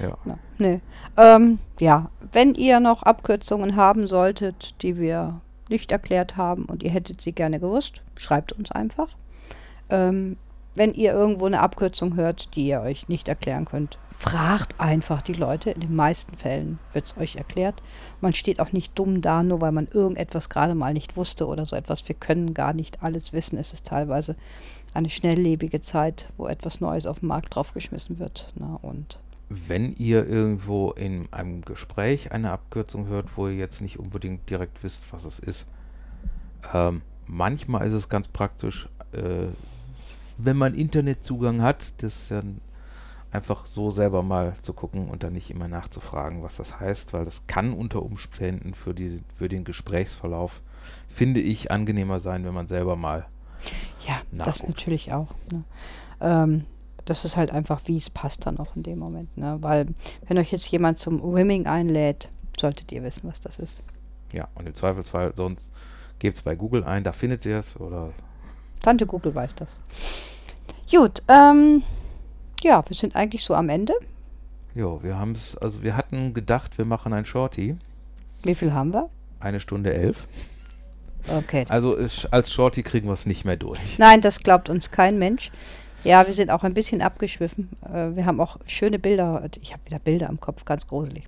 Ja. 0.00 0.16
Ja, 0.24 0.38
nee. 0.58 0.80
ähm, 1.16 1.58
ja, 1.78 2.10
wenn 2.32 2.54
ihr 2.54 2.80
noch 2.80 3.02
Abkürzungen 3.02 3.76
haben 3.76 4.06
solltet, 4.06 4.82
die 4.82 4.96
wir 4.96 5.40
nicht 5.68 5.92
erklärt 5.92 6.36
haben 6.36 6.64
und 6.64 6.82
ihr 6.82 6.90
hättet 6.90 7.20
sie 7.20 7.32
gerne 7.32 7.60
gewusst, 7.60 8.02
schreibt 8.16 8.52
uns 8.52 8.72
einfach. 8.72 9.08
Ähm, 9.88 10.36
wenn 10.74 10.90
ihr 10.90 11.12
irgendwo 11.12 11.46
eine 11.46 11.60
Abkürzung 11.60 12.16
hört, 12.16 12.54
die 12.54 12.66
ihr 12.66 12.80
euch 12.80 13.08
nicht 13.08 13.28
erklären 13.28 13.64
könnt, 13.64 13.98
fragt 14.16 14.78
einfach 14.78 15.22
die 15.22 15.32
Leute. 15.32 15.70
In 15.70 15.80
den 15.80 15.96
meisten 15.96 16.36
Fällen 16.36 16.78
wird 16.92 17.06
es 17.06 17.16
euch 17.16 17.36
erklärt. 17.36 17.82
Man 18.20 18.34
steht 18.34 18.60
auch 18.60 18.70
nicht 18.70 18.98
dumm 18.98 19.22
da, 19.22 19.42
nur 19.42 19.62
weil 19.62 19.72
man 19.72 19.88
irgendetwas 19.88 20.50
gerade 20.50 20.74
mal 20.74 20.92
nicht 20.92 21.16
wusste 21.16 21.46
oder 21.46 21.64
so 21.64 21.74
etwas. 21.74 22.06
Wir 22.06 22.14
können 22.14 22.52
gar 22.52 22.74
nicht 22.74 23.02
alles 23.02 23.32
wissen. 23.32 23.58
Es 23.58 23.72
ist 23.72 23.86
teilweise 23.86 24.36
eine 24.92 25.08
schnelllebige 25.08 25.80
Zeit, 25.80 26.28
wo 26.36 26.46
etwas 26.46 26.80
Neues 26.80 27.06
auf 27.06 27.20
den 27.20 27.28
Markt 27.28 27.54
draufgeschmissen 27.54 28.18
wird. 28.18 28.52
Na, 28.56 28.78
und 28.82 29.20
Wenn 29.48 29.96
ihr 29.96 30.26
irgendwo 30.26 30.90
in 30.90 31.28
einem 31.32 31.62
Gespräch 31.62 32.30
eine 32.32 32.50
Abkürzung 32.50 33.06
hört, 33.06 33.36
wo 33.36 33.48
ihr 33.48 33.56
jetzt 33.56 33.80
nicht 33.80 33.98
unbedingt 33.98 34.48
direkt 34.50 34.82
wisst, 34.82 35.12
was 35.12 35.24
es 35.24 35.38
ist, 35.38 35.66
ähm, 36.74 37.02
manchmal 37.26 37.86
ist 37.86 37.94
es 37.94 38.08
ganz 38.08 38.28
praktisch, 38.28 38.88
äh, 39.12 39.46
wenn 40.44 40.56
man 40.56 40.74
Internetzugang 40.74 41.62
hat, 41.62 42.02
das 42.02 42.28
dann 42.28 42.60
einfach 43.32 43.66
so 43.66 43.90
selber 43.90 44.22
mal 44.22 44.54
zu 44.62 44.72
gucken 44.72 45.08
und 45.08 45.22
dann 45.22 45.32
nicht 45.32 45.50
immer 45.50 45.68
nachzufragen, 45.68 46.42
was 46.42 46.56
das 46.56 46.80
heißt, 46.80 47.12
weil 47.12 47.24
das 47.24 47.46
kann 47.46 47.72
unter 47.72 48.02
Umständen 48.02 48.74
für, 48.74 48.92
die, 48.92 49.20
für 49.36 49.48
den 49.48 49.64
Gesprächsverlauf, 49.64 50.62
finde 51.08 51.40
ich, 51.40 51.70
angenehmer 51.70 52.20
sein, 52.20 52.44
wenn 52.44 52.54
man 52.54 52.66
selber 52.66 52.96
mal 52.96 53.26
ja, 54.06 54.20
das 54.32 54.46
Nachguckt. 54.46 54.68
natürlich 54.68 55.12
auch. 55.12 55.28
Ne? 55.52 55.64
Ähm, 56.20 56.64
das 57.04 57.24
ist 57.24 57.36
halt 57.36 57.50
einfach, 57.50 57.82
wie 57.86 57.96
es 57.96 58.10
passt 58.10 58.46
dann 58.46 58.58
auch 58.58 58.76
in 58.76 58.82
dem 58.82 58.98
Moment. 58.98 59.36
Ne? 59.36 59.58
Weil, 59.60 59.86
wenn 60.26 60.38
euch 60.38 60.50
jetzt 60.52 60.68
jemand 60.68 60.98
zum 60.98 61.20
Rimming 61.22 61.66
einlädt, 61.66 62.30
solltet 62.58 62.92
ihr 62.92 63.02
wissen, 63.02 63.28
was 63.28 63.40
das 63.40 63.58
ist. 63.58 63.82
Ja, 64.32 64.48
und 64.54 64.66
im 64.66 64.74
Zweifelsfall 64.74 65.32
sonst 65.34 65.72
gebt 66.18 66.36
es 66.36 66.42
bei 66.42 66.54
Google 66.54 66.84
ein, 66.84 67.04
da 67.04 67.12
findet 67.12 67.44
ihr 67.46 67.58
es 67.58 67.78
oder 67.78 68.12
Tante 68.82 69.06
Google 69.06 69.34
weiß 69.34 69.54
das. 69.56 69.76
Gut, 70.90 71.22
ähm, 71.28 71.82
ja, 72.62 72.82
wir 72.88 72.96
sind 72.96 73.14
eigentlich 73.16 73.44
so 73.44 73.54
am 73.54 73.68
Ende. 73.68 73.92
jo, 74.74 75.00
wir 75.02 75.18
haben 75.18 75.32
es, 75.32 75.56
also 75.56 75.82
wir 75.82 75.96
hatten 75.96 76.34
gedacht, 76.34 76.78
wir 76.78 76.84
machen 76.84 77.12
ein 77.12 77.24
Shorty, 77.24 77.76
Wie 78.42 78.54
viel 78.54 78.72
haben 78.72 78.92
wir? 78.92 79.08
eine 79.40 79.60
Stunde 79.60 79.92
elf. 79.94 80.26
Okay. 81.28 81.64
Also 81.68 81.96
als 82.30 82.50
Shorty 82.52 82.82
kriegen 82.82 83.06
wir 83.08 83.12
es 83.12 83.26
nicht 83.26 83.44
mehr 83.44 83.56
durch. 83.56 83.98
Nein, 83.98 84.20
das 84.22 84.40
glaubt 84.40 84.68
uns 84.70 84.90
kein 84.90 85.18
Mensch. 85.18 85.50
Ja, 86.02 86.26
wir 86.26 86.32
sind 86.32 86.50
auch 86.50 86.64
ein 86.64 86.72
bisschen 86.72 87.02
abgeschwiffen. 87.02 87.68
Äh, 87.84 88.16
wir 88.16 88.24
haben 88.24 88.40
auch 88.40 88.56
schöne 88.66 88.98
Bilder. 88.98 89.46
Ich 89.60 89.72
habe 89.74 89.84
wieder 89.84 89.98
Bilder 89.98 90.28
im 90.30 90.40
Kopf, 90.40 90.64
ganz 90.64 90.86
gruselig. 90.86 91.24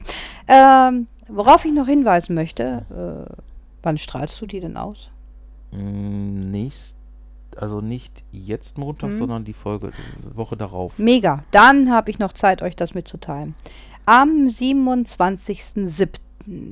Ähm, 0.48 1.08
worauf 1.28 1.66
ich 1.66 1.72
noch 1.72 1.86
hinweisen 1.86 2.34
möchte, 2.34 2.86
äh, 3.28 3.34
wann 3.82 3.98
strahlst 3.98 4.40
du 4.40 4.46
die 4.46 4.60
denn 4.60 4.78
aus? 4.78 5.10
Mm, 5.72 6.40
Nächst, 6.50 6.96
also 7.58 7.80
nicht 7.80 8.22
jetzt 8.32 8.78
Montag, 8.78 9.10
Mhm. 9.12 9.18
sondern 9.18 9.44
die 9.44 9.52
Folge, 9.52 9.90
die 9.90 10.36
Woche 10.36 10.56
darauf. 10.56 10.98
Mega. 10.98 11.44
Dann 11.50 11.90
habe 11.90 12.10
ich 12.10 12.18
noch 12.18 12.32
Zeit, 12.32 12.62
euch 12.62 12.76
das 12.76 12.94
mitzuteilen. 12.94 13.54
Am 14.06 14.48
27.07. 14.48 16.20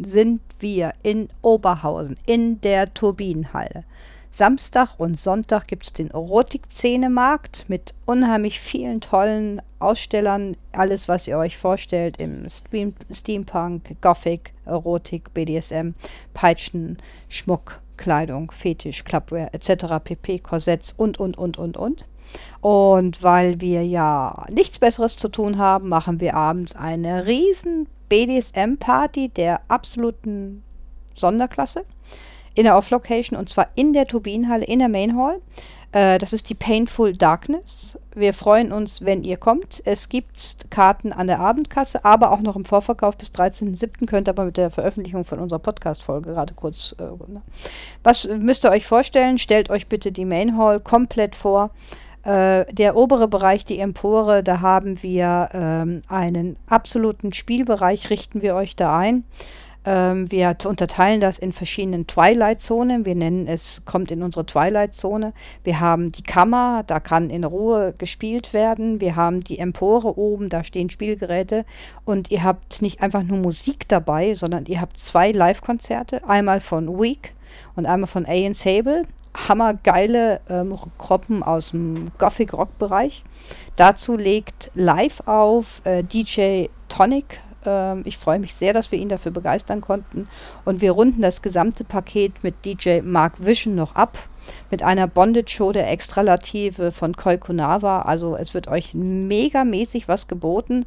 sind 0.02 0.40
wir 0.59 0.93
in 1.02 1.28
Oberhausen 1.43 2.16
in 2.27 2.61
der 2.61 2.93
Turbinenhalle. 2.93 3.85
Samstag 4.32 4.94
und 4.98 5.19
Sonntag 5.19 5.66
gibt 5.66 5.85
es 5.85 5.93
den 5.93 6.11
Erotik-Szene-Markt 6.11 7.65
mit 7.69 7.94
unheimlich 8.07 8.61
vielen 8.61 9.01
tollen 9.01 9.61
Ausstellern. 9.81 10.57
Alles, 10.73 11.09
was 11.09 11.27
ihr 11.27 11.36
euch 11.36 11.57
vorstellt 11.57 12.19
im 12.19 12.47
Steampunk, 13.11 13.97
Gothic, 14.01 14.52
Erotik, 14.66 15.35
BDSM, 15.35 15.94
Peitschen, 16.32 16.98
Schmuck, 17.28 17.81
Kleidung, 18.01 18.51
Fetisch, 18.51 19.05
Clubwear 19.05 19.51
etc. 19.53 20.03
pp, 20.03 20.39
Korsetts 20.39 20.93
und, 20.97 21.21
und, 21.21 21.37
und, 21.37 21.59
und, 21.59 21.77
und. 21.77 22.09
Und 22.61 23.23
weil 23.23 23.61
wir 23.61 23.85
ja 23.85 24.47
nichts 24.51 24.79
Besseres 24.79 25.17
zu 25.17 25.29
tun 25.29 25.59
haben, 25.59 25.89
machen 25.89 26.19
wir 26.19 26.35
abends 26.35 26.75
eine 26.75 27.27
riesen 27.27 27.89
BDSM-Party 28.09 29.29
der 29.29 29.61
absoluten 29.69 30.63
Sonderklasse 31.15 31.85
in 32.55 32.65
der 32.65 32.77
Off-Location 32.77 33.39
und 33.39 33.51
zwar 33.51 33.69
in 33.75 33.93
der 33.93 34.07
Turbinenhalle, 34.07 34.65
in 34.65 34.79
der 34.79 34.89
Main 34.89 35.17
Hall. 35.17 35.41
Äh, 35.93 36.19
das 36.19 36.33
ist 36.33 36.49
die 36.49 36.55
Painful 36.55 37.12
Darkness. 37.12 37.99
Wir 38.15 38.35
freuen 38.35 38.73
uns, 38.73 39.05
wenn 39.05 39.25
ihr 39.25 39.37
kommt. 39.37 39.83
Es 39.85 40.09
gibt 40.09 40.67
Karten 40.71 41.12
an 41.12 41.27
der 41.27 41.41
Abendkasse, 41.41 42.05
aber 42.05 42.33
auch 42.33 42.41
noch 42.41 42.57
im 42.57 42.65
Vorverkauf 42.65 43.17
bis 43.17 43.31
13.07. 43.31 44.07
Könnt 44.07 44.29
aber 44.29 44.45
mit 44.45 44.57
der 44.57 44.71
Veröffentlichung 44.71 45.25
von 45.25 45.39
unserer 45.39 45.59
Podcast-Folge 45.59 46.31
gerade 46.31 46.55
kurz. 46.55 46.95
Äh, 46.99 47.05
ne? 47.31 47.43
Was 48.03 48.29
müsst 48.29 48.65
ihr 48.65 48.71
euch 48.71 48.87
vorstellen? 48.87 49.39
Stellt 49.39 49.71
euch 49.71 49.89
bitte 49.89 50.12
die 50.12 50.25
Main 50.25 50.57
Hall 50.57 50.81
komplett 50.81 51.35
vor. 51.35 51.71
Äh, 52.23 52.67
der 52.73 52.97
obere 52.97 53.29
Bereich, 53.29 53.65
die 53.65 53.79
Empore, 53.79 54.43
da 54.43 54.61
haben 54.61 55.03
wir 55.03 55.49
ähm, 55.55 56.03
einen 56.09 56.57
absoluten 56.69 57.33
Spielbereich, 57.33 58.11
richten 58.11 58.43
wir 58.43 58.55
euch 58.55 58.77
da 58.77 58.97
ein. 58.99 59.25
Ähm, 59.85 60.31
wir 60.31 60.57
unterteilen 60.66 61.20
das 61.20 61.39
in 61.39 61.52
verschiedenen 61.52 62.07
Twilight-Zonen. 62.07 63.07
Wir 63.07 63.15
nennen 63.15 63.47
es, 63.47 63.85
kommt 63.86 64.11
in 64.11 64.23
unsere 64.23 64.44
Twilight-Zone. 64.44 65.32
Wir 65.65 65.81
haben 65.81 66.12
die 66.12 66.23
Kammer, 66.23 66.82
da 66.86 67.01
kann 67.01 67.31
in 67.31 67.44
Ruhe 67.44 67.94
gespielt 67.97 68.52
werden. 68.52 69.01
Wir 69.01 69.16
haben 69.16 69.43
die 69.43 69.59
Empore 69.59 70.19
oben, 70.19 70.51
da 70.51 70.65
stehen 70.65 70.90
Spielgeräte. 70.90 71.65
Und 72.05 72.31
ihr 72.31 72.44
habt 72.44 72.82
nicht 72.82 73.02
einfach 73.02 73.23
nur 73.23 73.39
Musik 73.39 73.89
dabei, 73.89 74.35
sondern 74.35 74.66
ihr 74.66 74.81
habt 74.81 75.01
zwei 75.01 75.32
Live-Konzerte. 75.32 76.28
Einmal 76.28 76.61
von 76.61 77.01
Week 77.01 77.35
und 77.74 77.86
einmal 77.86 78.09
von 78.09 78.27
Ian 78.27 78.55
Sable. 78.55 79.05
Hammergeile 79.35 80.40
ähm, 80.51 80.77
Gruppen 80.98 81.43
aus 81.43 81.70
dem 81.70 82.11
Gothic-Rock-Bereich. 82.19 83.23
Dazu 83.77 84.16
legt 84.16 84.70
live 84.74 85.23
auf 85.27 85.81
äh, 85.85 86.02
DJ 86.02 86.66
Tonic. 86.89 87.40
Ähm, 87.65 88.03
ich 88.05 88.19
freue 88.19 88.39
mich 88.39 88.55
sehr, 88.55 88.73
dass 88.73 88.93
wir 88.93 88.99
ihn 88.99 89.09
dafür 89.09 89.32
begeistern 89.32 89.81
konnten. 89.81 90.28
Und 90.65 90.81
wir 90.81 90.93
runden 90.93 91.23
das 91.23 91.43
gesamte 91.43 91.85
Paket 91.85 92.43
mit 92.43 92.65
DJ 92.65 93.01
Mark 93.03 93.45
Vision 93.45 93.74
noch 93.74 93.95
ab. 93.95 94.19
Mit 94.70 94.82
einer 94.82 95.07
Bondage-Show 95.07 95.73
der 95.73 95.91
Extralative 95.91 96.93
von 96.93 97.15
Koi 97.15 97.37
Kunava. 97.37 98.03
Also 98.03 98.37
es 98.37 98.55
wird 98.55 98.69
euch 98.69 98.95
megamäßig 98.95 100.09
was 100.09 100.28
geboten. 100.28 100.87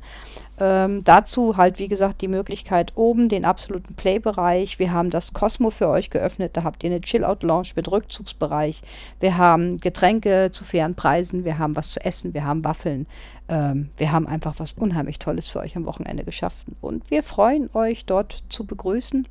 Ähm, 0.65 1.03
dazu 1.03 1.57
halt, 1.57 1.77
wie 1.77 1.89
gesagt, 1.89 2.21
die 2.21 2.29
Möglichkeit 2.29 2.93
oben 2.95 3.27
den 3.27 3.43
absoluten 3.43 3.95
Play-Bereich. 3.95 4.79
Wir 4.79 4.93
haben 4.93 5.09
das 5.09 5.33
Cosmo 5.33 5.71
für 5.71 5.89
euch 5.89 6.09
geöffnet. 6.09 6.55
Da 6.55 6.63
habt 6.63 6.85
ihr 6.85 6.89
eine 6.89 7.01
Chill-Out-Lounge 7.01 7.71
mit 7.75 7.91
Rückzugsbereich. 7.91 8.81
Wir 9.19 9.35
haben 9.35 9.79
Getränke 9.79 10.51
zu 10.53 10.63
fairen 10.63 10.95
Preisen. 10.95 11.43
Wir 11.43 11.57
haben 11.57 11.75
was 11.75 11.91
zu 11.91 12.05
essen. 12.05 12.33
Wir 12.33 12.45
haben 12.45 12.63
Waffeln. 12.63 13.07
Ähm, 13.49 13.89
wir 13.97 14.13
haben 14.13 14.25
einfach 14.25 14.53
was 14.57 14.71
unheimlich 14.71 15.19
Tolles 15.19 15.49
für 15.49 15.59
euch 15.59 15.75
am 15.75 15.85
Wochenende 15.85 16.23
geschaffen. 16.23 16.77
Und 16.79 17.11
wir 17.11 17.23
freuen 17.23 17.69
euch 17.73 18.05
dort 18.05 18.45
zu 18.47 18.65
begrüßen 18.65 19.27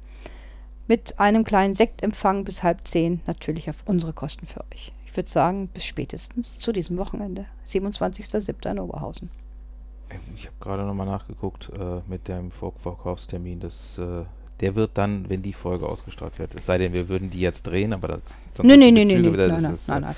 mit 0.87 1.19
einem 1.19 1.45
kleinen 1.45 1.73
Sektempfang 1.73 2.45
bis 2.45 2.63
halb 2.63 2.87
zehn. 2.87 3.23
Natürlich 3.27 3.71
auf 3.71 3.77
unsere 3.87 4.13
Kosten 4.13 4.47
für 4.47 4.61
euch. 4.71 4.93
Ich 5.07 5.17
würde 5.17 5.31
sagen, 5.31 5.69
bis 5.69 5.87
spätestens 5.87 6.59
zu 6.59 6.73
diesem 6.73 6.99
Wochenende. 6.99 7.47
27.07. 7.65 8.71
in 8.71 8.79
Oberhausen. 8.81 9.31
Ich 10.37 10.47
habe 10.47 10.57
gerade 10.61 10.83
nochmal 10.85 11.07
nachgeguckt 11.07 11.71
äh, 11.79 12.01
mit 12.09 12.29
dem 12.29 12.51
Vorverkaufstermin. 12.51 13.61
Das, 13.61 13.99
äh, 13.99 14.25
der 14.61 14.75
wird 14.75 14.91
dann, 14.95 15.29
wenn 15.29 15.43
die 15.43 15.53
Folge 15.53 15.87
ausgestrahlt 15.87 16.39
wird. 16.39 16.55
Es 16.55 16.67
sei 16.67 16.79
denn, 16.79 16.93
wir 16.93 17.09
würden 17.09 17.31
die 17.31 17.41
jetzt 17.41 17.63
drehen, 17.67 17.93
aber 17.93 18.09
das. 18.09 18.49
sonst 18.55 18.67
Nee, 18.67 18.71
sind 18.75 18.81
nee, 18.81 18.87
die 18.87 18.93
nee, 18.93 19.05
nee, 19.05 19.13
Bezüge 19.15 19.29
nee. 19.29 19.33
wieder- 19.35 19.49
Nein, 19.49 19.63
nein, 19.63 19.75
ist, 19.75 19.89
nein, 19.89 20.03
äh, 20.03 20.07
nein. 20.07 20.17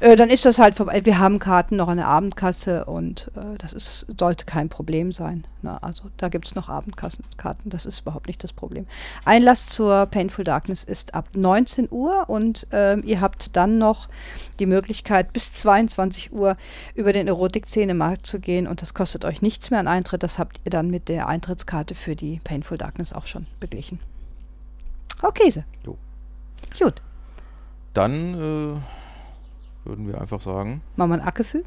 Äh, 0.00 0.16
dann 0.16 0.30
ist 0.30 0.44
das 0.44 0.58
halt 0.58 0.74
vorbei. 0.74 1.00
Wir 1.04 1.18
haben 1.18 1.38
Karten 1.38 1.76
noch 1.76 1.88
an 1.88 1.96
der 1.96 2.08
Abendkasse 2.08 2.84
und 2.84 3.30
äh, 3.36 3.56
das 3.58 3.72
ist, 3.72 4.06
sollte 4.18 4.44
kein 4.44 4.68
Problem 4.68 5.12
sein. 5.12 5.44
Na, 5.62 5.78
also 5.78 6.10
da 6.16 6.28
gibt 6.28 6.46
es 6.46 6.54
noch 6.54 6.68
Abendkassenkarten. 6.68 7.70
Das 7.70 7.86
ist 7.86 8.00
überhaupt 8.00 8.26
nicht 8.26 8.42
das 8.42 8.52
Problem. 8.52 8.86
Einlass 9.24 9.66
zur 9.66 10.06
Painful 10.06 10.44
Darkness 10.44 10.84
ist 10.84 11.14
ab 11.14 11.28
19 11.36 11.88
Uhr 11.90 12.28
und 12.28 12.66
ähm, 12.72 13.02
ihr 13.06 13.20
habt 13.20 13.56
dann 13.56 13.78
noch 13.78 14.08
die 14.58 14.66
Möglichkeit, 14.66 15.32
bis 15.32 15.52
22 15.52 16.32
Uhr 16.32 16.56
über 16.94 17.12
den 17.12 17.28
Erotik-Szene-Markt 17.28 18.26
zu 18.26 18.40
gehen 18.40 18.66
und 18.66 18.82
das 18.82 18.94
kostet 18.94 19.24
euch 19.24 19.40
nichts 19.42 19.70
mehr 19.70 19.80
an 19.80 19.88
Eintritt. 19.88 20.22
Das 20.22 20.38
habt 20.38 20.60
ihr 20.64 20.70
dann 20.70 20.90
mit 20.90 21.08
der 21.08 21.28
Eintrittskarte 21.28 21.94
für 21.94 22.16
die 22.16 22.40
Painful 22.44 22.78
Darkness 22.78 23.12
auch 23.12 23.26
schon 23.26 23.46
beglichen. 23.60 24.00
Okay, 25.22 25.50
so. 25.50 25.62
Jo. 25.84 25.96
Gut. 26.78 27.00
dann 27.94 28.74
äh, 28.74 28.80
würden 29.86 30.06
wir 30.06 30.20
einfach 30.20 30.40
sagen. 30.40 30.82
Machen 30.96 31.10
wir 31.10 31.14
ein 31.14 31.26
Ackefü 31.26 31.62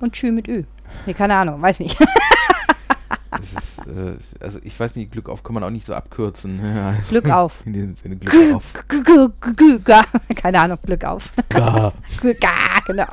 und 0.00 0.12
Tschü 0.12 0.32
mit 0.32 0.48
Ü. 0.48 0.64
Nee, 1.06 1.14
keine 1.14 1.34
Ahnung, 1.36 1.60
weiß 1.62 1.80
nicht. 1.80 1.98
Ist, 3.40 3.78
äh, 3.86 4.16
also 4.40 4.58
ich 4.62 4.78
weiß 4.78 4.96
nicht, 4.96 5.10
Glück 5.10 5.28
auf 5.28 5.42
kann 5.42 5.54
man 5.54 5.64
auch 5.64 5.70
nicht 5.70 5.86
so 5.86 5.94
abkürzen. 5.94 6.60
Glück 7.08 7.30
auf. 7.30 7.64
In 7.64 7.72
diesem 7.72 7.94
Sinne 7.94 8.16
Glück 8.16 8.54
auf. 8.54 8.72
G-. 8.88 10.34
Keine 10.34 10.60
Ahnung, 10.60 10.78
Glück 10.84 11.04
auf. 11.04 11.32
Ga. 11.48 11.92
Ga, 12.22 12.50
genau. 12.86 13.06